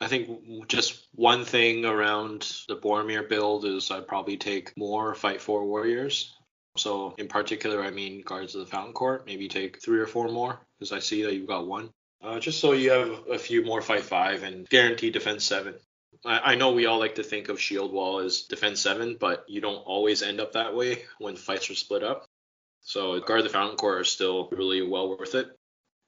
I 0.00 0.06
think 0.06 0.68
just 0.68 1.08
one 1.14 1.44
thing 1.44 1.84
around 1.84 2.42
the 2.68 2.76
Boromir 2.76 3.28
build 3.28 3.64
is 3.64 3.90
I'd 3.90 4.06
probably 4.06 4.36
take 4.36 4.76
more 4.76 5.14
Fight 5.14 5.40
for 5.40 5.64
Warriors. 5.64 6.36
So 6.76 7.14
in 7.18 7.26
particular, 7.26 7.82
I 7.82 7.90
mean 7.90 8.22
Guards 8.22 8.54
of 8.54 8.60
the 8.60 8.70
Fountain 8.70 8.92
Court. 8.92 9.24
Maybe 9.26 9.48
take 9.48 9.82
three 9.82 9.98
or 9.98 10.06
four 10.06 10.28
more 10.28 10.60
because 10.78 10.92
I 10.92 11.00
see 11.00 11.22
that 11.22 11.34
you've 11.34 11.48
got 11.48 11.66
one. 11.66 11.90
Uh, 12.22 12.38
just 12.38 12.60
so 12.60 12.72
you 12.72 12.90
have 12.90 13.28
a 13.30 13.38
few 13.38 13.64
more 13.64 13.80
Fight 13.80 14.02
Five 14.02 14.42
and 14.42 14.68
guaranteed 14.68 15.14
Defense 15.14 15.44
Seven. 15.44 15.74
I 16.24 16.52
I 16.52 16.54
know 16.54 16.72
we 16.72 16.86
all 16.86 16.98
like 16.98 17.16
to 17.16 17.22
think 17.22 17.48
of 17.48 17.60
Shield 17.60 17.92
Wall 17.92 18.20
as 18.20 18.42
Defense 18.42 18.80
7, 18.80 19.16
but 19.18 19.44
you 19.48 19.60
don't 19.60 19.76
always 19.76 20.22
end 20.22 20.40
up 20.40 20.52
that 20.52 20.74
way 20.74 21.04
when 21.18 21.36
fights 21.36 21.70
are 21.70 21.74
split 21.74 22.02
up. 22.02 22.26
So 22.82 23.20
Guard 23.20 23.44
the 23.44 23.50
Fountain 23.50 23.76
Court 23.76 24.00
are 24.00 24.04
still 24.04 24.48
really 24.50 24.82
well 24.82 25.16
worth 25.16 25.34
it. 25.34 25.48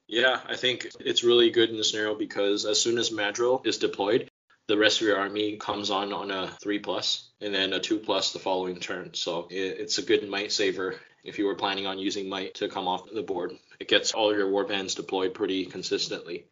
Yeah, 0.07 0.41
I 0.45 0.55
think 0.55 0.87
it's 0.99 1.23
really 1.23 1.51
good 1.51 1.69
in 1.69 1.77
this 1.77 1.91
scenario 1.91 2.15
because 2.15 2.65
as 2.65 2.81
soon 2.81 2.97
as 2.97 3.11
Madril 3.11 3.65
is 3.65 3.77
deployed, 3.77 4.29
the 4.67 4.77
rest 4.77 4.99
of 4.99 5.07
your 5.07 5.17
army 5.17 5.57
comes 5.57 5.89
on 5.89 6.11
on 6.11 6.31
a 6.31 6.47
3 6.61 6.79
plus 6.79 7.29
and 7.39 7.53
then 7.53 7.73
a 7.73 7.79
2 7.79 7.99
plus 7.99 8.33
the 8.33 8.39
following 8.39 8.79
turn. 8.79 9.13
So 9.13 9.47
it, 9.49 9.79
it's 9.79 9.97
a 9.99 10.01
good 10.01 10.27
might 10.27 10.51
saver 10.51 10.95
if 11.23 11.39
you 11.39 11.45
were 11.45 11.55
planning 11.55 11.87
on 11.87 11.99
using 11.99 12.27
might 12.27 12.55
to 12.55 12.67
come 12.67 12.87
off 12.87 13.09
the 13.13 13.21
board. 13.21 13.53
It 13.79 13.87
gets 13.87 14.13
all 14.13 14.35
your 14.35 14.49
warbands 14.49 14.95
deployed 14.95 15.33
pretty 15.33 15.65
consistently. 15.65 16.45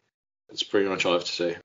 That's 0.48 0.62
pretty 0.62 0.88
much 0.88 1.04
all 1.04 1.12
I 1.12 1.16
have 1.16 1.24
to 1.24 1.32
say. 1.32 1.56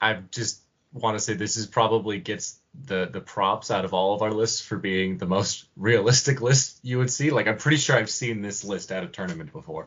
I'm 0.00 0.28
just 0.32 0.63
want 0.94 1.18
to 1.18 1.22
say 1.22 1.34
this 1.34 1.56
is 1.56 1.66
probably 1.66 2.20
gets 2.20 2.58
the 2.86 3.08
the 3.12 3.20
props 3.20 3.70
out 3.70 3.84
of 3.84 3.92
all 3.92 4.14
of 4.14 4.22
our 4.22 4.30
lists 4.30 4.60
for 4.60 4.76
being 4.76 5.18
the 5.18 5.26
most 5.26 5.66
realistic 5.76 6.40
list 6.40 6.78
you 6.82 6.98
would 6.98 7.10
see. 7.10 7.30
Like 7.30 7.48
I'm 7.48 7.58
pretty 7.58 7.76
sure 7.76 7.96
I've 7.96 8.10
seen 8.10 8.40
this 8.40 8.64
list 8.64 8.92
at 8.92 9.02
a 9.02 9.08
tournament 9.08 9.52
before. 9.52 9.86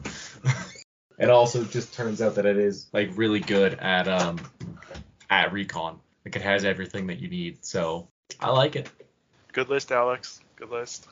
it 1.19 1.29
also 1.29 1.63
just 1.63 1.93
turns 1.93 2.21
out 2.21 2.35
that 2.35 2.45
it 2.45 2.57
is 2.57 2.87
like 2.91 3.11
really 3.15 3.39
good 3.39 3.73
at 3.75 4.07
um 4.07 4.39
at 5.29 5.53
recon. 5.53 5.99
Like 6.25 6.35
it 6.35 6.41
has 6.41 6.65
everything 6.65 7.07
that 7.07 7.19
you 7.19 7.29
need. 7.29 7.65
So 7.65 8.09
I 8.39 8.51
like 8.51 8.75
it. 8.75 8.89
Good 9.53 9.69
list, 9.69 9.91
Alex. 9.91 10.41
Good 10.57 10.69
list. 10.69 11.07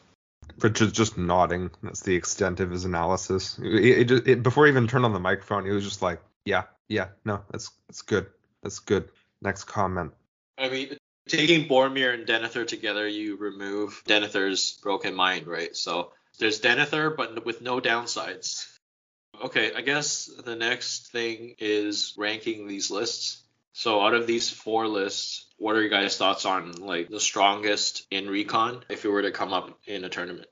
Rich 0.59 0.81
is 0.81 0.91
just 0.91 1.17
nodding. 1.17 1.71
That's 1.81 2.01
the 2.01 2.15
extent 2.15 2.59
of 2.59 2.69
his 2.69 2.85
analysis. 2.85 3.59
It, 3.61 4.11
it, 4.11 4.27
it, 4.27 4.43
before 4.43 4.65
he 4.65 4.71
even 4.71 4.87
turned 4.87 5.05
on 5.05 5.13
the 5.13 5.19
microphone, 5.19 5.65
he 5.65 5.71
was 5.71 5.83
just 5.83 6.01
like, 6.01 6.21
"Yeah, 6.45 6.63
yeah, 6.87 7.07
no, 7.23 7.41
that's 7.49 7.71
that's 7.87 8.03
good. 8.03 8.27
That's 8.61 8.79
good." 8.79 9.09
Next 9.45 9.65
comment. 9.65 10.11
I 10.57 10.69
mean, 10.69 10.97
taking 11.29 11.69
Boromir 11.69 12.15
and 12.15 12.25
Denethor 12.25 12.65
together, 12.65 13.07
you 13.07 13.35
remove 13.35 14.01
Denethor's 14.07 14.79
broken 14.81 15.13
mind, 15.13 15.45
right? 15.45 15.75
So 15.75 16.13
there's 16.39 16.59
Denethor, 16.59 17.15
but 17.15 17.45
with 17.45 17.61
no 17.61 17.79
downsides. 17.79 18.67
Okay, 19.43 19.71
I 19.71 19.81
guess 19.81 20.31
the 20.43 20.55
next 20.55 21.11
thing 21.11 21.55
is 21.59 22.15
ranking 22.17 22.67
these 22.67 22.89
lists. 22.89 23.43
So 23.73 24.01
out 24.01 24.15
of 24.15 24.25
these 24.25 24.49
four 24.49 24.87
lists, 24.87 25.45
what 25.57 25.75
are 25.75 25.81
your 25.81 25.89
guys' 25.91 26.17
thoughts 26.17 26.45
on 26.45 26.71
like 26.71 27.09
the 27.09 27.19
strongest 27.19 28.07
in 28.09 28.27
recon 28.27 28.83
if 28.89 29.05
it 29.05 29.09
were 29.09 29.21
to 29.21 29.31
come 29.31 29.53
up 29.53 29.77
in 29.85 30.05
a 30.05 30.09
tournament? 30.09 30.47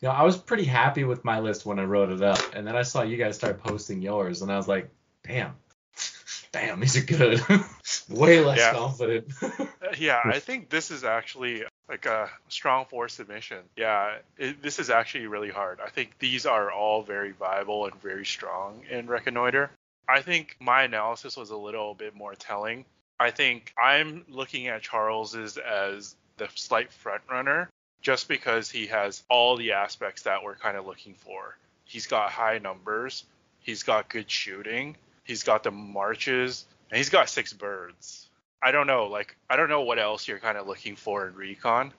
You 0.00 0.08
know, 0.08 0.14
I 0.14 0.22
was 0.22 0.36
pretty 0.36 0.64
happy 0.64 1.02
with 1.02 1.24
my 1.24 1.40
list 1.40 1.66
when 1.66 1.80
I 1.80 1.84
wrote 1.84 2.10
it 2.10 2.22
up, 2.22 2.54
and 2.54 2.64
then 2.66 2.76
I 2.76 2.82
saw 2.82 3.02
you 3.02 3.16
guys 3.16 3.34
start 3.34 3.62
posting 3.64 4.00
yours, 4.00 4.42
and 4.42 4.52
I 4.52 4.56
was 4.56 4.68
like, 4.68 4.90
damn, 5.26 5.54
damn, 6.52 6.78
these 6.80 6.96
are 6.96 7.04
good. 7.04 7.40
Way 8.08 8.40
less 8.40 8.58
Yeah. 8.58 8.72
confident. 8.72 9.32
Uh, 9.42 9.94
Yeah, 9.98 10.20
I 10.24 10.38
think 10.38 10.70
this 10.70 10.90
is 10.90 11.04
actually 11.04 11.64
like 11.88 12.06
a 12.06 12.30
strong 12.48 12.86
four 12.86 13.08
submission. 13.08 13.58
Yeah, 13.76 14.16
it, 14.38 14.62
this 14.62 14.78
is 14.78 14.90
actually 14.90 15.26
really 15.26 15.50
hard. 15.50 15.80
I 15.84 15.90
think 15.90 16.18
these 16.18 16.46
are 16.46 16.70
all 16.70 17.02
very 17.02 17.32
viable 17.32 17.86
and 17.86 17.94
very 18.00 18.24
strong 18.24 18.82
in 18.90 19.06
Reconnoiter. 19.06 19.70
I 20.08 20.22
think 20.22 20.56
my 20.60 20.82
analysis 20.82 21.36
was 21.36 21.50
a 21.50 21.56
little 21.56 21.94
bit 21.94 22.14
more 22.14 22.34
telling. 22.34 22.84
I 23.20 23.30
think 23.30 23.72
I'm 23.80 24.24
looking 24.28 24.66
at 24.68 24.82
Charles's 24.82 25.56
as 25.58 26.14
the 26.38 26.48
slight 26.54 26.92
front 26.92 27.22
runner 27.30 27.68
just 28.00 28.26
because 28.28 28.70
he 28.70 28.86
has 28.88 29.22
all 29.28 29.56
the 29.56 29.72
aspects 29.72 30.22
that 30.22 30.42
we're 30.42 30.56
kind 30.56 30.76
of 30.76 30.86
looking 30.86 31.14
for. 31.14 31.56
He's 31.84 32.06
got 32.06 32.30
high 32.30 32.58
numbers, 32.58 33.24
he's 33.60 33.82
got 33.84 34.08
good 34.08 34.30
shooting, 34.30 34.96
he's 35.24 35.42
got 35.44 35.62
the 35.62 35.70
marches, 35.70 36.64
and 36.92 36.98
he's 36.98 37.08
got 37.08 37.30
six 37.30 37.54
birds. 37.54 38.28
I 38.62 38.70
don't 38.70 38.86
know, 38.86 39.06
like 39.06 39.34
I 39.50 39.56
don't 39.56 39.70
know 39.70 39.80
what 39.80 39.98
else 39.98 40.28
you're 40.28 40.38
kind 40.38 40.58
of 40.58 40.68
looking 40.68 40.94
for 40.94 41.26
in 41.26 41.34
recon. 41.34 41.92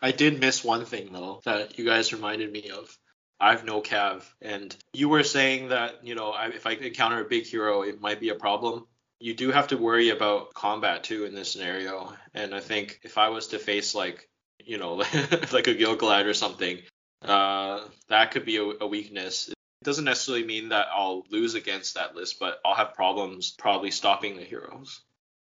I 0.00 0.12
did 0.12 0.40
miss 0.40 0.62
one 0.62 0.84
thing 0.84 1.12
though 1.12 1.40
that 1.44 1.78
you 1.78 1.84
guys 1.84 2.12
reminded 2.12 2.50
me 2.52 2.70
of. 2.70 2.96
I've 3.38 3.66
no 3.66 3.82
cav, 3.82 4.22
and 4.40 4.74
you 4.94 5.10
were 5.10 5.24
saying 5.24 5.68
that 5.68 6.06
you 6.06 6.14
know 6.14 6.30
I, 6.30 6.46
if 6.46 6.66
I 6.66 6.72
encounter 6.72 7.20
a 7.20 7.28
big 7.28 7.44
hero, 7.44 7.82
it 7.82 8.00
might 8.00 8.20
be 8.20 8.30
a 8.30 8.34
problem. 8.34 8.86
You 9.18 9.34
do 9.34 9.50
have 9.50 9.68
to 9.68 9.76
worry 9.76 10.10
about 10.10 10.54
combat 10.54 11.04
too 11.04 11.24
in 11.24 11.34
this 11.34 11.52
scenario, 11.52 12.14
and 12.32 12.54
I 12.54 12.60
think 12.60 13.00
if 13.02 13.18
I 13.18 13.28
was 13.30 13.48
to 13.48 13.58
face 13.58 13.94
like 13.94 14.28
you 14.64 14.78
know 14.78 14.94
like 15.52 15.66
a 15.66 15.74
Gil-galad 15.74 16.24
or 16.24 16.34
something, 16.34 16.78
uh, 17.22 17.80
that 18.08 18.30
could 18.30 18.46
be 18.46 18.56
a, 18.56 18.64
a 18.80 18.86
weakness. 18.86 19.52
Doesn't 19.86 20.04
necessarily 20.04 20.44
mean 20.44 20.70
that 20.70 20.88
I'll 20.92 21.22
lose 21.30 21.54
against 21.54 21.94
that 21.94 22.16
list, 22.16 22.40
but 22.40 22.58
I'll 22.64 22.74
have 22.74 22.94
problems 22.94 23.54
probably 23.56 23.92
stopping 23.92 24.36
the 24.36 24.42
heroes. 24.42 25.00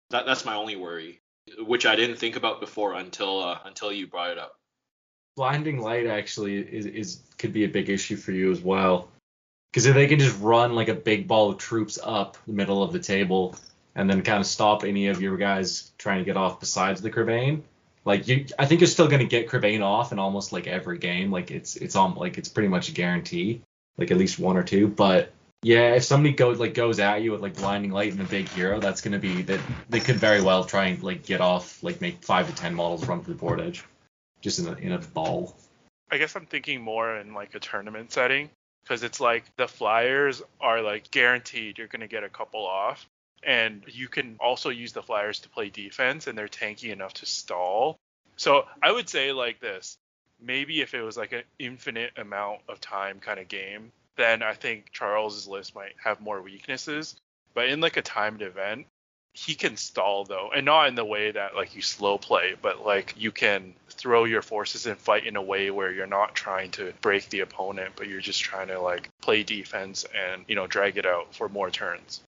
That 0.10 0.26
that's 0.26 0.44
my 0.44 0.56
only 0.56 0.76
worry, 0.76 1.22
which 1.60 1.86
I 1.86 1.96
didn't 1.96 2.16
think 2.16 2.36
about 2.36 2.60
before 2.60 2.96
until 2.96 3.44
uh, 3.44 3.60
until 3.64 3.92
you 3.92 4.08
brought 4.08 4.32
it 4.32 4.40
up. 4.40 4.56
Blinding 5.36 5.78
light 5.78 6.08
actually 6.08 6.58
is, 6.58 6.88
is 6.88 7.20
could 7.38 7.54
be 7.54 7.64
a 7.66 7.68
big 7.68 7.92
issue 7.92 8.16
for 8.16 8.32
you 8.32 8.52
as 8.52 8.60
well. 8.60 9.08
Because 9.72 9.86
if 9.86 9.94
they 9.94 10.08
can 10.08 10.18
just 10.18 10.42
run 10.42 10.74
like 10.74 10.88
a 10.88 10.96
big 10.96 11.28
ball 11.28 11.52
of 11.52 11.60
troops 11.60 12.00
up 12.02 12.36
the 12.48 12.54
middle 12.54 12.82
of 12.82 12.92
the 12.92 13.00
table 13.00 13.56
and 13.94 14.10
then 14.10 14.24
kind 14.24 14.40
of 14.40 14.48
stop 14.48 14.84
any 14.84 15.10
of 15.10 15.22
your 15.22 15.38
guys 15.38 15.92
trying 16.00 16.18
to 16.18 16.26
get 16.26 16.38
off 16.38 16.60
besides 16.60 17.04
the 17.04 17.12
Crebain, 17.12 17.62
like 18.04 18.28
you, 18.28 18.48
I 18.58 18.66
think 18.66 18.82
you're 18.82 18.88
still 18.88 19.08
gonna 19.08 19.26
get 19.26 19.48
Crebain 19.48 19.84
off 19.84 20.12
in 20.12 20.18
almost 20.18 20.52
like 20.52 20.66
every 20.66 20.98
game. 20.98 21.30
Like 21.30 21.52
it's 21.52 21.76
it's 21.76 21.96
on 21.96 22.16
like 22.16 22.40
it's 22.40 22.50
pretty 22.50 22.70
much 22.70 22.90
a 22.90 22.94
guarantee, 22.94 23.62
like 23.98 24.12
at 24.12 24.18
least 24.18 24.40
one 24.40 24.58
or 24.58 24.64
two. 24.64 24.88
But 24.88 25.32
yeah, 25.62 25.96
if 25.96 26.04
somebody 26.04 26.34
goes 26.34 26.60
like 26.60 26.74
goes 26.74 27.00
at 27.00 27.22
you 27.22 27.32
with 27.32 27.42
like 27.42 27.56
blinding 27.56 27.92
light 27.92 28.12
and 28.12 28.22
a 28.22 28.26
big 28.26 28.50
hero, 28.50 28.80
that's 28.80 29.02
gonna 29.02 29.20
be 29.20 29.42
that 29.44 29.60
they 29.90 30.00
could 30.00 30.18
very 30.18 30.42
well 30.42 30.64
try 30.64 30.86
and 30.86 31.02
like 31.04 31.26
get 31.26 31.42
off 31.42 31.82
like 31.84 32.02
make 32.02 32.24
five 32.24 32.50
to 32.50 32.56
ten 32.56 32.74
models 32.74 33.08
run 33.08 33.24
to 33.24 33.30
the 33.30 33.36
board 33.36 33.62
edge, 33.62 33.84
just 34.42 34.60
in 34.60 34.68
a 34.68 34.74
in 34.74 34.92
a 34.92 35.00
ball. 35.00 35.56
I 36.12 36.18
guess 36.18 36.36
I'm 36.36 36.46
thinking 36.46 36.82
more 36.82 37.18
in 37.18 37.34
like 37.34 37.56
a 37.56 37.60
tournament 37.60 38.12
setting 38.12 38.50
because 38.84 39.04
it's 39.04 39.20
like 39.20 39.46
the 39.58 39.68
flyers 39.68 40.44
are 40.60 40.82
like 40.82 41.10
guaranteed 41.10 41.78
you're 41.78 41.88
to 41.88 42.08
get 42.08 42.24
a 42.24 42.30
couple 42.30 42.66
off 42.66 43.08
and 43.46 43.84
you 43.88 44.08
can 44.08 44.38
also 44.40 44.70
use 44.70 44.94
the 44.94 45.02
flyers 45.02 45.40
to 45.40 45.50
play 45.50 45.70
defense 45.70 46.28
and 46.28 46.38
they're 46.38 46.48
tanky 46.48 46.92
enough 46.92 47.14
to 47.16 47.26
stall. 47.26 47.98
So 48.36 48.66
I 48.82 48.92
would 48.92 49.10
say 49.10 49.32
like 49.32 49.60
this, 49.60 49.98
maybe 50.44 50.82
if 50.82 50.94
it 50.94 51.02
was 51.02 51.18
like 51.18 51.34
an 51.34 51.44
infinite 51.60 52.12
amount 52.18 52.62
of 52.68 52.80
time 52.82 53.20
kind 53.20 53.40
of 53.40 53.48
game, 53.48 53.92
then 54.16 54.44
I 54.44 54.54
think 54.54 54.92
Charles's 54.92 55.48
list 55.48 55.76
might 55.76 55.96
have 56.04 56.22
more 56.22 56.42
weaknesses. 56.42 57.16
But 57.54 57.70
in 57.70 57.82
like 57.82 57.98
a 57.98 58.02
timed 58.02 58.42
event, 58.42 58.88
he 59.34 59.56
can 59.56 59.78
stall 59.78 60.26
though, 60.26 60.52
and 60.56 60.66
not 60.66 60.88
in 60.88 60.96
the 60.96 61.06
way 61.06 61.32
that 61.32 61.56
like 61.56 61.76
you 61.76 61.82
slow 61.82 62.18
play, 62.18 62.56
but 62.62 62.86
like 62.86 63.16
you 63.18 63.32
can 63.32 63.74
throw 63.90 64.26
your 64.26 64.44
forces 64.44 64.86
and 64.86 64.98
fight 64.98 65.26
in 65.26 65.36
a 65.36 65.42
way 65.42 65.72
where 65.72 65.92
you're 65.92 66.06
not 66.06 66.36
trying 66.36 66.70
to 66.72 66.94
break 67.02 67.30
the 67.30 67.40
opponent, 67.40 67.94
but 67.96 68.08
you're 68.08 68.22
just 68.22 68.42
trying 68.42 68.68
to 68.68 68.80
like 68.80 69.10
play 69.22 69.42
defense 69.44 70.06
and 70.16 70.46
you 70.48 70.56
know 70.56 70.68
drag 70.68 70.98
it 70.98 71.06
out 71.06 71.34
for 71.34 71.50
more 71.50 71.72
turns. 71.72 72.22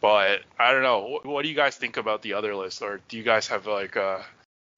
But 0.00 0.42
I 0.58 0.72
don't 0.72 0.82
know. 0.82 1.20
What, 1.24 1.42
do 1.42 1.48
you 1.48 1.54
guys 1.54 1.74
think 1.74 1.96
about 1.96 2.22
the 2.22 2.34
other 2.34 2.54
list, 2.54 2.80
or 2.82 3.00
do 3.08 3.16
you 3.16 3.24
guys 3.24 3.48
have 3.48 3.66
like 3.66 3.96
uh, 3.96 4.20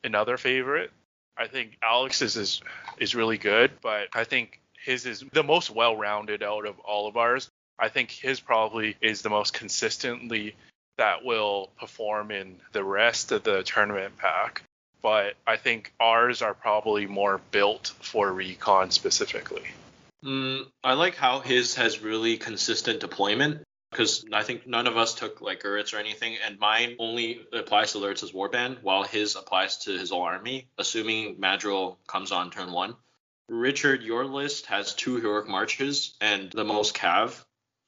another 0.04 0.38
favorite? 0.38 0.90
I 1.38 1.46
think 1.46 1.78
Alex's 1.82 2.36
is 2.36 2.60
is 2.98 3.14
really 3.14 3.38
good, 3.38 3.70
but 3.80 4.08
I 4.14 4.24
think 4.24 4.60
his 4.82 5.06
is 5.06 5.24
the 5.32 5.44
most 5.44 5.70
well-rounded 5.70 6.42
out 6.42 6.66
of 6.66 6.78
all 6.80 7.06
of 7.06 7.16
ours. 7.16 7.48
I 7.78 7.88
think 7.88 8.10
his 8.10 8.40
probably 8.40 8.96
is 9.00 9.22
the 9.22 9.30
most 9.30 9.54
consistently 9.54 10.56
that 10.96 11.24
will 11.24 11.70
perform 11.78 12.32
in 12.32 12.56
the 12.72 12.82
rest 12.82 13.30
of 13.30 13.44
the 13.44 13.62
tournament 13.62 14.18
pack. 14.18 14.62
But 15.00 15.34
I 15.46 15.56
think 15.56 15.92
ours 16.00 16.42
are 16.42 16.54
probably 16.54 17.06
more 17.06 17.40
built 17.52 17.92
for 18.00 18.32
recon 18.32 18.90
specifically. 18.90 19.62
Mm, 20.24 20.66
I 20.82 20.94
like 20.94 21.14
how 21.14 21.38
his 21.38 21.76
has 21.76 22.00
really 22.00 22.36
consistent 22.36 22.98
deployment 22.98 23.62
because 23.90 24.24
I 24.32 24.42
think 24.42 24.66
none 24.66 24.86
of 24.86 24.96
us 24.96 25.14
took 25.14 25.40
like 25.40 25.62
Guritz 25.62 25.94
or 25.94 25.98
anything, 25.98 26.36
and 26.46 26.58
mine 26.58 26.96
only 26.98 27.40
applies 27.52 27.92
to 27.92 28.06
as 28.06 28.32
warband, 28.32 28.82
while 28.82 29.02
his 29.02 29.36
applies 29.36 29.78
to 29.78 29.98
his 29.98 30.10
whole 30.10 30.22
army, 30.22 30.68
assuming 30.78 31.36
Madril 31.36 31.96
comes 32.06 32.32
on 32.32 32.50
turn 32.50 32.72
one. 32.72 32.94
Richard, 33.48 34.02
your 34.02 34.26
list 34.26 34.66
has 34.66 34.94
two 34.94 35.16
heroic 35.16 35.48
marches 35.48 36.14
and 36.20 36.50
the 36.50 36.64
most 36.64 36.94
cav. 36.94 37.44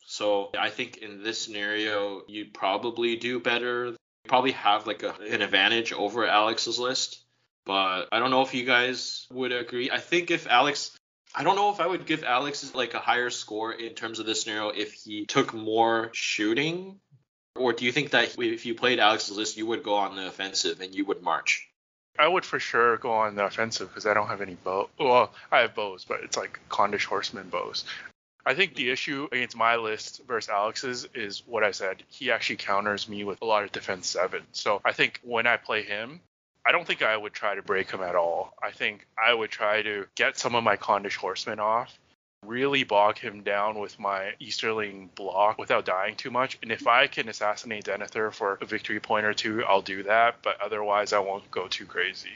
So 0.07 0.51
I 0.59 0.71
think 0.71 0.97
in 0.99 1.23
this 1.23 1.41
scenario, 1.41 2.23
you'd 2.27 2.55
probably 2.55 3.17
do 3.17 3.39
better. 3.39 3.87
You 3.87 3.97
probably 4.27 4.53
have 4.53 4.87
like 4.87 5.03
a, 5.03 5.15
an 5.31 5.43
advantage 5.43 5.93
over 5.93 6.27
Alex's 6.27 6.79
list. 6.79 7.23
But 7.67 8.09
I 8.11 8.19
don't 8.19 8.31
know 8.31 8.41
if 8.41 8.55
you 8.55 8.65
guys 8.65 9.27
would 9.31 9.53
agree. 9.53 9.91
I 9.91 9.99
think 9.99 10.31
if 10.31 10.47
Alex 10.47 10.99
I 11.35 11.45
don't 11.45 11.57
know 11.57 11.71
if 11.71 11.81
I 11.81 11.87
would 11.87 12.07
give 12.07 12.25
Alex 12.25 12.75
like 12.75 12.95
a 12.95 12.99
higher 12.99 13.31
score 13.31 13.73
in 13.73 13.95
terms 13.95 14.19
of 14.19 14.27
this 14.27 14.43
scenario 14.43 14.71
if 14.71 14.93
he 14.93 15.27
took 15.27 15.55
more 15.55 16.11
shooting, 16.13 16.99
or 17.57 17.73
do 17.73 17.85
you 17.85 17.93
think 17.93 18.11
that 18.11 18.37
if 18.39 18.67
you 18.67 18.75
played 18.75 18.99
Alex's 18.99 19.37
list, 19.37 19.57
you 19.57 19.67
would 19.67 19.83
go 19.83 19.95
on 19.95 20.17
the 20.17 20.27
offensive 20.27 20.81
and 20.81 20.95
you 20.95 21.05
would 21.05 21.23
march? 21.23 21.69
I 22.19 22.27
would 22.27 22.45
for 22.45 22.59
sure 22.59 22.97
go 22.97 23.13
on 23.13 23.37
the 23.37 23.45
offensive 23.45 23.89
because 23.89 24.07
I 24.07 24.15
don't 24.15 24.27
have 24.27 24.41
any 24.41 24.55
bow. 24.55 24.91
Well, 24.99 25.33
I 25.51 25.61
have 25.61 25.75
bows, 25.75 26.05
but 26.05 26.21
it's 26.23 26.37
like 26.37 26.59
Khandish 26.69 27.05
horseman 27.05 27.49
bows. 27.49 27.85
I 28.45 28.55
think 28.55 28.75
the 28.75 28.91
issue 28.91 29.29
against 29.31 29.57
my 29.57 29.77
list 29.77 30.23
versus 30.27 30.49
Alex's 30.49 31.07
is 31.15 31.43
what 31.47 31.63
I 31.63 31.71
said. 31.71 32.03
He 32.09 32.31
actually 32.31 32.57
counters 32.57 33.09
me 33.09 33.23
with 33.23 33.41
a 33.43 33.45
lot 33.45 33.65
of 33.65 33.73
defense 33.73 34.09
seven. 34.09 34.43
So 34.53 34.81
I 34.85 34.93
think 34.93 35.21
when 35.23 35.47
I 35.47 35.57
play 35.57 35.83
him, 35.83 36.21
I 36.67 36.73
don't 36.73 36.87
think 36.87 37.03
I 37.03 37.17
would 37.17 37.33
try 37.33 37.55
to 37.55 37.63
break 37.63 37.91
him 37.91 38.03
at 38.03 38.15
all. 38.15 38.55
I 38.63 38.71
think 38.71 39.07
I 39.19 39.33
would 39.33 39.51
try 39.51 39.83
to 39.83 40.07
get 40.15 40.39
some 40.39 40.55
of 40.55 40.63
my 40.63 40.77
Khandish 40.77 41.17
horsemen 41.17 41.59
off, 41.59 41.99
really 42.47 42.85
bog 42.85 43.19
him 43.19 43.43
down 43.43 43.79
with 43.79 43.99
my 43.99 44.33
Easterling 44.41 45.11
block 45.15 45.59
without 45.59 45.85
dying 45.85 46.17
too 46.17 46.31
much. 46.31 46.59
And 46.63 46.71
if 46.71 46.87
I 46.87 47.07
can 47.07 47.29
assassinate 47.29 47.85
Denethor 47.85 48.33
for 48.33 48.59
a 48.61 48.67
victory 48.67 49.01
point 49.01 49.27
or 49.27 49.35
two, 49.35 49.65
I'll 49.65 49.83
do 49.83 50.03
that. 50.05 50.37
But 50.43 50.61
otherwise, 50.61 51.13
I 51.13 51.21
won't 51.21 51.51
go 51.51 51.67
too 51.67 51.87
crazy. 51.87 52.31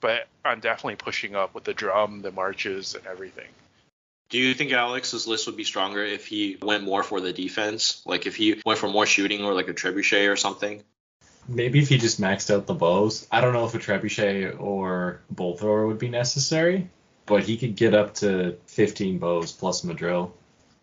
But 0.00 0.26
I'm 0.44 0.60
definitely 0.60 0.96
pushing 0.96 1.34
up 1.34 1.54
with 1.54 1.64
the 1.64 1.74
drum, 1.74 2.22
the 2.22 2.32
marches, 2.32 2.94
and 2.94 3.06
everything. 3.06 3.48
Do 4.28 4.38
you 4.38 4.54
think 4.54 4.72
Alex's 4.72 5.26
list 5.26 5.46
would 5.46 5.58
be 5.58 5.64
stronger 5.64 6.02
if 6.02 6.26
he 6.26 6.56
went 6.60 6.84
more 6.84 7.02
for 7.02 7.20
the 7.20 7.32
defense? 7.34 8.02
Like 8.06 8.26
if 8.26 8.34
he 8.34 8.62
went 8.64 8.78
for 8.78 8.88
more 8.88 9.06
shooting 9.06 9.44
or 9.44 9.54
like 9.54 9.68
a 9.68 9.74
trebuchet 9.74 10.30
or 10.30 10.36
something? 10.36 10.82
Maybe 11.48 11.80
if 11.80 11.88
he 11.88 11.98
just 11.98 12.20
maxed 12.20 12.54
out 12.54 12.66
the 12.66 12.74
bows. 12.74 13.26
I 13.30 13.40
don't 13.40 13.52
know 13.52 13.64
if 13.64 13.74
a 13.74 13.78
trebuchet 13.78 14.60
or 14.60 15.20
bolt 15.30 15.60
thrower 15.60 15.86
would 15.86 15.98
be 15.98 16.08
necessary, 16.08 16.88
but 17.26 17.42
he 17.44 17.56
could 17.56 17.76
get 17.76 17.94
up 17.94 18.14
to 18.16 18.58
15 18.66 19.18
bows 19.18 19.52
plus 19.52 19.82
Madril. 19.82 20.32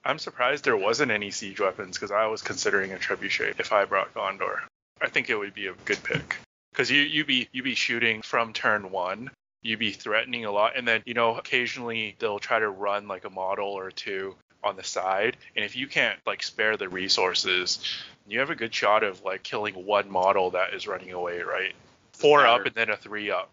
I'm 0.03 0.19
surprised 0.19 0.63
there 0.63 0.77
wasn't 0.77 1.11
any 1.11 1.31
siege 1.31 1.59
weapons 1.59 1.97
because 1.97 2.11
I 2.11 2.27
was 2.27 2.41
considering 2.41 2.93
a 2.93 2.97
trebuchet 2.97 3.59
if 3.59 3.71
I 3.71 3.85
brought 3.85 4.13
Gondor. 4.13 4.59
I 5.01 5.07
think 5.07 5.29
it 5.29 5.35
would 5.35 5.53
be 5.53 5.67
a 5.67 5.73
good 5.85 6.03
pick 6.03 6.37
because 6.71 6.89
you 6.89 7.01
you 7.01 7.25
be 7.25 7.49
you 7.51 7.63
be 7.63 7.75
shooting 7.75 8.21
from 8.21 8.53
turn 8.53 8.91
one. 8.91 9.31
You'd 9.61 9.79
be 9.79 9.91
threatening 9.91 10.45
a 10.45 10.51
lot, 10.51 10.77
and 10.77 10.87
then 10.87 11.03
you 11.05 11.13
know 11.13 11.35
occasionally 11.35 12.15
they'll 12.19 12.39
try 12.39 12.59
to 12.59 12.69
run 12.69 13.07
like 13.07 13.25
a 13.25 13.29
model 13.29 13.67
or 13.67 13.91
two 13.91 14.35
on 14.63 14.75
the 14.75 14.83
side, 14.83 15.37
and 15.55 15.63
if 15.65 15.75
you 15.75 15.87
can't 15.87 16.19
like 16.25 16.43
spare 16.43 16.77
the 16.77 16.89
resources, 16.89 17.79
you 18.27 18.39
have 18.39 18.49
a 18.49 18.55
good 18.55 18.73
shot 18.73 19.03
of 19.03 19.23
like 19.23 19.43
killing 19.43 19.73
one 19.85 20.09
model 20.09 20.51
that 20.51 20.73
is 20.73 20.87
running 20.87 21.11
away, 21.11 21.41
right? 21.41 21.73
Four 22.13 22.41
Scatter. 22.41 22.61
up 22.61 22.65
and 22.65 22.75
then 22.75 22.89
a 22.89 22.97
three 22.97 23.31
up. 23.31 23.49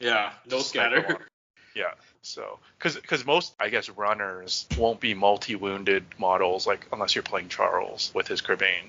Yeah, 0.00 0.32
no 0.50 0.60
Snipe 0.60 0.92
'em 0.92 1.02
scatter. 1.02 1.18
Yeah. 1.74 1.92
So, 2.22 2.58
because 2.76 2.96
because 2.96 3.24
most 3.24 3.54
I 3.60 3.68
guess 3.68 3.88
runners 3.88 4.66
won't 4.76 4.98
be 4.98 5.14
multi-wounded 5.14 6.04
models 6.18 6.66
like 6.66 6.86
unless 6.92 7.14
you're 7.14 7.22
playing 7.22 7.48
Charles 7.48 8.10
with 8.14 8.26
his 8.26 8.40
Crebain. 8.42 8.82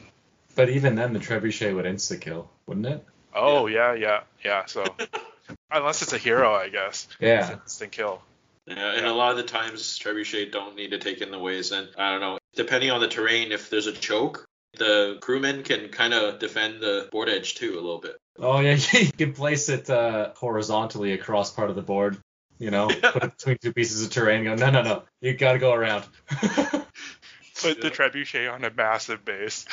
But 0.55 0.69
even 0.69 0.95
then, 0.95 1.13
the 1.13 1.19
trebuchet 1.19 1.75
would 1.75 1.85
insta 1.85 2.19
kill, 2.19 2.49
wouldn't 2.65 2.87
it? 2.87 3.05
Oh 3.33 3.67
yeah, 3.67 3.93
yeah, 3.93 4.21
yeah. 4.43 4.65
So 4.65 4.83
unless 5.71 6.01
it's 6.01 6.13
a 6.13 6.17
hero, 6.17 6.53
I 6.53 6.69
guess. 6.69 7.07
Yeah. 7.19 7.41
It's 7.41 7.49
instant 7.51 7.91
kill. 7.91 8.21
Yeah, 8.69 8.93
and 8.95 9.05
a 9.05 9.13
lot 9.13 9.31
of 9.31 9.37
the 9.37 9.43
times 9.43 9.97
trebuchet 9.97 10.51
don't 10.51 10.75
need 10.75 10.91
to 10.91 10.99
take 10.99 11.21
in 11.21 11.31
the 11.31 11.39
ways, 11.39 11.71
and 11.71 11.89
I 11.97 12.11
don't 12.11 12.21
know. 12.21 12.37
Depending 12.55 12.91
on 12.91 13.01
the 13.01 13.07
terrain, 13.07 13.51
if 13.51 13.69
there's 13.69 13.87
a 13.87 13.91
choke, 13.91 14.47
the 14.77 15.17
crewman 15.21 15.63
can 15.63 15.89
kind 15.89 16.13
of 16.13 16.39
defend 16.39 16.79
the 16.79 17.09
board 17.11 17.29
edge 17.29 17.55
too 17.55 17.73
a 17.73 17.81
little 17.81 17.99
bit. 17.99 18.17
Oh 18.37 18.59
yeah, 18.59 18.77
you 18.93 19.11
can 19.11 19.33
place 19.33 19.69
it 19.69 19.89
uh, 19.89 20.33
horizontally 20.35 21.13
across 21.13 21.51
part 21.51 21.71
of 21.71 21.75
the 21.75 21.81
board. 21.81 22.17
You 22.59 22.69
know, 22.69 22.87
put 23.01 23.23
it 23.23 23.37
between 23.37 23.57
two 23.61 23.73
pieces 23.73 24.03
of 24.03 24.11
terrain. 24.11 24.43
Go, 24.43 24.53
no, 24.53 24.69
no, 24.69 24.83
no, 24.83 25.03
you 25.21 25.33
got 25.33 25.53
to 25.53 25.59
go 25.59 25.73
around. 25.73 26.05
Put 27.61 27.81
the 27.81 27.91
trebuchet 27.91 28.53
on 28.53 28.63
a 28.63 28.71
massive 28.71 29.25
base. 29.25 29.65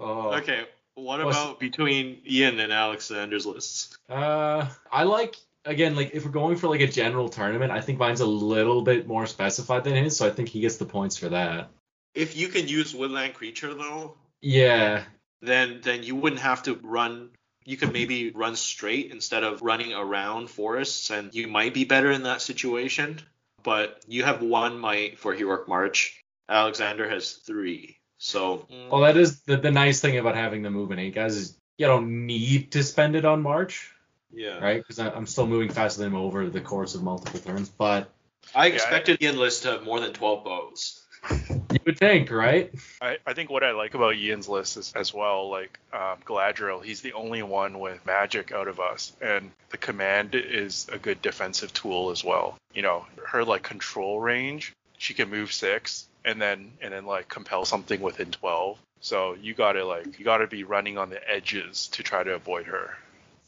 oh. 0.00 0.32
Okay, 0.36 0.64
what 0.94 1.20
about 1.20 1.60
between 1.60 2.22
Ian 2.26 2.58
and 2.58 2.72
Alexander's 2.72 3.44
lists? 3.44 3.98
Uh, 4.08 4.66
I 4.90 5.02
like 5.02 5.36
again, 5.64 5.96
like 5.96 6.10
if 6.14 6.24
we're 6.24 6.30
going 6.30 6.56
for 6.56 6.68
like 6.68 6.80
a 6.80 6.86
general 6.86 7.28
tournament, 7.28 7.72
I 7.72 7.80
think 7.80 7.98
mine's 7.98 8.20
a 8.20 8.26
little 8.26 8.82
bit 8.82 9.06
more 9.06 9.26
specified 9.26 9.84
than 9.84 9.94
his, 9.94 10.16
so 10.16 10.26
I 10.26 10.30
think 10.30 10.48
he 10.48 10.60
gets 10.60 10.76
the 10.76 10.84
points 10.84 11.16
for 11.16 11.28
that. 11.30 11.70
If 12.14 12.36
you 12.36 12.48
can 12.48 12.68
use 12.68 12.94
woodland 12.94 13.34
creature 13.34 13.74
though, 13.74 14.16
Yeah, 14.40 15.04
then 15.42 15.80
then 15.82 16.02
you 16.02 16.14
wouldn't 16.16 16.42
have 16.42 16.62
to 16.64 16.74
run. 16.82 17.30
You 17.64 17.76
could 17.76 17.92
maybe 17.92 18.30
run 18.30 18.56
straight 18.56 19.10
instead 19.10 19.42
of 19.42 19.62
running 19.62 19.94
around 19.94 20.50
forests, 20.50 21.10
and 21.10 21.34
you 21.34 21.48
might 21.48 21.74
be 21.74 21.84
better 21.84 22.10
in 22.10 22.24
that 22.24 22.42
situation. 22.42 23.20
But 23.62 24.04
you 24.06 24.24
have 24.24 24.42
one 24.42 24.78
might 24.78 25.18
for 25.18 25.32
heroic 25.32 25.66
march. 25.66 26.20
Alexander 26.48 27.08
has 27.08 27.32
three. 27.32 27.96
So 28.18 28.66
well, 28.90 29.00
that 29.00 29.16
is 29.16 29.40
the, 29.42 29.56
the 29.56 29.70
nice 29.70 30.00
thing 30.00 30.18
about 30.18 30.36
having 30.36 30.62
the 30.62 30.70
movement 30.70 31.00
eight 31.00 31.14
guys 31.14 31.36
is 31.36 31.58
you 31.78 31.86
don't 31.86 32.26
need 32.26 32.72
to 32.72 32.82
spend 32.82 33.16
it 33.16 33.24
on 33.24 33.42
March, 33.42 33.92
yeah, 34.34 34.58
right? 34.58 34.78
Because 34.78 34.98
I'm 34.98 35.26
still 35.26 35.46
moving 35.46 35.70
faster 35.70 36.02
than 36.02 36.12
him 36.12 36.16
over 36.16 36.48
the 36.48 36.60
course 36.60 36.94
of 36.94 37.02
multiple 37.02 37.40
turns, 37.40 37.68
but 37.68 38.10
I 38.54 38.66
Yeah, 38.66 38.74
expected 38.74 39.22
Ian 39.22 39.38
list 39.38 39.62
to 39.62 39.72
have 39.72 39.84
more 39.84 40.00
than 40.00 40.12
twelve 40.12 40.44
bows. 40.44 41.00
you 41.30 41.78
would 41.86 41.98
think, 41.98 42.30
right? 42.30 42.70
I, 43.00 43.18
I 43.26 43.32
think 43.32 43.50
what 43.50 43.64
I 43.64 43.72
like 43.72 43.94
about 43.94 44.16
Ian's 44.16 44.48
list 44.48 44.76
is 44.76 44.92
as 44.94 45.14
well, 45.14 45.48
like 45.50 45.78
um, 45.92 46.18
Galadriel, 46.26 46.84
he's 46.84 47.00
the 47.00 47.14
only 47.14 47.42
one 47.42 47.78
with 47.78 48.04
magic 48.04 48.52
out 48.52 48.68
of 48.68 48.80
us, 48.80 49.12
and 49.20 49.50
the 49.70 49.78
command 49.78 50.34
is 50.34 50.86
a 50.92 50.98
good 50.98 51.22
defensive 51.22 51.72
tool 51.72 52.10
as 52.10 52.22
well. 52.22 52.56
You 52.74 52.82
know, 52.82 53.06
her 53.26 53.44
like 53.44 53.62
control 53.62 54.20
range, 54.20 54.72
she 54.98 55.14
can 55.14 55.30
move 55.30 55.52
six 55.52 56.06
and 56.24 56.40
then 56.40 56.72
and 56.80 56.92
then 56.92 57.06
like 57.06 57.28
compel 57.28 57.64
something 57.64 58.00
within 58.00 58.30
twelve. 58.30 58.78
So 59.00 59.34
you 59.34 59.54
gotta 59.54 59.84
like 59.84 60.18
you 60.18 60.24
gotta 60.24 60.46
be 60.46 60.64
running 60.64 60.98
on 60.98 61.10
the 61.10 61.30
edges 61.30 61.88
to 61.88 62.02
try 62.02 62.22
to 62.22 62.34
avoid 62.34 62.66
her. 62.66 62.96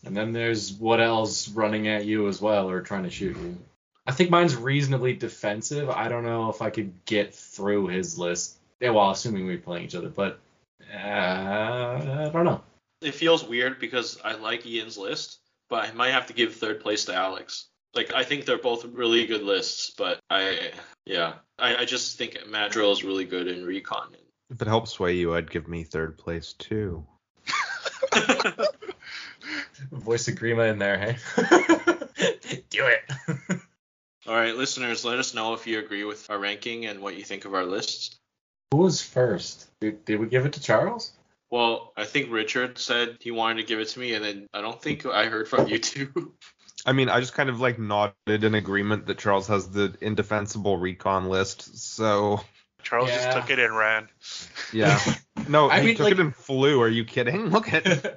And 0.06 0.16
then 0.16 0.32
there's 0.32 0.72
what 0.72 1.00
else 1.00 1.48
running 1.48 1.88
at 1.88 2.04
you 2.04 2.28
as 2.28 2.40
well 2.40 2.70
or 2.70 2.80
trying 2.80 3.02
to 3.02 3.10
shoot 3.10 3.36
you. 3.36 3.58
I 4.06 4.12
think 4.12 4.30
mine's 4.30 4.54
reasonably 4.54 5.14
defensive. 5.14 5.90
I 5.90 6.08
don't 6.08 6.24
know 6.24 6.48
if 6.48 6.62
I 6.62 6.70
could 6.70 6.92
get 7.04 7.34
through 7.34 7.88
his 7.88 8.18
list. 8.18 8.56
Yeah, 8.80 8.90
well, 8.90 9.10
assuming 9.10 9.46
we're 9.46 9.58
playing 9.58 9.84
each 9.84 9.96
other, 9.96 10.08
but 10.08 10.38
uh, 10.94 10.96
I 10.96 12.30
don't 12.32 12.44
know. 12.44 12.62
It 13.02 13.14
feels 13.14 13.44
weird 13.44 13.80
because 13.80 14.18
I 14.24 14.34
like 14.34 14.64
Ian's 14.64 14.96
list, 14.96 15.40
but 15.68 15.88
I 15.88 15.92
might 15.92 16.12
have 16.12 16.26
to 16.26 16.32
give 16.32 16.54
third 16.54 16.80
place 16.80 17.06
to 17.06 17.14
Alex. 17.14 17.66
Like 17.94 18.14
I 18.14 18.22
think 18.22 18.44
they're 18.44 18.58
both 18.58 18.84
really 18.84 19.26
good 19.26 19.42
lists, 19.42 19.92
but 19.96 20.20
I 20.30 20.70
yeah 21.06 21.34
I, 21.58 21.76
I 21.76 21.84
just 21.84 22.18
think 22.18 22.38
Madril 22.46 22.92
is 22.92 23.02
really 23.02 23.24
good 23.24 23.48
in 23.48 23.64
recon. 23.64 24.14
If 24.50 24.62
it 24.62 24.68
helps 24.68 24.92
sway 24.92 25.14
you, 25.14 25.34
I'd 25.34 25.50
give 25.50 25.66
me 25.66 25.82
third 25.82 26.18
place 26.18 26.52
too. 26.52 27.04
Voice 29.92 30.28
of 30.28 30.34
Grima 30.36 30.70
in 30.70 30.78
there, 30.78 30.98
hey? 30.98 31.16
Do 32.70 32.86
it. 32.86 33.02
All 34.26 34.34
right, 34.34 34.54
listeners, 34.56 35.04
let 35.04 35.18
us 35.18 35.34
know 35.34 35.54
if 35.54 35.66
you 35.66 35.78
agree 35.78 36.04
with 36.04 36.28
our 36.30 36.38
ranking 36.38 36.86
and 36.86 37.00
what 37.00 37.16
you 37.16 37.22
think 37.24 37.44
of 37.44 37.54
our 37.54 37.64
lists. 37.64 38.18
Who 38.72 38.78
was 38.78 39.00
first? 39.00 39.68
Did, 39.80 40.04
did 40.04 40.18
we 40.18 40.26
give 40.26 40.46
it 40.46 40.54
to 40.54 40.60
Charles? 40.60 41.12
Well, 41.50 41.92
I 41.96 42.04
think 42.04 42.32
Richard 42.32 42.76
said 42.78 43.18
he 43.20 43.30
wanted 43.30 43.58
to 43.58 43.68
give 43.68 43.78
it 43.78 43.88
to 43.88 44.00
me, 44.00 44.14
and 44.14 44.24
then 44.24 44.46
I 44.52 44.60
don't 44.62 44.82
think 44.82 45.06
I 45.06 45.26
heard 45.26 45.46
from 45.48 45.68
you 45.68 45.78
two. 45.78 46.32
I 46.86 46.92
mean, 46.92 47.08
I 47.08 47.20
just 47.20 47.34
kind 47.34 47.48
of 47.48 47.60
like 47.60 47.78
nodded 47.78 48.14
in 48.44 48.54
agreement 48.54 49.06
that 49.06 49.18
Charles 49.18 49.46
has 49.48 49.68
the 49.70 49.96
indefensible 50.00 50.76
recon 50.76 51.28
list. 51.28 51.78
So 51.78 52.40
Charles 52.82 53.08
Yeah. 53.10 53.24
just 53.24 53.36
took 53.36 53.50
it 53.50 53.58
and 53.60 53.76
ran. 53.76 54.08
yeah, 54.72 55.00
no, 55.48 55.70
I 55.70 55.80
he 55.80 55.86
mean, 55.86 55.96
took 55.96 56.04
like- 56.04 56.12
it 56.14 56.20
and 56.20 56.34
flew. 56.34 56.80
Are 56.82 56.88
you 56.88 57.04
kidding? 57.04 57.50
Look 57.50 57.72
at. 57.72 58.16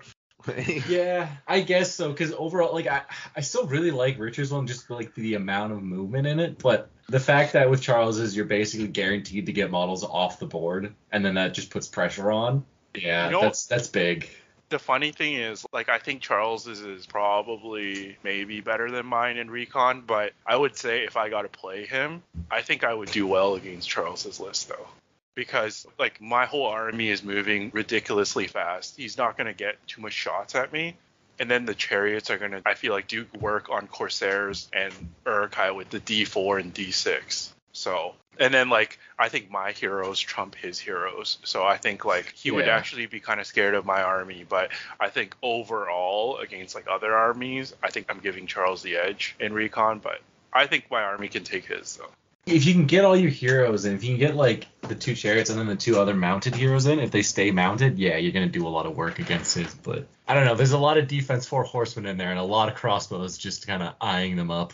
yeah, 0.88 1.30
I 1.48 1.62
guess 1.62 1.94
so. 1.94 2.10
Because 2.12 2.34
overall, 2.34 2.74
like, 2.74 2.88
I, 2.88 3.02
I 3.36 3.42
still 3.42 3.66
really 3.68 3.92
like 3.92 4.20
Richard's 4.20 4.52
one, 4.52 4.68
just 4.68 4.90
like 4.90 5.14
the 5.16 5.36
amount 5.36 5.74
of 5.74 5.84
movement 5.84 6.28
in 6.28 6.40
it. 6.40 6.60
But 6.60 6.90
the 7.08 7.20
fact 7.20 7.54
that 7.54 7.70
with 7.70 7.82
Charles 7.82 8.20
is 8.20 8.36
you're 8.36 8.46
basically 8.46 8.88
guaranteed 8.88 9.46
to 9.48 9.52
get 9.54 9.72
models 9.72 10.04
off 10.04 10.40
the 10.40 10.46
board, 10.46 10.94
and 11.12 11.26
then 11.26 11.36
that 11.36 11.54
just 11.54 11.70
puts 11.70 11.88
pressure 11.88 12.32
on. 12.32 12.66
Yeah, 12.96 13.26
You 13.26 13.32
know- 13.34 13.42
that's 13.42 13.66
that's 13.66 13.88
big. 13.88 14.30
The 14.70 14.78
funny 14.78 15.12
thing 15.12 15.34
is, 15.34 15.66
like, 15.74 15.90
I 15.90 15.98
think 15.98 16.22
Charles's 16.22 16.82
is 16.82 17.08
probably 17.08 18.18
maybe 18.24 18.62
better 18.62 18.92
than 18.92 19.08
mine 19.08 19.38
in 19.38 19.50
recon, 19.50 20.04
but 20.06 20.34
I 20.46 20.56
would 20.56 20.78
say 20.78 21.06
if 21.06 21.18
I 21.18 21.30
got 21.30 21.42
to 21.42 21.48
play 21.48 21.88
him, 21.88 22.22
I 22.52 22.62
think 22.62 22.84
I 22.84 22.94
would 22.94 23.10
do 23.10 23.26
well 23.26 23.56
against 23.56 23.90
Charles's 23.90 24.40
list 24.40 24.70
though. 24.70 24.88
Because 25.36 25.86
like 25.98 26.22
my 26.22 26.46
whole 26.46 26.68
army 26.68 27.10
is 27.10 27.24
moving 27.24 27.72
ridiculously 27.74 28.48
fast. 28.48 28.98
He's 28.98 29.18
not 29.18 29.38
gonna 29.38 29.54
get 29.54 29.76
too 29.88 30.02
much 30.02 30.14
shots 30.14 30.56
at 30.56 30.74
me. 30.74 30.96
And 31.40 31.50
then 31.50 31.66
the 31.66 31.76
chariots 31.76 32.30
are 32.30 32.38
gonna 32.38 32.62
I 32.66 32.74
feel 32.74 32.94
like 32.94 33.08
do 33.08 33.26
work 33.40 33.70
on 33.70 33.88
Corsairs 33.88 34.68
and 34.74 34.94
Uruk-hai 35.26 35.72
with 35.72 35.90
the 35.90 36.00
D 36.00 36.26
four 36.26 36.60
and 36.60 36.74
D 36.74 36.92
six. 36.92 37.54
So 37.72 38.16
and 38.40 38.54
then 38.54 38.70
like 38.70 39.00
I 39.18 39.30
think 39.30 39.52
my 39.52 39.72
heroes 39.74 40.20
trump 40.20 40.56
his 40.56 40.80
heroes. 40.80 41.38
So 41.44 41.64
I 41.64 41.78
think 41.78 42.06
like 42.06 42.34
he 42.36 42.52
would 42.52 42.68
actually 42.68 43.06
be 43.06 43.20
kind 43.20 43.40
of 43.40 43.46
scared 43.46 43.76
of 43.76 43.86
my 43.86 44.02
army, 44.02 44.46
but 44.48 44.72
I 45.00 45.10
think 45.10 45.36
overall 45.44 46.38
against 46.38 46.74
like 46.74 46.88
other 46.90 47.14
armies, 47.14 47.76
I 47.84 47.90
think 47.92 48.08
I'm 48.10 48.20
giving 48.20 48.48
Charles 48.48 48.82
the 48.82 48.98
edge 48.98 49.36
in 49.40 49.54
recon, 49.54 50.00
but 50.00 50.22
I 50.52 50.68
think 50.68 50.90
my 50.90 51.04
army 51.04 51.28
can 51.28 51.44
take 51.44 51.66
his 51.66 51.98
though. 51.98 52.12
If 52.52 52.66
you 52.66 52.74
can 52.74 52.86
get 52.86 53.06
all 53.06 53.16
your 53.16 53.30
heroes 53.30 53.86
in, 53.86 53.96
if 53.96 54.04
you 54.04 54.10
can 54.12 54.20
get 54.20 54.36
like 54.36 54.68
the 54.82 54.96
two 54.96 55.16
chariots 55.16 55.50
and 55.50 55.60
then 55.60 55.68
the 55.68 55.76
two 55.76 56.00
other 56.00 56.14
mounted 56.16 56.56
heroes 56.56 56.86
in, 56.86 57.00
if 57.00 57.12
they 57.12 57.22
stay 57.22 57.52
mounted, 57.52 57.98
yeah, 58.00 58.18
you're 58.18 58.32
gonna 58.32 58.48
do 58.48 58.68
a 58.68 58.70
lot 58.70 58.86
of 58.86 58.96
work 58.96 59.20
against 59.20 59.56
his. 59.58 59.74
But 59.74 60.08
I 60.28 60.34
don't 60.34 60.46
know. 60.46 60.56
There's 60.56 60.72
a 60.72 60.78
lot 60.78 60.98
of 60.98 61.08
defense 61.08 61.46
for 61.46 61.64
horsemen 61.64 62.06
in 62.06 62.18
there, 62.18 62.30
and 62.32 62.40
a 62.40 62.44
lot 62.44 62.70
of 62.70 62.76
crossbows 62.76 63.38
just 63.38 63.68
kind 63.68 63.84
of 63.84 63.94
eyeing 64.02 64.36
them 64.36 64.52
up. 64.52 64.74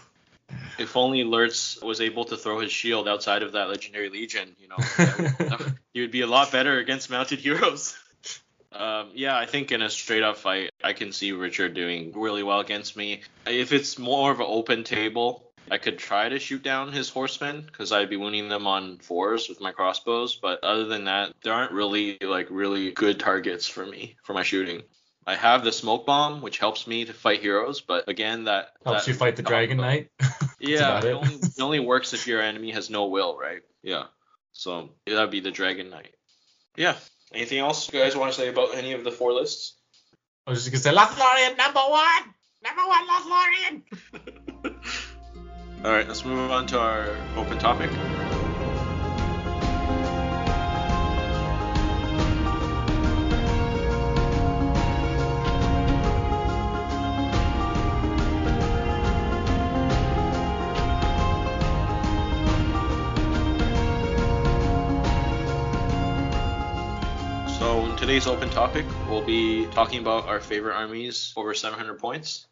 if 0.78 0.96
only 0.96 1.24
Lurtz 1.24 1.82
was 1.82 2.02
able 2.02 2.26
to 2.26 2.38
throw 2.38 2.60
his 2.60 2.72
shield 2.72 3.08
outside 3.08 3.42
of 3.44 3.54
that 3.54 3.68
legendary 3.70 4.10
legion, 4.10 4.56
you 4.60 4.68
know, 4.68 4.76
that 4.98 5.56
would- 5.60 5.76
he 5.94 6.02
would 6.02 6.12
be 6.12 6.22
a 6.22 6.28
lot 6.28 6.52
better 6.52 6.78
against 6.80 7.10
mounted 7.10 7.40
heroes. 7.40 7.98
Um, 8.72 9.12
yeah, 9.14 9.38
I 9.38 9.46
think 9.46 9.72
in 9.72 9.82
a 9.82 9.90
straight 9.90 10.22
up 10.24 10.36
fight, 10.38 10.70
I 10.84 10.92
can 10.92 11.14
see 11.14 11.32
Richard 11.32 11.74
doing 11.74 12.12
really 12.14 12.44
well 12.44 12.60
against 12.60 12.98
me. 12.98 13.22
If 13.48 13.72
it's 13.72 13.98
more 13.98 14.32
of 14.32 14.42
an 14.42 14.46
open 14.50 14.84
table, 14.84 15.50
I 15.72 15.78
could 15.78 15.98
try 15.98 16.30
to 16.30 16.40
shoot 16.40 16.62
down 16.64 16.92
his 16.92 17.10
horsemen 17.10 17.62
because 17.66 17.92
I'd 17.92 18.10
be 18.10 18.18
wounding 18.18 18.50
them 18.50 18.68
on 18.68 18.98
fours 19.00 19.50
with 19.50 19.60
my 19.62 19.72
crossbows. 19.72 20.36
But 20.36 20.64
other 20.64 20.86
than 20.86 21.06
that, 21.06 21.34
there 21.44 21.54
aren't 21.54 21.72
really 21.72 22.18
like 22.22 22.48
really 22.52 22.92
good 22.92 23.20
targets 23.20 23.68
for 23.68 23.86
me 23.86 24.16
for 24.24 24.34
my 24.34 24.44
shooting. 24.44 24.84
I 25.28 25.36
have 25.36 25.64
the 25.64 25.72
smoke 25.72 26.06
bomb, 26.06 26.42
which 26.42 26.60
helps 26.60 26.86
me 26.86 27.06
to 27.06 27.14
fight 27.14 27.42
heroes, 27.42 27.82
but 27.82 28.08
again, 28.08 28.44
that 28.44 28.74
Helps 28.86 29.06
that- 29.06 29.12
you 29.12 29.18
fight 29.18 29.36
the 29.36 29.42
Dragon 29.42 29.78
Knight. 29.78 30.12
yeah, 30.60 31.00
it 31.00 31.06
it. 31.06 31.14
only, 31.14 31.34
it 31.36 31.60
only 31.62 31.80
works 31.94 32.14
if 32.14 32.28
your 32.28 32.42
enemy 32.42 32.70
has 32.72 32.92
no 32.92 33.08
will, 33.08 33.36
right? 33.36 33.62
Yeah. 33.82 34.04
So 34.52 34.92
that'd 35.08 35.32
be 35.32 35.40
the 35.40 35.50
Dragon 35.52 35.90
Knight. 35.90 36.14
Yeah. 36.78 36.96
Anything 37.34 37.58
else 37.58 37.92
you 37.92 38.00
guys 38.00 38.16
want 38.16 38.32
to 38.34 38.40
say 38.40 38.50
about 38.50 38.76
any 38.76 38.94
of 38.94 39.04
the 39.04 39.12
four 39.12 39.34
lists? 39.34 39.74
I 40.46 40.52
was 40.52 40.64
just 40.64 40.72
gonna 40.72 40.82
say 40.84 40.92
Lothlorien 41.02 41.58
number 41.58 41.80
one, 41.80 42.24
number 42.64 42.84
one 42.86 43.08
Lothlorien. 43.08 44.52
All 45.86 45.92
right, 45.92 46.08
let's 46.08 46.26
move 46.26 46.50
on 46.50 46.66
to 46.68 46.80
our 46.80 47.16
open 47.36 47.60
topic. 47.60 47.92
So 67.60 67.86
in 67.86 67.96
today's 67.96 68.26
open 68.26 68.50
topic, 68.50 68.88
we'll 69.08 69.22
be 69.22 69.68
talking 69.68 70.00
about 70.00 70.28
our 70.28 70.40
favorite 70.40 70.74
armies 70.74 71.32
over 71.38 71.54
700 71.54 72.00
points 72.00 72.48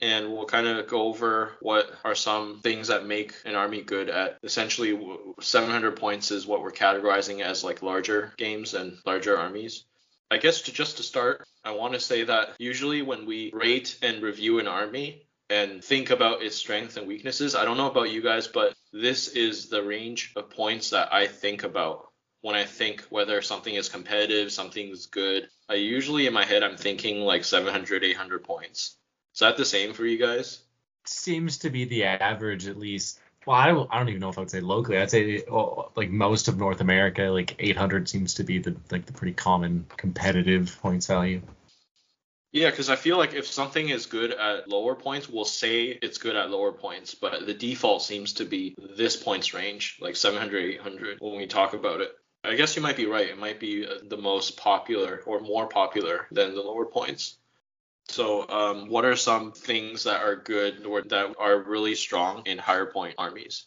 and 0.00 0.32
we'll 0.32 0.46
kind 0.46 0.66
of 0.66 0.86
go 0.88 1.02
over 1.02 1.52
what 1.60 1.90
are 2.04 2.14
some 2.14 2.60
things 2.60 2.88
that 2.88 3.06
make 3.06 3.34
an 3.44 3.54
army 3.54 3.82
good 3.82 4.08
at. 4.08 4.38
Essentially 4.42 4.98
700 5.40 5.96
points 5.96 6.30
is 6.30 6.46
what 6.46 6.62
we're 6.62 6.72
categorizing 6.72 7.40
as 7.40 7.64
like 7.64 7.82
larger 7.82 8.32
games 8.36 8.74
and 8.74 8.98
larger 9.04 9.38
armies. 9.38 9.84
I 10.30 10.38
guess 10.38 10.62
to 10.62 10.72
just 10.72 10.96
to 10.96 11.02
start 11.02 11.46
i 11.64 11.70
want 11.70 11.94
to 11.94 12.00
say 12.00 12.24
that 12.24 12.54
usually 12.58 13.02
when 13.02 13.26
we 13.26 13.50
rate 13.52 13.98
and 14.02 14.22
review 14.22 14.58
an 14.58 14.66
army 14.66 15.26
and 15.50 15.84
think 15.84 16.10
about 16.10 16.42
its 16.42 16.56
strengths 16.56 16.96
and 16.96 17.06
weaknesses 17.06 17.54
i 17.54 17.64
don't 17.64 17.76
know 17.76 17.90
about 17.90 18.10
you 18.10 18.22
guys 18.22 18.48
but 18.48 18.74
this 18.92 19.28
is 19.28 19.68
the 19.68 19.82
range 19.82 20.32
of 20.36 20.50
points 20.50 20.90
that 20.90 21.12
i 21.12 21.26
think 21.26 21.62
about. 21.64 22.08
When 22.40 22.54
i 22.54 22.64
think 22.64 23.02
whether 23.10 23.42
something 23.42 23.74
is 23.74 23.88
competitive 23.88 24.52
something's 24.52 25.06
good 25.06 25.48
i 25.68 25.74
usually 25.74 26.26
in 26.26 26.32
my 26.32 26.44
head 26.44 26.62
i'm 26.62 26.76
thinking 26.76 27.20
like 27.20 27.44
700 27.44 28.04
800 28.04 28.44
points 28.44 28.96
is 29.36 29.40
that 29.40 29.58
the 29.58 29.66
same 29.66 29.92
for 29.92 30.06
you 30.06 30.16
guys? 30.16 30.60
Seems 31.04 31.58
to 31.58 31.68
be 31.68 31.84
the 31.84 32.04
average, 32.04 32.66
at 32.68 32.78
least. 32.78 33.20
Well, 33.44 33.54
I 33.54 33.66
don't, 33.66 33.86
I 33.92 33.98
don't 33.98 34.08
even 34.08 34.22
know 34.22 34.30
if 34.30 34.38
I 34.38 34.40
would 34.40 34.50
say 34.50 34.60
locally. 34.60 34.96
I'd 34.96 35.10
say 35.10 35.44
oh, 35.52 35.92
like 35.94 36.08
most 36.08 36.48
of 36.48 36.56
North 36.56 36.80
America, 36.80 37.24
like 37.24 37.54
800 37.58 38.08
seems 38.08 38.32
to 38.34 38.44
be 38.44 38.60
the 38.60 38.74
like 38.90 39.04
the 39.04 39.12
pretty 39.12 39.34
common 39.34 39.84
competitive 39.98 40.78
points 40.80 41.06
value. 41.06 41.42
Yeah, 42.50 42.70
because 42.70 42.88
I 42.88 42.96
feel 42.96 43.18
like 43.18 43.34
if 43.34 43.46
something 43.46 43.90
is 43.90 44.06
good 44.06 44.30
at 44.30 44.70
lower 44.70 44.94
points, 44.94 45.28
we'll 45.28 45.44
say 45.44 45.88
it's 45.88 46.16
good 46.16 46.34
at 46.34 46.50
lower 46.50 46.72
points, 46.72 47.14
but 47.14 47.44
the 47.44 47.52
default 47.52 48.00
seems 48.00 48.32
to 48.34 48.46
be 48.46 48.74
this 48.96 49.16
points 49.16 49.52
range, 49.52 49.98
like 50.00 50.16
700, 50.16 50.76
800, 50.76 51.18
when 51.20 51.36
we 51.36 51.46
talk 51.46 51.74
about 51.74 52.00
it. 52.00 52.12
I 52.42 52.54
guess 52.54 52.74
you 52.74 52.80
might 52.80 52.96
be 52.96 53.04
right. 53.04 53.28
It 53.28 53.38
might 53.38 53.60
be 53.60 53.86
the 54.08 54.16
most 54.16 54.56
popular 54.56 55.20
or 55.26 55.40
more 55.40 55.66
popular 55.68 56.26
than 56.30 56.54
the 56.54 56.62
lower 56.62 56.86
points. 56.86 57.36
So, 58.08 58.48
um, 58.48 58.88
what 58.88 59.04
are 59.04 59.16
some 59.16 59.52
things 59.52 60.04
that 60.04 60.22
are 60.22 60.36
good 60.36 60.86
or 60.86 61.02
that 61.02 61.34
are 61.38 61.58
really 61.62 61.94
strong 61.94 62.42
in 62.46 62.58
higher 62.58 62.86
point 62.86 63.14
armies? 63.18 63.66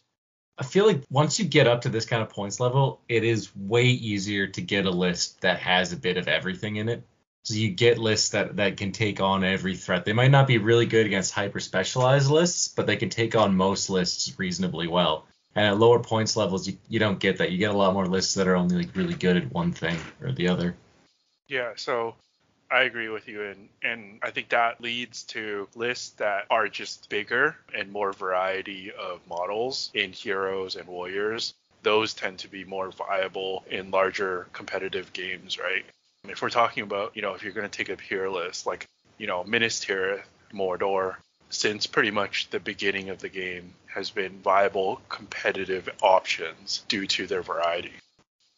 I 0.58 0.62
feel 0.62 0.86
like 0.86 1.04
once 1.10 1.38
you 1.38 1.46
get 1.46 1.66
up 1.66 1.82
to 1.82 1.88
this 1.88 2.04
kind 2.04 2.22
of 2.22 2.28
points 2.28 2.60
level, 2.60 3.00
it 3.08 3.24
is 3.24 3.54
way 3.56 3.84
easier 3.84 4.46
to 4.46 4.60
get 4.60 4.86
a 4.86 4.90
list 4.90 5.40
that 5.40 5.58
has 5.60 5.92
a 5.92 5.96
bit 5.96 6.18
of 6.18 6.28
everything 6.28 6.76
in 6.76 6.88
it. 6.88 7.02
So 7.44 7.54
you 7.54 7.70
get 7.70 7.98
lists 7.98 8.30
that, 8.30 8.56
that 8.56 8.76
can 8.76 8.92
take 8.92 9.20
on 9.20 9.42
every 9.42 9.74
threat. 9.74 10.04
They 10.04 10.12
might 10.12 10.30
not 10.30 10.46
be 10.46 10.58
really 10.58 10.84
good 10.84 11.06
against 11.06 11.32
hyper 11.32 11.60
specialized 11.60 12.30
lists, 12.30 12.68
but 12.68 12.86
they 12.86 12.96
can 12.96 13.08
take 13.08 13.34
on 13.34 13.56
most 13.56 13.88
lists 13.88 14.38
reasonably 14.38 14.86
well. 14.86 15.26
And 15.54 15.66
at 15.66 15.78
lower 15.78 15.98
points 15.98 16.36
levels, 16.36 16.68
you, 16.68 16.76
you 16.88 16.98
don't 16.98 17.18
get 17.18 17.38
that. 17.38 17.50
You 17.50 17.58
get 17.58 17.70
a 17.70 17.76
lot 17.76 17.94
more 17.94 18.06
lists 18.06 18.34
that 18.34 18.46
are 18.46 18.56
only 18.56 18.76
like 18.76 18.94
really 18.94 19.14
good 19.14 19.38
at 19.38 19.52
one 19.52 19.72
thing 19.72 19.98
or 20.22 20.32
the 20.32 20.48
other. 20.48 20.76
Yeah, 21.48 21.72
so 21.76 22.14
I 22.70 22.82
agree 22.82 23.08
with 23.08 23.26
you, 23.26 23.42
and 23.42 23.68
and 23.82 24.20
I 24.22 24.30
think 24.30 24.50
that 24.50 24.80
leads 24.80 25.24
to 25.24 25.68
lists 25.74 26.10
that 26.10 26.46
are 26.50 26.68
just 26.68 27.08
bigger 27.08 27.56
and 27.76 27.90
more 27.90 28.12
variety 28.12 28.92
of 28.92 29.20
models 29.28 29.90
in 29.92 30.12
heroes 30.12 30.76
and 30.76 30.86
warriors. 30.86 31.52
Those 31.82 32.14
tend 32.14 32.38
to 32.40 32.48
be 32.48 32.64
more 32.64 32.92
viable 32.92 33.64
in 33.68 33.90
larger 33.90 34.46
competitive 34.52 35.12
games, 35.12 35.58
right? 35.58 35.84
If 36.28 36.42
we're 36.42 36.50
talking 36.50 36.82
about, 36.84 37.16
you 37.16 37.22
know, 37.22 37.34
if 37.34 37.42
you're 37.42 37.54
going 37.54 37.68
to 37.68 37.76
take 37.76 37.88
a 37.88 37.96
pure 37.96 38.30
list 38.30 38.66
like, 38.66 38.86
you 39.18 39.26
know, 39.26 39.42
Minas 39.42 39.84
Tirith, 39.84 40.22
Mordor, 40.52 41.16
since 41.48 41.86
pretty 41.86 42.10
much 42.10 42.50
the 42.50 42.60
beginning 42.60 43.08
of 43.08 43.18
the 43.18 43.28
game 43.28 43.74
has 43.86 44.10
been 44.10 44.38
viable 44.40 45.00
competitive 45.08 45.88
options 46.02 46.84
due 46.86 47.06
to 47.06 47.26
their 47.26 47.42
variety. 47.42 47.92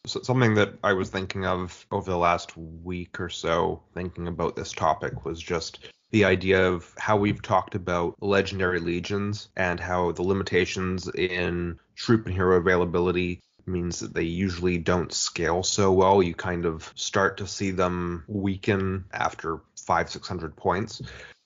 So 0.05 0.21
something 0.21 0.55
that 0.55 0.73
I 0.83 0.93
was 0.93 1.09
thinking 1.09 1.45
of 1.45 1.85
over 1.89 2.11
the 2.11 2.17
last 2.17 2.57
week 2.57 3.21
or 3.21 3.29
so, 3.29 3.83
thinking 3.93 4.27
about 4.27 4.55
this 4.55 4.73
topic, 4.73 5.23
was 5.23 5.39
just 5.39 5.79
the 6.11 6.25
idea 6.25 6.67
of 6.67 6.93
how 6.97 7.15
we've 7.15 7.41
talked 7.41 7.73
about 7.73 8.15
legendary 8.21 8.79
legions 8.79 9.49
and 9.55 9.79
how 9.79 10.11
the 10.11 10.21
limitations 10.21 11.07
in 11.07 11.79
troop 11.95 12.25
and 12.25 12.35
hero 12.35 12.57
availability 12.57 13.39
means 13.65 14.01
that 14.01 14.13
they 14.13 14.23
usually 14.23 14.77
don't 14.77 15.13
scale 15.13 15.63
so 15.63 15.91
well. 15.93 16.21
You 16.21 16.35
kind 16.35 16.65
of 16.65 16.91
start 16.95 17.37
to 17.37 17.47
see 17.47 17.71
them 17.71 18.25
weaken 18.27 19.05
after 19.13 19.61
five, 19.77 20.09
six 20.09 20.27
hundred 20.27 20.55
points. 20.57 21.01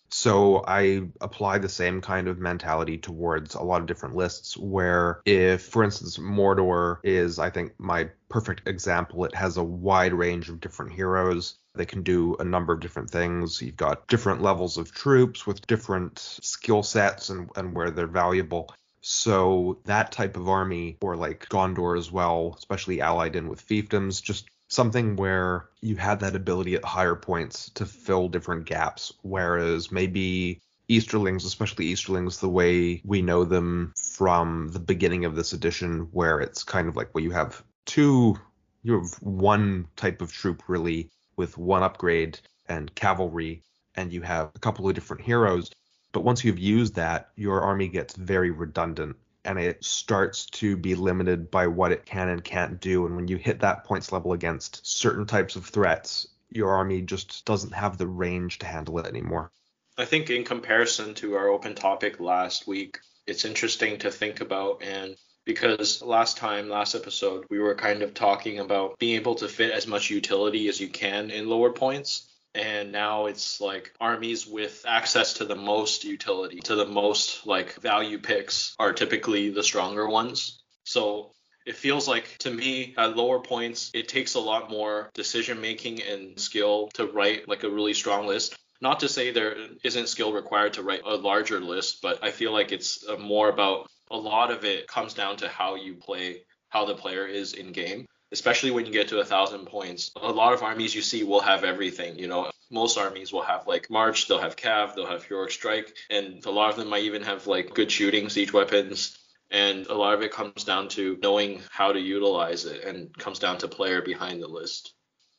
So 0.09 0.63
I 0.67 1.07
apply 1.21 1.57
the 1.57 1.69
same 1.69 2.01
kind 2.01 2.27
of 2.27 2.39
mentality 2.39 2.97
towards 2.97 3.55
a 3.55 3.61
lot 3.61 3.81
of 3.81 3.87
different 3.87 4.15
lists 4.15 4.55
where 4.57 5.21
if 5.25 5.63
for 5.63 5.83
instance 5.83 6.17
Mordor 6.17 6.99
is 7.03 7.39
I 7.39 7.49
think 7.49 7.73
my 7.77 8.09
perfect 8.29 8.67
example 8.67 9.25
it 9.25 9.35
has 9.35 9.57
a 9.57 9.63
wide 9.63 10.13
range 10.13 10.49
of 10.49 10.59
different 10.59 10.93
heroes 10.93 11.55
they 11.77 11.85
can 11.85 12.03
do 12.03 12.35
a 12.39 12.43
number 12.43 12.73
of 12.73 12.79
different 12.79 13.09
things. 13.09 13.61
You've 13.61 13.77
got 13.77 14.07
different 14.07 14.41
levels 14.41 14.77
of 14.77 14.91
troops 14.91 15.47
with 15.47 15.65
different 15.67 16.19
skill 16.19 16.83
sets 16.83 17.29
and, 17.29 17.49
and 17.55 17.73
where 17.73 17.91
they're 17.91 18.07
valuable. 18.07 18.73
So 19.01 19.79
that 19.85 20.11
type 20.11 20.35
of 20.35 20.49
army, 20.49 20.97
or 21.01 21.15
like 21.15 21.47
Gondor 21.49 21.97
as 21.97 22.11
well, 22.11 22.55
especially 22.57 22.99
allied 22.99 23.35
in 23.35 23.47
with 23.47 23.65
fiefdoms, 23.65 24.21
just 24.21 24.49
something 24.67 25.15
where 25.15 25.69
you 25.81 25.95
had 25.95 26.19
that 26.19 26.35
ability 26.35 26.75
at 26.75 26.85
higher 26.85 27.15
points 27.15 27.69
to 27.71 27.85
fill 27.85 28.27
different 28.27 28.65
gaps, 28.65 29.13
whereas 29.21 29.91
maybe 29.91 30.61
Easterlings, 30.89 31.45
especially 31.45 31.85
Easterlings, 31.85 32.39
the 32.39 32.49
way 32.49 33.01
we 33.03 33.21
know 33.21 33.43
them 33.43 33.93
from 33.95 34.69
the 34.69 34.79
beginning 34.79 35.25
of 35.25 35.35
this 35.35 35.53
edition, 35.53 36.07
where 36.11 36.39
it's 36.39 36.63
kind 36.63 36.87
of 36.87 36.95
like, 36.95 37.13
well, 37.13 37.23
you 37.23 37.31
have 37.31 37.63
two, 37.85 38.37
you 38.83 38.99
have 38.99 39.13
one 39.21 39.87
type 39.95 40.21
of 40.21 40.31
troop 40.31 40.63
really 40.67 41.09
with 41.35 41.57
one 41.57 41.83
upgrade 41.83 42.39
and 42.69 42.93
cavalry, 42.95 43.63
and 43.95 44.13
you 44.13 44.21
have 44.21 44.51
a 44.55 44.59
couple 44.59 44.87
of 44.87 44.95
different 44.95 45.21
heroes. 45.21 45.71
But 46.13 46.23
once 46.23 46.43
you've 46.43 46.59
used 46.59 46.95
that, 46.95 47.29
your 47.35 47.61
army 47.61 47.89
gets 47.89 48.15
very 48.15 48.51
redundant 48.51 49.17
and 49.47 49.57
it 49.57 49.83
starts 49.83 50.45
to 50.45 50.75
be 50.75 50.93
limited 50.93 51.49
by 51.49 51.67
what 51.67 51.93
it 51.93 52.05
can 52.05 52.27
and 52.27 52.43
can't 52.43 52.81
do. 52.81 53.05
And 53.05 53.15
when 53.15 53.29
you 53.29 53.37
hit 53.37 53.61
that 53.61 53.85
points 53.85 54.11
level 54.11 54.33
against 54.33 54.85
certain 54.85 55.25
types 55.25 55.55
of 55.55 55.65
threats, 55.65 56.27
your 56.49 56.69
army 56.71 57.01
just 57.01 57.45
doesn't 57.45 57.73
have 57.73 57.97
the 57.97 58.07
range 58.07 58.59
to 58.59 58.65
handle 58.65 58.99
it 58.99 59.07
anymore. 59.07 59.51
I 59.97 60.05
think 60.05 60.29
in 60.29 60.43
comparison 60.43 61.13
to 61.15 61.35
our 61.35 61.47
open 61.47 61.75
topic 61.75 62.19
last 62.19 62.67
week, 62.67 62.99
it's 63.25 63.45
interesting 63.45 63.97
to 63.99 64.11
think 64.11 64.41
about 64.41 64.83
and 64.83 65.15
because 65.45 66.01
last 66.01 66.35
time, 66.35 66.67
last 66.67 66.93
episode, 66.93 67.45
we 67.49 67.59
were 67.59 67.73
kind 67.73 68.01
of 68.01 68.13
talking 68.13 68.59
about 68.59 68.99
being 68.99 69.15
able 69.15 69.35
to 69.35 69.47
fit 69.47 69.71
as 69.71 69.87
much 69.87 70.09
utility 70.09 70.67
as 70.67 70.81
you 70.81 70.89
can 70.89 71.31
in 71.31 71.47
lower 71.47 71.71
points 71.71 72.27
and 72.57 72.91
now 72.91 73.27
it's 73.27 73.61
like 73.61 73.93
armies 74.01 74.47
with 74.47 74.83
access 74.87 75.33
to 75.33 75.45
the 75.45 75.55
most 75.55 76.03
utility, 76.03 76.59
to 76.61 76.75
the 76.75 76.85
most 76.85 77.45
like 77.45 77.75
value 77.75 78.17
picks 78.17 78.75
are 78.79 78.93
typically 78.93 79.49
the 79.49 79.63
stronger 79.63 80.07
ones. 80.07 80.63
So 80.83 81.33
it 81.67 81.75
feels 81.75 82.07
like 82.07 82.37
to 82.39 82.49
me 82.49 82.95
at 82.97 83.17
lower 83.17 83.39
points 83.39 83.91
it 83.93 84.07
takes 84.07 84.35
a 84.35 84.39
lot 84.39 84.71
more 84.71 85.11
decision 85.13 85.59
making 85.59 86.01
and 86.01 86.39
skill 86.39 86.89
to 86.93 87.05
write 87.07 87.47
like 87.47 87.63
a 87.63 87.69
really 87.69 87.93
strong 87.93 88.25
list 88.25 88.55
not 88.79 89.01
to 89.01 89.09
say 89.09 89.31
there 89.31 89.55
isn't 89.83 90.07
skill 90.07 90.31
required 90.31 90.73
to 90.73 90.83
write 90.83 91.01
a 91.05 91.15
larger 91.15 91.59
list 91.59 91.99
but 92.01 92.23
i 92.23 92.31
feel 92.31 92.53
like 92.53 92.71
it's 92.71 93.05
uh, 93.09 93.17
more 93.17 93.49
about 93.49 93.89
a 94.09 94.17
lot 94.17 94.49
of 94.49 94.63
it 94.63 94.87
comes 94.87 95.13
down 95.13 95.35
to 95.35 95.49
how 95.49 95.75
you 95.75 95.95
play 95.95 96.41
how 96.69 96.85
the 96.85 96.95
player 96.95 97.27
is 97.27 97.51
in 97.53 97.73
game 97.73 98.05
especially 98.31 98.71
when 98.71 98.85
you 98.85 98.91
get 98.91 99.07
to 99.09 99.19
a 99.19 99.25
thousand 99.25 99.65
points. 99.65 100.11
A 100.15 100.31
lot 100.31 100.53
of 100.53 100.63
armies 100.63 100.93
you 100.93 101.01
see 101.01 101.23
will 101.23 101.41
have 101.41 101.63
everything. 101.63 102.17
You 102.17 102.27
know, 102.27 102.51
most 102.69 102.97
armies 102.97 103.31
will 103.31 103.43
have 103.43 103.67
like 103.67 103.89
March, 103.89 104.27
they'll 104.27 104.41
have 104.41 104.55
Cav, 104.55 104.95
they'll 104.95 105.07
have 105.07 105.23
Heroic 105.23 105.51
Strike, 105.51 105.95
and 106.09 106.45
a 106.45 106.51
lot 106.51 106.69
of 106.69 106.77
them 106.77 106.89
might 106.89 107.03
even 107.03 107.23
have 107.23 107.47
like 107.47 107.73
good 107.73 107.91
shooting, 107.91 108.29
siege 108.29 108.53
weapons. 108.53 109.17
And 109.49 109.87
a 109.87 109.93
lot 109.93 110.13
of 110.13 110.21
it 110.21 110.33
comes 110.33 110.65
down 110.65 110.89
to 110.89 111.17
knowing 111.23 111.61
how 111.69 111.93
to 111.93 111.99
utilize 111.99 112.65
it 112.65 112.83
and 112.83 113.17
comes 113.17 113.39
down 113.39 113.57
to 113.59 113.69
player 113.69 114.01
behind 114.01 114.41
the 114.41 114.47
list. 114.47 114.93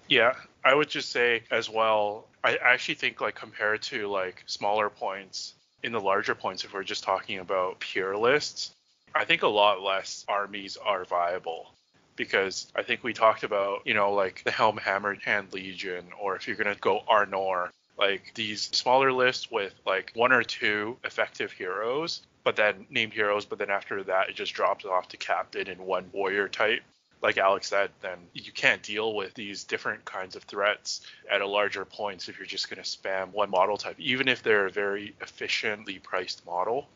Yeah, 0.08 0.32
I 0.64 0.74
would 0.74 0.88
just 0.88 1.10
say 1.10 1.42
as 1.50 1.68
well, 1.68 2.26
I 2.42 2.56
actually 2.56 2.94
think 2.94 3.20
like 3.20 3.34
compared 3.34 3.82
to 3.82 4.08
like 4.08 4.42
smaller 4.46 4.88
points, 4.88 5.52
in 5.82 5.92
the 5.92 6.00
larger 6.00 6.34
points, 6.34 6.64
if 6.64 6.72
we're 6.72 6.82
just 6.82 7.04
talking 7.04 7.38
about 7.38 7.80
pure 7.80 8.16
lists, 8.16 8.74
I 9.14 9.26
think 9.26 9.42
a 9.42 9.48
lot 9.48 9.82
less 9.82 10.24
armies 10.26 10.78
are 10.78 11.04
viable 11.04 11.74
because 12.18 12.70
I 12.74 12.82
think 12.82 13.02
we 13.02 13.14
talked 13.14 13.44
about, 13.44 13.86
you 13.86 13.94
know, 13.94 14.12
like 14.12 14.42
the 14.44 14.50
Helm 14.50 14.76
Hammerhand 14.76 15.54
Legion, 15.54 16.04
or 16.20 16.36
if 16.36 16.46
you're 16.46 16.56
going 16.56 16.74
to 16.74 16.78
go 16.78 17.00
Arnor, 17.10 17.70
like 17.96 18.34
these 18.34 18.62
smaller 18.72 19.10
lists 19.12 19.50
with 19.50 19.72
like 19.86 20.12
one 20.14 20.32
or 20.32 20.42
two 20.42 20.98
effective 21.04 21.52
heroes, 21.52 22.20
but 22.44 22.56
then 22.56 22.86
named 22.90 23.12
heroes, 23.12 23.46
but 23.46 23.58
then 23.58 23.70
after 23.70 24.02
that, 24.04 24.28
it 24.28 24.34
just 24.34 24.52
drops 24.52 24.84
off 24.84 25.08
to 25.08 25.16
captain 25.16 25.68
and 25.68 25.80
one 25.80 26.10
warrior 26.12 26.48
type. 26.48 26.82
Like 27.20 27.36
Alex 27.36 27.68
said, 27.68 27.90
then 28.00 28.18
you 28.32 28.52
can't 28.52 28.82
deal 28.82 29.14
with 29.14 29.34
these 29.34 29.64
different 29.64 30.04
kinds 30.04 30.36
of 30.36 30.44
threats 30.44 31.00
at 31.30 31.40
a 31.40 31.46
larger 31.46 31.84
points 31.84 32.28
if 32.28 32.38
you're 32.38 32.46
just 32.46 32.70
going 32.70 32.82
to 32.82 32.88
spam 32.88 33.32
one 33.32 33.50
model 33.50 33.76
type, 33.76 33.98
even 33.98 34.28
if 34.28 34.42
they're 34.42 34.66
a 34.66 34.70
very 34.70 35.14
efficiently 35.20 35.98
priced 35.98 36.46
model. 36.46 36.86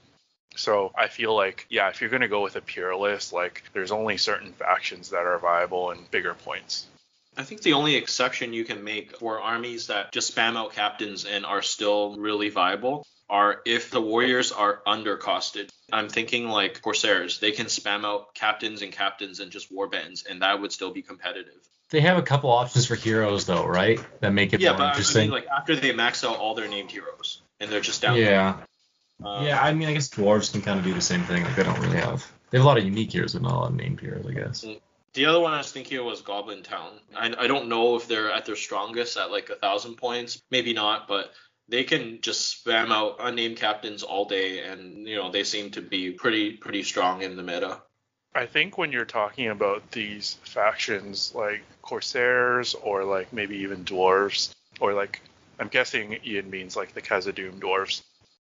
So 0.56 0.92
I 0.94 1.08
feel 1.08 1.34
like, 1.34 1.66
yeah, 1.70 1.88
if 1.88 2.00
you're 2.00 2.10
going 2.10 2.22
to 2.22 2.28
go 2.28 2.42
with 2.42 2.56
a 2.56 2.60
pure 2.60 2.94
list, 2.96 3.32
like 3.32 3.62
there's 3.72 3.92
only 3.92 4.16
certain 4.16 4.52
factions 4.52 5.10
that 5.10 5.24
are 5.24 5.38
viable 5.38 5.90
and 5.90 6.10
bigger 6.10 6.34
points. 6.34 6.86
I 7.36 7.44
think 7.44 7.62
the 7.62 7.72
only 7.72 7.96
exception 7.96 8.52
you 8.52 8.64
can 8.64 8.84
make 8.84 9.16
for 9.16 9.40
armies 9.40 9.86
that 9.86 10.12
just 10.12 10.34
spam 10.34 10.56
out 10.56 10.74
captains 10.74 11.24
and 11.24 11.46
are 11.46 11.62
still 11.62 12.16
really 12.18 12.50
viable 12.50 13.06
are 13.30 13.62
if 13.64 13.90
the 13.90 14.00
warriors 14.00 14.52
are 14.52 14.82
undercosted. 14.86 15.70
I'm 15.90 16.10
thinking 16.10 16.48
like 16.48 16.82
Corsairs, 16.82 17.40
they 17.40 17.52
can 17.52 17.66
spam 17.66 18.04
out 18.04 18.34
captains 18.34 18.82
and 18.82 18.92
captains 18.92 19.40
and 19.40 19.50
just 19.50 19.72
warbands, 19.72 20.26
and 20.28 20.42
that 20.42 20.60
would 20.60 20.72
still 20.72 20.90
be 20.90 21.00
competitive. 21.00 21.54
They 21.88 22.00
have 22.00 22.18
a 22.18 22.22
couple 22.22 22.50
options 22.50 22.86
for 22.86 22.94
heroes 22.94 23.46
though, 23.46 23.66
right? 23.66 24.00
That 24.20 24.32
make 24.32 24.52
it 24.52 24.60
yeah, 24.60 24.70
more 24.70 24.78
but 24.78 24.88
interesting. 24.88 25.20
I 25.20 25.24
mean, 25.24 25.30
like 25.30 25.46
after 25.46 25.74
they 25.76 25.92
max 25.92 26.24
out 26.24 26.38
all 26.38 26.54
their 26.54 26.68
named 26.68 26.90
heroes 26.90 27.40
and 27.60 27.70
they're 27.70 27.80
just 27.80 28.02
down. 28.02 28.16
yeah. 28.16 28.58
Um, 29.24 29.46
yeah, 29.46 29.60
I 29.62 29.72
mean, 29.72 29.88
I 29.88 29.92
guess 29.92 30.08
dwarves 30.08 30.52
can 30.52 30.62
kind 30.62 30.78
of 30.78 30.84
do 30.84 30.94
the 30.94 31.00
same 31.00 31.22
thing. 31.24 31.44
Like 31.44 31.56
they 31.56 31.62
don't 31.62 31.78
really 31.80 31.98
have. 31.98 32.26
They 32.50 32.58
have 32.58 32.64
a 32.64 32.68
lot 32.68 32.78
of 32.78 32.84
unique 32.84 33.12
heroes, 33.12 33.32
but 33.32 33.42
not 33.42 33.52
a 33.52 33.56
lot 33.56 33.70
of 33.70 33.76
named 33.76 34.00
heroes, 34.00 34.26
I 34.26 34.32
guess. 34.32 34.64
The 35.14 35.26
other 35.26 35.40
one 35.40 35.52
I 35.52 35.58
was 35.58 35.70
thinking 35.70 35.98
of 35.98 36.06
was 36.06 36.22
Goblin 36.22 36.62
Town. 36.62 36.98
I, 37.14 37.34
I 37.38 37.46
don't 37.46 37.68
know 37.68 37.96
if 37.96 38.08
they're 38.08 38.32
at 38.32 38.46
their 38.46 38.56
strongest 38.56 39.16
at 39.16 39.30
like 39.30 39.50
a 39.50 39.56
thousand 39.56 39.96
points, 39.96 40.42
maybe 40.50 40.72
not, 40.72 41.06
but 41.06 41.32
they 41.68 41.84
can 41.84 42.20
just 42.20 42.64
spam 42.64 42.90
out 42.90 43.16
unnamed 43.20 43.56
captains 43.56 44.02
all 44.02 44.24
day, 44.24 44.60
and 44.60 45.06
you 45.06 45.16
know 45.16 45.30
they 45.30 45.44
seem 45.44 45.70
to 45.72 45.82
be 45.82 46.10
pretty 46.10 46.52
pretty 46.52 46.82
strong 46.82 47.22
in 47.22 47.36
the 47.36 47.42
meta. 47.42 47.80
I 48.34 48.46
think 48.46 48.78
when 48.78 48.92
you're 48.92 49.04
talking 49.04 49.48
about 49.48 49.90
these 49.90 50.38
factions 50.44 51.34
like 51.34 51.62
Corsairs 51.82 52.74
or 52.74 53.04
like 53.04 53.32
maybe 53.32 53.58
even 53.58 53.84
dwarves, 53.84 54.54
or 54.80 54.94
like 54.94 55.20
I'm 55.58 55.68
guessing 55.68 56.18
Ian 56.24 56.50
means 56.50 56.76
like 56.76 56.94
the 56.94 57.02
Khazad-dûm 57.02 57.60
dwarves. 57.60 58.02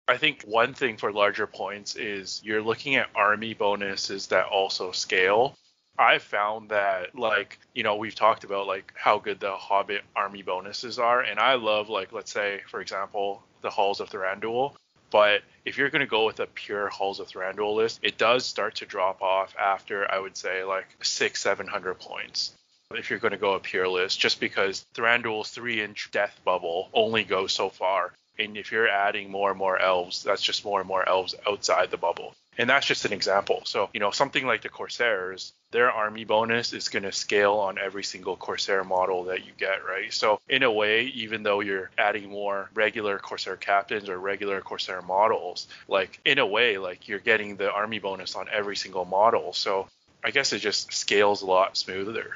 I 0.09 0.19
think 0.19 0.43
one 0.43 0.73
thing 0.73 0.99
for 0.99 1.13
larger 1.13 1.49
points 1.49 1.97
is 1.97 2.41
you're 2.45 2.63
looking 2.63 2.95
at 2.95 3.09
army 3.15 3.55
bonuses 3.55 4.29
that 4.29 4.47
also 4.47 4.93
scale. 4.93 5.57
I've 5.99 6.23
found 6.23 6.69
that 6.71 7.19
like, 7.19 7.59
you 7.75 7.83
know, 7.83 7.97
we've 7.97 8.15
talked 8.15 8.45
about 8.45 8.69
like 8.69 8.93
how 8.95 9.19
good 9.19 9.41
the 9.41 9.57
Hobbit 9.57 10.03
army 10.15 10.43
bonuses 10.43 10.99
are, 11.01 11.23
and 11.23 11.41
I 11.41 11.55
love 11.55 11.89
like 11.89 12.13
let's 12.13 12.31
say, 12.33 12.61
for 12.69 12.81
example, 12.81 13.43
the 13.63 13.71
Halls 13.71 14.01
of 14.01 14.09
Thranduil. 14.09 14.75
But 15.11 15.43
if 15.65 15.77
you're 15.79 15.91
gonna 15.91 16.07
go 16.07 16.27
with 16.27 16.39
a 16.39 16.47
pure 16.47 16.89
Halls 16.89 17.19
of 17.19 17.29
Thranduil 17.29 17.75
list, 17.75 18.01
it 18.03 18.17
does 18.17 18.47
start 18.47 18.77
to 18.77 18.87
drop 18.87 19.23
off 19.23 19.57
after 19.59 20.09
I 20.11 20.21
would 20.21 20.37
say 20.37 20.63
like 20.63 20.87
six, 21.03 21.43
seven 21.43 21.67
hundred 21.67 21.95
points. 21.99 22.53
If 22.93 23.11
you're 23.11 23.19
gonna 23.19 23.39
go 23.39 23.55
a 23.55 23.61
pure 23.61 23.89
list, 23.89 24.21
just 24.21 24.39
because 24.39 24.87
Thranduil's 24.95 25.51
three 25.51 25.81
inch 25.83 26.11
death 26.13 26.39
bubble 26.45 26.91
only 26.93 27.25
goes 27.25 27.53
so 27.53 27.71
far. 27.71 28.13
And 28.39 28.57
if 28.57 28.73
you're 28.73 28.89
adding 28.89 29.31
more 29.31 29.51
and 29.51 29.59
more 29.59 29.79
elves, 29.79 30.23
that's 30.23 30.43
just 30.43 30.65
more 30.65 30.81
and 30.81 30.89
more 30.89 31.09
elves 31.09 31.35
outside 31.47 31.91
the 31.91 31.97
bubble. 31.97 32.35
And 32.59 32.71
that's 32.71 32.87
just 32.87 33.05
an 33.05 33.13
example. 33.13 33.63
So, 33.65 33.91
you 33.93 34.01
know, 34.01 34.11
something 34.11 34.47
like 34.47 34.63
the 34.63 34.71
Corsairs, 34.71 35.53
their 35.73 35.91
army 35.91 36.25
bonus 36.25 36.73
is 36.73 36.89
going 36.89 37.03
to 37.03 37.13
scale 37.13 37.55
on 37.55 37.79
every 37.79 38.03
single 38.03 38.37
Corsair 38.37 38.83
model 38.83 39.25
that 39.25 39.45
you 39.45 39.53
get, 39.59 39.85
right? 39.87 40.13
So, 40.13 40.41
in 40.49 40.63
a 40.63 40.73
way, 40.73 41.05
even 41.07 41.43
though 41.43 41.61
you're 41.61 41.91
adding 41.99 42.31
more 42.31 42.71
regular 42.75 43.19
Corsair 43.19 43.57
captains 43.57 44.09
or 44.09 44.19
regular 44.19 44.63
Corsair 44.63 45.03
models, 45.03 45.69
like 45.87 46.19
in 46.25 46.39
a 46.39 46.47
way, 46.47 46.79
like 46.79 47.09
you're 47.09 47.19
getting 47.19 47.57
the 47.57 47.71
army 47.71 47.99
bonus 47.99 48.35
on 48.35 48.47
every 48.51 48.77
single 48.77 49.05
model. 49.05 49.53
So, 49.53 49.89
I 50.25 50.31
guess 50.31 50.53
it 50.53 50.61
just 50.61 50.93
scales 50.93 51.43
a 51.43 51.47
lot 51.47 51.77
smoother. 51.77 52.33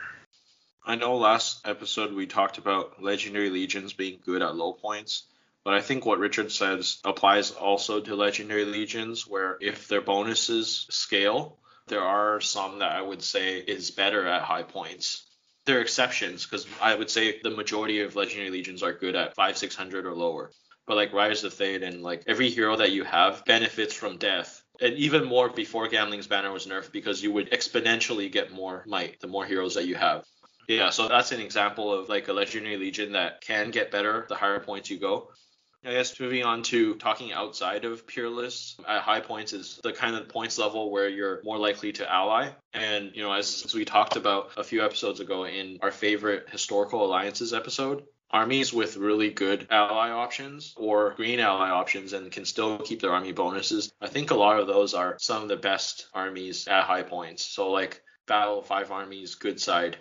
I 0.84 0.96
know 0.96 1.16
last 1.16 1.66
episode 1.66 2.12
we 2.12 2.26
talked 2.26 2.58
about 2.58 3.02
legendary 3.02 3.50
legions 3.50 3.92
being 3.92 4.18
good 4.24 4.42
at 4.42 4.54
low 4.54 4.72
points, 4.72 5.24
but 5.64 5.74
I 5.74 5.80
think 5.80 6.06
what 6.06 6.18
Richard 6.18 6.50
says 6.50 6.98
applies 7.04 7.50
also 7.50 8.00
to 8.00 8.16
legendary 8.16 8.64
legions, 8.64 9.26
where 9.26 9.58
if 9.60 9.88
their 9.88 10.00
bonuses 10.00 10.86
scale, 10.90 11.58
there 11.88 12.02
are 12.02 12.40
some 12.40 12.78
that 12.78 12.92
I 12.92 13.02
would 13.02 13.22
say 13.22 13.58
is 13.58 13.90
better 13.90 14.26
at 14.26 14.42
high 14.42 14.62
points. 14.62 15.26
There 15.66 15.78
are 15.78 15.82
exceptions 15.82 16.44
because 16.46 16.66
I 16.80 16.94
would 16.94 17.10
say 17.10 17.40
the 17.42 17.50
majority 17.50 18.00
of 18.00 18.16
legendary 18.16 18.50
legions 18.50 18.82
are 18.82 18.92
good 18.92 19.14
at 19.14 19.34
five, 19.34 19.58
six 19.58 19.76
hundred 19.76 20.06
or 20.06 20.14
lower. 20.14 20.50
But 20.86 20.96
like 20.96 21.12
Rise 21.12 21.44
of 21.44 21.52
Theoden, 21.52 22.00
like 22.00 22.24
every 22.26 22.50
hero 22.50 22.76
that 22.76 22.92
you 22.92 23.04
have 23.04 23.44
benefits 23.44 23.94
from 23.94 24.16
death. 24.16 24.62
And 24.80 24.94
even 24.94 25.24
more 25.24 25.50
before 25.50 25.88
Gamling's 25.88 26.26
Banner 26.26 26.50
was 26.50 26.66
nerfed 26.66 26.90
because 26.90 27.22
you 27.22 27.32
would 27.32 27.50
exponentially 27.50 28.32
get 28.32 28.50
more 28.50 28.82
might 28.86 29.20
the 29.20 29.26
more 29.26 29.44
heroes 29.44 29.74
that 29.74 29.86
you 29.86 29.94
have. 29.94 30.24
Yeah, 30.68 30.90
so 30.90 31.08
that's 31.08 31.32
an 31.32 31.40
example 31.40 31.92
of 31.92 32.08
like 32.08 32.28
a 32.28 32.32
legendary 32.32 32.76
legion 32.76 33.12
that 33.12 33.40
can 33.40 33.70
get 33.70 33.90
better 33.90 34.26
the 34.28 34.36
higher 34.36 34.60
points 34.60 34.88
you 34.88 34.98
go. 34.98 35.30
I 35.84 35.92
guess 35.92 36.20
moving 36.20 36.44
on 36.44 36.62
to 36.64 36.94
talking 36.96 37.32
outside 37.32 37.86
of 37.86 38.06
pure 38.06 38.28
lists 38.28 38.76
at 38.86 39.00
high 39.00 39.20
points 39.20 39.54
is 39.54 39.80
the 39.82 39.92
kind 39.92 40.14
of 40.14 40.28
points 40.28 40.58
level 40.58 40.90
where 40.90 41.08
you're 41.08 41.40
more 41.42 41.58
likely 41.58 41.92
to 41.92 42.12
ally. 42.12 42.50
And, 42.74 43.12
you 43.14 43.22
know, 43.22 43.32
as, 43.32 43.62
as 43.64 43.74
we 43.74 43.86
talked 43.86 44.16
about 44.16 44.50
a 44.58 44.64
few 44.64 44.84
episodes 44.84 45.20
ago 45.20 45.46
in 45.46 45.78
our 45.80 45.90
favorite 45.90 46.50
historical 46.50 47.04
alliances 47.04 47.54
episode, 47.54 48.04
armies 48.30 48.72
with 48.72 48.96
really 48.96 49.30
good 49.30 49.66
ally 49.70 50.10
options 50.10 50.74
or 50.76 51.14
green 51.14 51.40
ally 51.40 51.70
options 51.70 52.12
and 52.12 52.30
can 52.30 52.44
still 52.44 52.78
keep 52.78 53.00
their 53.00 53.12
army 53.12 53.32
bonuses. 53.32 53.90
I 54.00 54.08
think 54.08 54.30
a 54.30 54.36
lot 54.36 54.60
of 54.60 54.66
those 54.66 54.92
are 54.94 55.16
some 55.18 55.42
of 55.42 55.48
the 55.48 55.56
best 55.56 56.06
armies 56.12 56.68
at 56.68 56.84
high 56.84 57.02
points. 57.02 57.44
So, 57.44 57.70
like 57.70 58.02
Battle 58.26 58.60
of 58.60 58.66
Five 58.66 58.92
Armies, 58.92 59.34
good 59.34 59.60
side. 59.60 59.96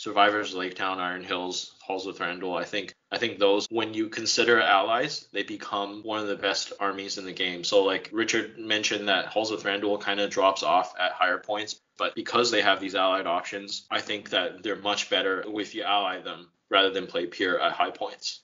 Survivors, 0.00 0.54
Lake 0.54 0.76
Town, 0.76 0.98
Iron 0.98 1.22
Hills, 1.22 1.74
Halls 1.82 2.06
of 2.06 2.16
Thranduil. 2.16 2.58
I 2.58 2.64
think 2.64 2.94
I 3.12 3.18
think 3.18 3.38
those 3.38 3.66
when 3.70 3.92
you 3.92 4.08
consider 4.08 4.58
allies, 4.58 5.28
they 5.34 5.42
become 5.42 6.00
one 6.04 6.20
of 6.20 6.26
the 6.26 6.36
best 6.36 6.72
armies 6.80 7.18
in 7.18 7.26
the 7.26 7.34
game. 7.34 7.64
So 7.64 7.84
like 7.84 8.08
Richard 8.10 8.58
mentioned 8.58 9.08
that 9.08 9.26
Halls 9.26 9.50
of 9.50 9.62
Thranduil 9.62 10.00
kind 10.00 10.18
of 10.18 10.30
drops 10.30 10.62
off 10.62 10.94
at 10.98 11.12
higher 11.12 11.36
points, 11.36 11.78
but 11.98 12.14
because 12.14 12.50
they 12.50 12.62
have 12.62 12.80
these 12.80 12.94
allied 12.94 13.26
options, 13.26 13.86
I 13.90 14.00
think 14.00 14.30
that 14.30 14.62
they're 14.62 14.74
much 14.74 15.10
better 15.10 15.44
if 15.46 15.74
you 15.74 15.82
ally 15.82 16.22
them 16.22 16.48
rather 16.70 16.88
than 16.88 17.06
play 17.06 17.26
pure 17.26 17.60
at 17.60 17.72
high 17.72 17.90
points. 17.90 18.40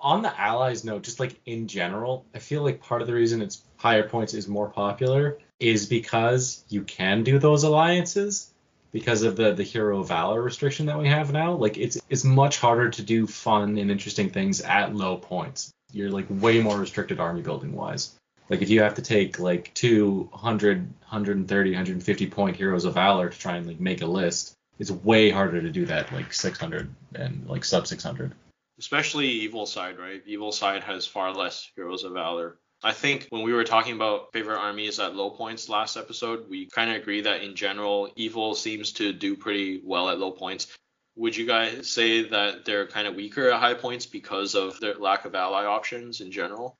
On 0.00 0.22
the 0.22 0.40
allies 0.40 0.82
note, 0.82 1.04
just 1.04 1.20
like 1.20 1.38
in 1.46 1.68
general, 1.68 2.26
I 2.34 2.40
feel 2.40 2.64
like 2.64 2.82
part 2.82 3.02
of 3.02 3.06
the 3.06 3.14
reason 3.14 3.40
it's 3.40 3.62
higher 3.76 4.08
points 4.08 4.34
is 4.34 4.48
more 4.48 4.68
popular 4.68 5.38
is 5.60 5.86
because 5.86 6.64
you 6.68 6.82
can 6.82 7.22
do 7.22 7.38
those 7.38 7.62
alliances 7.62 8.52
because 8.92 9.22
of 9.22 9.36
the 9.36 9.52
the 9.52 9.62
hero 9.62 10.02
valor 10.02 10.40
restriction 10.42 10.86
that 10.86 10.98
we 10.98 11.08
have 11.08 11.32
now. 11.32 11.52
Like 11.52 11.76
it's 11.76 12.00
it's 12.08 12.24
much 12.24 12.58
harder 12.58 12.90
to 12.90 13.02
do 13.02 13.26
fun 13.26 13.78
and 13.78 13.90
interesting 13.90 14.30
things 14.30 14.60
at 14.60 14.94
low 14.94 15.16
points. 15.16 15.70
You're 15.92 16.10
like 16.10 16.26
way 16.28 16.60
more 16.60 16.78
restricted 16.78 17.20
army 17.20 17.42
building 17.42 17.72
wise. 17.72 18.14
Like 18.48 18.62
if 18.62 18.70
you 18.70 18.82
have 18.82 18.94
to 18.94 19.02
take 19.02 19.38
like 19.38 19.72
two 19.74 20.28
100, 20.32 20.78
130, 20.78 21.70
150 21.70 22.26
point 22.30 22.56
heroes 22.56 22.84
of 22.84 22.94
valor 22.94 23.28
to 23.28 23.38
try 23.38 23.56
and 23.56 23.66
like 23.66 23.80
make 23.80 24.02
a 24.02 24.06
list, 24.06 24.54
it's 24.78 24.90
way 24.90 25.30
harder 25.30 25.60
to 25.60 25.70
do 25.70 25.86
that 25.86 26.12
like 26.12 26.32
600 26.32 26.94
and 27.14 27.46
like 27.46 27.64
sub 27.64 27.86
600. 27.86 28.32
Especially 28.78 29.26
evil 29.26 29.66
side, 29.66 29.98
right? 29.98 30.22
Evil 30.24 30.52
side 30.52 30.84
has 30.84 31.06
far 31.06 31.34
less 31.34 31.70
heroes 31.74 32.04
of 32.04 32.12
valor. 32.12 32.58
I 32.82 32.92
think 32.92 33.26
when 33.30 33.42
we 33.42 33.52
were 33.52 33.64
talking 33.64 33.94
about 33.94 34.32
favorite 34.32 34.58
armies 34.58 35.00
at 35.00 35.16
low 35.16 35.30
points 35.30 35.68
last 35.68 35.96
episode, 35.96 36.48
we 36.48 36.66
kind 36.66 36.90
of 36.90 36.96
agree 36.96 37.22
that 37.22 37.42
in 37.42 37.56
general, 37.56 38.10
evil 38.14 38.54
seems 38.54 38.92
to 38.94 39.12
do 39.12 39.36
pretty 39.36 39.80
well 39.84 40.08
at 40.08 40.18
low 40.18 40.30
points. 40.30 40.68
Would 41.16 41.36
you 41.36 41.46
guys 41.46 41.90
say 41.90 42.28
that 42.28 42.64
they're 42.64 42.86
kind 42.86 43.08
of 43.08 43.16
weaker 43.16 43.50
at 43.50 43.58
high 43.58 43.74
points 43.74 44.06
because 44.06 44.54
of 44.54 44.78
their 44.78 44.94
lack 44.94 45.24
of 45.24 45.34
ally 45.34 45.64
options 45.64 46.20
in 46.20 46.30
general? 46.30 46.76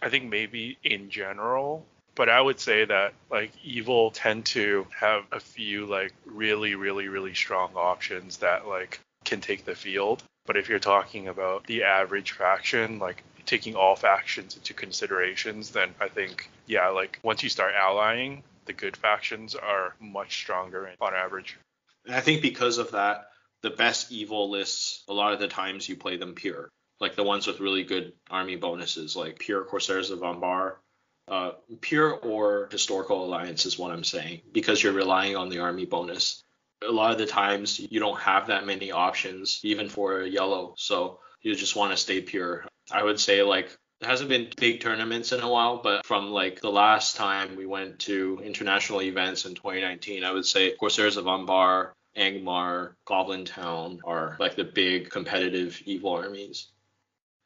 I 0.00 0.10
think 0.10 0.30
maybe 0.30 0.78
in 0.84 1.10
general, 1.10 1.84
but 2.14 2.28
I 2.28 2.40
would 2.40 2.60
say 2.60 2.84
that 2.84 3.14
like 3.28 3.50
evil 3.64 4.12
tend 4.12 4.46
to 4.46 4.86
have 4.96 5.24
a 5.32 5.40
few 5.40 5.86
like 5.86 6.12
really 6.24 6.74
really 6.76 7.08
really 7.08 7.34
strong 7.34 7.72
options 7.74 8.36
that 8.38 8.68
like 8.68 9.00
can 9.24 9.40
take 9.40 9.64
the 9.64 9.74
field. 9.74 10.22
But 10.46 10.56
if 10.56 10.68
you're 10.68 10.78
talking 10.78 11.26
about 11.26 11.66
the 11.66 11.82
average 11.82 12.32
faction, 12.32 13.00
like 13.00 13.24
taking 13.46 13.74
all 13.74 13.96
factions 13.96 14.56
into 14.56 14.74
considerations, 14.74 15.70
then 15.70 15.94
I 16.00 16.08
think 16.08 16.50
yeah, 16.66 16.88
like 16.88 17.18
once 17.22 17.42
you 17.42 17.48
start 17.48 17.74
allying, 17.74 18.42
the 18.66 18.72
good 18.72 18.96
factions 18.96 19.54
are 19.54 19.94
much 20.00 20.36
stronger 20.36 20.90
on 21.00 21.14
average. 21.14 21.56
And 22.04 22.14
I 22.14 22.20
think 22.20 22.42
because 22.42 22.78
of 22.78 22.90
that, 22.92 23.30
the 23.62 23.70
best 23.70 24.12
evil 24.12 24.50
lists, 24.50 25.04
a 25.08 25.12
lot 25.12 25.32
of 25.32 25.40
the 25.40 25.48
times 25.48 25.88
you 25.88 25.96
play 25.96 26.16
them 26.16 26.34
pure. 26.34 26.68
Like 27.00 27.14
the 27.14 27.24
ones 27.24 27.46
with 27.46 27.60
really 27.60 27.84
good 27.84 28.12
army 28.30 28.56
bonuses, 28.56 29.16
like 29.16 29.38
pure 29.38 29.64
Corsairs 29.64 30.10
of 30.10 30.22
Umbar. 30.22 30.80
Uh, 31.28 31.52
pure 31.80 32.12
or 32.12 32.68
historical 32.70 33.24
alliance 33.24 33.66
is 33.66 33.76
what 33.76 33.90
I'm 33.90 34.04
saying, 34.04 34.42
because 34.52 34.80
you're 34.80 34.92
relying 34.92 35.34
on 35.34 35.48
the 35.48 35.58
army 35.58 35.84
bonus. 35.84 36.42
a 36.86 36.92
lot 36.92 37.10
of 37.10 37.18
the 37.18 37.26
times 37.26 37.80
you 37.80 37.98
don't 37.98 38.20
have 38.20 38.46
that 38.46 38.66
many 38.66 38.92
options, 38.92 39.60
even 39.64 39.88
for 39.88 40.20
a 40.20 40.28
yellow. 40.28 40.74
So 40.76 41.18
you 41.42 41.54
just 41.54 41.76
want 41.76 41.92
to 41.92 41.96
stay 41.96 42.20
pure. 42.20 42.66
I 42.90 43.02
would 43.02 43.20
say 43.20 43.42
like 43.42 43.76
there 44.00 44.10
hasn't 44.10 44.28
been 44.28 44.48
big 44.56 44.80
tournaments 44.80 45.32
in 45.32 45.40
a 45.40 45.48
while, 45.48 45.78
but 45.82 46.04
from 46.04 46.30
like 46.30 46.60
the 46.60 46.70
last 46.70 47.16
time 47.16 47.56
we 47.56 47.66
went 47.66 48.00
to 48.00 48.40
international 48.44 49.02
events 49.02 49.46
in 49.46 49.54
2019, 49.54 50.24
I 50.24 50.32
would 50.32 50.46
say 50.46 50.76
Corsairs 50.76 51.16
of 51.16 51.26
Umbar, 51.26 51.94
Angmar, 52.16 52.94
Goblin 53.04 53.44
Town 53.44 54.00
are 54.04 54.36
like 54.38 54.56
the 54.56 54.64
big 54.64 55.10
competitive 55.10 55.80
evil 55.84 56.10
armies. 56.10 56.68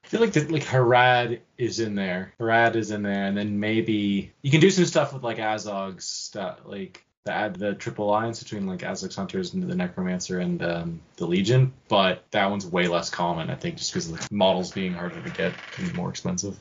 I 0.05 0.09
feel 0.09 0.21
like 0.21 0.33
the, 0.33 0.47
like 0.49 0.65
Harad 0.65 1.41
is 1.59 1.79
in 1.79 1.95
there. 1.95 2.35
Harad 2.41 2.75
is 2.75 2.91
in 2.91 3.03
there, 3.03 3.27
and 3.27 3.37
then 3.37 3.61
maybe 3.61 4.33
you 4.43 4.51
can 4.51 4.61
do 4.61 4.71
some 4.71 4.87
stuff 4.87 5.13
with 5.13 5.23
like 5.23 5.39
Azog's 5.39 6.07
stuff, 6.07 6.61
like 6.65 7.05
the 7.25 7.33
add 7.33 7.57
the 7.57 7.75
triple 7.75 8.09
alliance 8.09 8.43
between 8.43 8.67
like 8.67 8.83
Azog's 8.83 9.17
Hunters 9.17 9.53
and 9.53 9.63
the 9.63 9.75
Necromancer 9.75 10.41
and 10.41 10.63
um, 10.63 11.01
the 11.17 11.27
Legion, 11.27 11.73
but 11.89 12.25
that 12.31 12.51
one's 12.51 12.67
way 12.67 12.89
less 12.89 13.11
common, 13.11 13.51
I 13.51 13.57
think, 13.57 13.77
just 13.77 13.93
because 13.93 14.11
the 14.11 14.27
models 14.31 14.73
being 14.73 14.95
harder 14.95 15.21
to 15.21 15.31
get 15.31 15.53
and 15.77 15.95
more 15.95 16.09
expensive. 16.09 16.59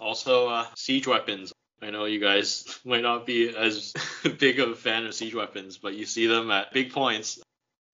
Also, 0.00 0.48
uh, 0.48 0.66
siege 0.74 1.06
weapons. 1.06 1.52
I 1.82 1.90
know 1.90 2.06
you 2.06 2.20
guys 2.20 2.80
might 2.84 3.02
not 3.02 3.26
be 3.26 3.54
as 3.54 3.92
big 4.38 4.58
of 4.60 4.70
a 4.70 4.74
fan 4.74 5.04
of 5.06 5.14
siege 5.14 5.34
weapons, 5.34 5.76
but 5.76 5.94
you 5.94 6.06
see 6.06 6.26
them 6.26 6.50
at 6.50 6.72
big 6.72 6.92
points. 6.92 7.40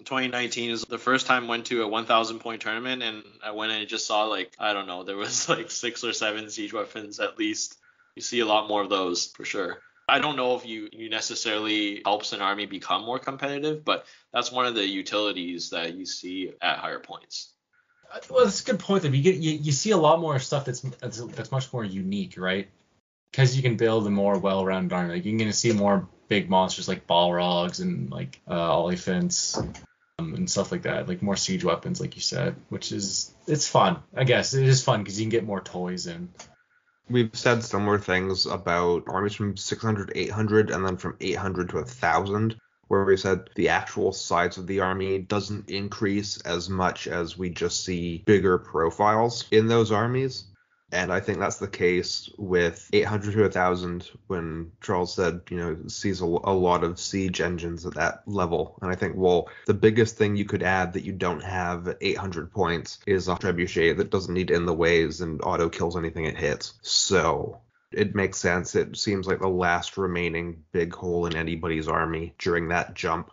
2019 0.05 0.71
is 0.71 0.83
the 0.83 0.99
first 0.99 1.27
time 1.27 1.45
I 1.45 1.49
went 1.49 1.67
to 1.67 1.83
a 1.83 1.89
1,000 1.89 2.39
point 2.39 2.63
tournament, 2.63 3.03
and 3.03 3.25
I 3.43 3.51
went 3.53 3.73
and 3.73 3.89
just 3.89 4.07
saw 4.07 4.25
like 4.25 4.55
I 4.59 4.73
don't 4.75 4.87
know, 4.87 5.03
there 5.03 5.17
was 5.17 5.49
like 5.49 5.71
six 5.73 6.05
or 6.05 6.13
seven 6.13 6.51
siege 6.51 6.73
weapons 6.73 7.19
at 7.19 7.39
least. 7.39 7.77
You 8.15 8.23
see 8.23 8.41
a 8.41 8.47
lot 8.47 8.69
more 8.69 8.83
of 8.83 8.91
those 8.91 9.27
for 9.27 9.45
sure. 9.45 9.79
I 10.09 10.21
don't 10.21 10.37
know 10.37 10.55
if 10.57 10.65
you, 10.65 10.89
you 10.93 11.11
necessarily 11.11 12.03
helps 12.05 12.33
an 12.33 12.41
army 12.41 12.67
become 12.67 13.05
more 13.05 13.19
competitive, 13.19 13.85
but 13.85 14.07
that's 14.33 14.53
one 14.53 14.67
of 14.67 14.75
the 14.75 14.87
utilities 14.87 15.71
that 15.71 15.95
you 15.95 16.07
see 16.07 16.53
at 16.63 16.79
higher 16.79 17.01
points. 17.01 17.53
Well, 18.31 18.45
that's 18.45 18.63
a 18.63 18.65
good 18.65 18.79
point. 18.79 19.03
That 19.03 19.13
you 19.13 19.23
get 19.23 19.37
you, 19.37 19.53
you 19.53 19.73
see 19.73 19.91
a 19.91 19.97
lot 19.97 20.21
more 20.21 20.39
stuff 20.39 20.65
that's 20.65 20.81
that's, 20.81 21.21
that's 21.21 21.51
much 21.51 21.73
more 21.73 21.85
unique, 21.85 22.39
right? 22.39 22.69
Because 23.31 23.57
you 23.57 23.63
can 23.63 23.77
build 23.77 24.07
a 24.07 24.11
more 24.11 24.39
well-rounded 24.39 24.95
army. 24.95 25.15
Like 25.15 25.25
you're 25.25 25.39
gonna 25.39 25.53
see 25.53 25.73
more 25.73 26.09
big 26.29 26.49
monsters 26.49 26.89
like 26.89 27.07
Balrogs 27.07 27.81
and 27.81 28.11
like 28.11 28.41
uh, 28.49 28.85
um, 30.19 30.35
and 30.35 30.51
stuff 30.51 30.73
like 30.73 30.83
that. 30.83 31.09
Like 31.09 31.21
more 31.21 31.37
siege 31.37 31.65
weapons, 31.65 32.01
like 32.01 32.15
you 32.15 32.23
said, 32.23 32.57
which 32.69 32.93
is 32.93 33.35
it's 33.47 33.69
fun. 33.69 33.99
I 34.15 34.25
guess 34.25 34.55
it 34.55 34.67
is 34.67 34.83
fun 34.83 35.01
because 35.01 35.19
you 35.19 35.25
can 35.25 35.31
get 35.31 35.45
more 35.45 35.61
toys 35.61 36.07
in. 36.07 36.29
We've 37.09 37.31
said 37.35 37.63
similar 37.63 37.99
things 37.99 38.47
about 38.47 39.05
armies 39.07 39.35
from 39.35 39.57
600 39.57 40.13
800 40.15 40.71
and 40.71 40.85
then 40.85 40.97
from 40.97 41.17
800 41.21 41.69
to 41.71 41.77
1000, 41.77 42.57
where 42.89 43.05
we 43.05 43.17
said 43.17 43.49
the 43.55 43.69
actual 43.69 44.13
size 44.13 44.59
of 44.59 44.67
the 44.67 44.81
army 44.81 45.21
doesn't 45.21 45.71
increase 45.71 46.41
as 46.41 46.69
much 46.69 47.07
as 47.07 47.39
we 47.39 47.51
just 47.51 47.85
see 47.85 48.25
bigger 48.27 48.59
profiles 48.59 49.45
in 49.53 49.69
those 49.69 49.93
armies. 49.93 50.47
And 50.93 51.13
I 51.13 51.19
think 51.19 51.39
that's 51.39 51.59
the 51.59 51.67
case 51.67 52.31
with 52.39 52.89
800 52.93 53.33
to 53.33 53.43
1000 53.43 54.11
when 54.29 54.71
Charles 54.81 55.15
said, 55.15 55.41
you 55.51 55.57
know, 55.57 55.77
sees 55.89 56.21
a, 56.21 56.25
a, 56.25 56.55
lot 56.55 56.85
of 56.85 57.01
siege 57.01 57.41
engines 57.41 57.85
at 57.85 57.95
that 57.95 58.23
level. 58.27 58.79
And 58.81 58.91
I 58.91 58.95
think, 58.95 59.17
well, 59.17 59.49
the 59.67 59.75
biggest 59.75 60.17
thing 60.17 60.37
you 60.37 60.45
could 60.45 60.63
add 60.63 60.93
that 60.93 61.03
you 61.03 61.13
don't 61.13 61.43
have 61.43 61.89
at 61.89 61.99
800 62.01 62.53
points 62.53 63.01
is 63.05 63.27
a 63.27 63.35
trebuchet 63.35 63.97
that 63.97 64.11
doesn't 64.11 64.33
need 64.33 64.51
in 64.51 64.65
the 64.65 64.75
ways 64.75 65.21
and 65.21 65.41
auto 65.43 65.69
kills 65.69 65.97
anything 65.97 66.25
it 66.25 66.37
hits. 66.37 66.75
So 66.83 67.61
it 67.91 68.15
makes 68.15 68.39
sense. 68.39 68.75
It 68.77 68.97
seems 68.97 69.27
like 69.27 69.41
the 69.41 69.49
last 69.49 69.97
remaining 69.97 70.63
big 70.71 70.95
hole 70.95 71.27
in 71.27 71.35
anybody's 71.35 71.89
army 71.89 72.35
during 72.39 72.69
that 72.69 72.95
jump. 72.95 73.31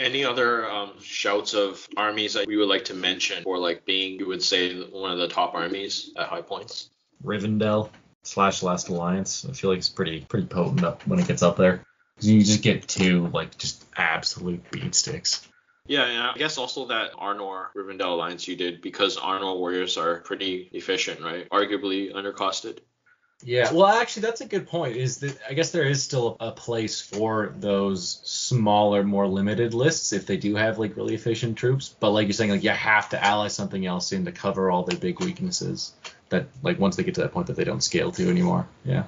Any 0.00 0.24
other 0.24 0.68
um, 0.68 0.92
shouts 1.00 1.54
of 1.54 1.86
armies 1.96 2.34
that 2.34 2.46
we 2.46 2.56
would 2.56 2.68
like 2.68 2.86
to 2.86 2.94
mention 2.94 3.44
or 3.46 3.58
like 3.58 3.84
being, 3.84 4.18
you 4.18 4.26
would 4.26 4.42
say, 4.42 4.80
one 4.82 5.12
of 5.12 5.18
the 5.18 5.28
top 5.28 5.54
armies 5.54 6.10
at 6.16 6.28
high 6.28 6.42
points? 6.42 6.88
Rivendell 7.22 7.90
slash 8.22 8.62
Last 8.62 8.88
Alliance. 8.88 9.46
I 9.48 9.52
feel 9.52 9.70
like 9.70 9.78
it's 9.78 9.88
pretty 9.88 10.24
pretty 10.28 10.46
potent 10.46 10.82
up 10.82 11.06
when 11.06 11.18
it 11.18 11.28
gets 11.28 11.42
up 11.42 11.56
there 11.56 11.84
you 12.22 12.42
just 12.42 12.62
get 12.62 12.86
two 12.86 13.26
like 13.28 13.56
just 13.58 13.84
absolute 13.96 14.70
beatsticks. 14.70 15.46
Yeah, 15.86 16.04
and 16.04 16.18
I 16.18 16.34
guess 16.34 16.58
also 16.58 16.86
that 16.86 17.14
Arnor 17.14 17.66
Rivendell 17.74 18.12
alliance 18.12 18.46
you 18.46 18.56
did 18.56 18.80
because 18.80 19.16
Arnor 19.16 19.56
warriors 19.56 19.96
are 19.96 20.20
pretty 20.20 20.68
efficient, 20.72 21.20
right? 21.20 21.48
Arguably 21.50 22.12
undercosted. 22.12 22.78
Yeah, 23.42 23.72
well, 23.72 23.86
actually, 23.86 24.22
that's 24.22 24.40
a 24.40 24.46
good 24.46 24.68
point. 24.68 24.96
Is 24.96 25.18
that 25.18 25.38
I 25.48 25.54
guess 25.54 25.70
there 25.70 25.84
is 25.84 26.02
still 26.02 26.36
a 26.40 26.52
place 26.52 27.00
for 27.00 27.54
those 27.58 28.20
smaller, 28.24 29.02
more 29.02 29.26
limited 29.26 29.72
lists 29.72 30.12
if 30.12 30.26
they 30.26 30.36
do 30.36 30.54
have 30.56 30.78
like 30.78 30.96
really 30.96 31.14
efficient 31.14 31.56
troops. 31.56 31.94
But 32.00 32.10
like 32.10 32.26
you're 32.26 32.34
saying, 32.34 32.50
like 32.50 32.64
you 32.64 32.70
have 32.70 33.08
to 33.10 33.24
ally 33.24 33.48
something 33.48 33.86
else 33.86 34.12
in 34.12 34.24
to 34.26 34.32
cover 34.32 34.70
all 34.70 34.82
their 34.82 34.98
big 34.98 35.20
weaknesses. 35.20 35.94
That 36.28 36.48
like 36.62 36.78
once 36.78 36.96
they 36.96 37.02
get 37.02 37.14
to 37.14 37.22
that 37.22 37.32
point 37.32 37.46
that 37.46 37.56
they 37.56 37.64
don't 37.64 37.82
scale 37.82 38.12
to 38.12 38.28
anymore. 38.28 38.66
Yeah. 38.84 39.04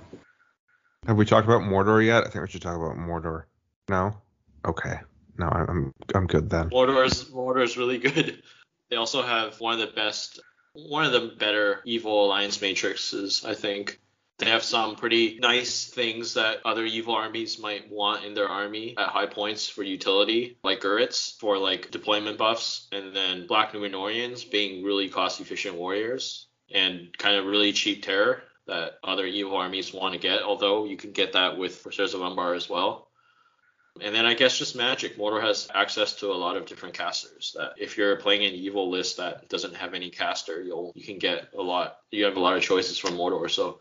Have 1.07 1.16
we 1.16 1.24
talked 1.24 1.47
about 1.47 1.62
Mordor 1.62 2.05
yet? 2.05 2.24
I 2.24 2.30
think 2.30 2.43
we 2.43 2.51
should 2.51 2.62
talk 2.62 2.76
about 2.76 2.97
Mordor. 2.97 3.45
No. 3.89 4.16
Okay. 4.64 5.01
No, 5.39 5.49
I'm 5.49 5.93
I'm 6.14 6.26
good 6.26 6.49
then. 6.49 6.70
Mordor's 6.70 7.30
Mordor's 7.30 7.76
really 7.76 7.99
good. 7.99 8.43
They 8.91 8.99
also 8.99 9.22
have 9.22 9.59
one 9.59 9.72
of 9.72 9.80
the 9.80 9.95
best, 9.95 10.39
one 10.74 11.07
of 11.07 11.12
the 11.12 11.35
better 11.39 11.80
evil 11.87 12.26
alliance 12.26 12.61
matrices, 12.61 13.43
I 13.43 13.55
think. 13.55 14.01
They 14.43 14.51
have 14.51 14.64
some 14.64 14.97
pretty 14.97 15.38
nice 15.40 15.84
things 15.84 16.34
that 16.34 16.62
other 16.64 16.84
evil 16.84 17.14
armies 17.14 17.61
might 17.61 17.88
want 17.88 18.24
in 18.24 18.34
their 18.34 18.49
army 18.49 18.97
at 18.99 19.07
high 19.07 19.26
points 19.26 19.68
for 19.68 19.84
utility, 19.84 20.59
like 20.64 20.80
Guritz 20.80 21.38
for 21.38 21.59
like 21.59 21.93
deployment 21.93 22.38
buffs, 22.38 22.88
and 22.90 23.14
then 23.14 23.47
Black 23.47 23.72
Numenoreans 23.72 24.51
being 24.51 24.82
really 24.82 25.09
cost 25.09 25.40
efficient 25.40 25.76
warriors 25.76 26.49
and 26.74 27.16
kind 27.16 27.36
of 27.36 27.45
really 27.45 27.72
cheap 27.72 28.03
terror 28.03 28.43
that 28.66 28.99
other 29.05 29.26
evil 29.26 29.57
armies 29.57 29.95
want 29.95 30.14
to 30.14 30.18
get, 30.18 30.43
although 30.43 30.86
you 30.86 30.97
can 30.97 31.12
get 31.12 31.34
that 31.34 31.57
with 31.57 31.80
Corsairs 31.84 32.14
of 32.14 32.22
Umbar 32.22 32.55
as 32.55 32.68
well. 32.68 33.07
And 34.01 34.12
then 34.12 34.26
I 34.26 34.34
guess 34.34 34.59
just 34.59 34.74
magic. 34.74 35.18
Mordor 35.18 35.40
has 35.40 35.68
access 35.72 36.16
to 36.16 36.32
a 36.32 36.34
lot 36.34 36.57
of 36.57 36.66
different 36.66 36.97
casters. 36.97 37.55
That 37.57 37.74
if 37.78 37.97
you're 37.97 38.16
playing 38.16 38.45
an 38.45 38.55
evil 38.55 38.90
list 38.90 39.18
that 39.18 39.49
doesn't 39.49 39.76
have 39.76 39.95
any 39.95 40.11
caster, 40.11 40.61
you'll 40.61 40.90
you 40.97 41.05
can 41.05 41.18
get 41.18 41.51
a 41.57 41.62
lot. 41.62 41.99
You 42.11 42.24
have 42.24 42.36
a 42.36 42.40
lot 42.40 42.57
of 42.57 42.62
choices 42.64 42.99
from 42.99 43.12
Mordor. 43.12 43.49
So 43.49 43.78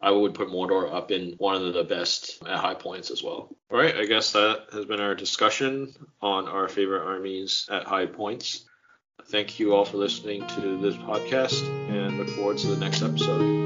I 0.00 0.10
would 0.10 0.34
put 0.34 0.48
Mordor 0.48 0.92
up 0.92 1.10
in 1.10 1.32
one 1.38 1.64
of 1.64 1.72
the 1.74 1.84
best 1.84 2.42
at 2.46 2.58
high 2.58 2.74
points 2.74 3.10
as 3.10 3.22
well. 3.22 3.56
All 3.70 3.78
right, 3.78 3.96
I 3.96 4.04
guess 4.04 4.32
that 4.32 4.66
has 4.72 4.84
been 4.84 5.00
our 5.00 5.14
discussion 5.14 5.94
on 6.20 6.46
our 6.48 6.68
favorite 6.68 7.06
armies 7.06 7.66
at 7.70 7.84
high 7.84 8.06
points. 8.06 8.64
Thank 9.28 9.58
you 9.58 9.74
all 9.74 9.84
for 9.84 9.96
listening 9.96 10.46
to 10.46 10.78
this 10.78 10.96
podcast 10.96 11.66
and 11.88 12.18
look 12.18 12.28
forward 12.28 12.58
to 12.58 12.68
the 12.68 12.76
next 12.76 13.02
episode. 13.02 13.65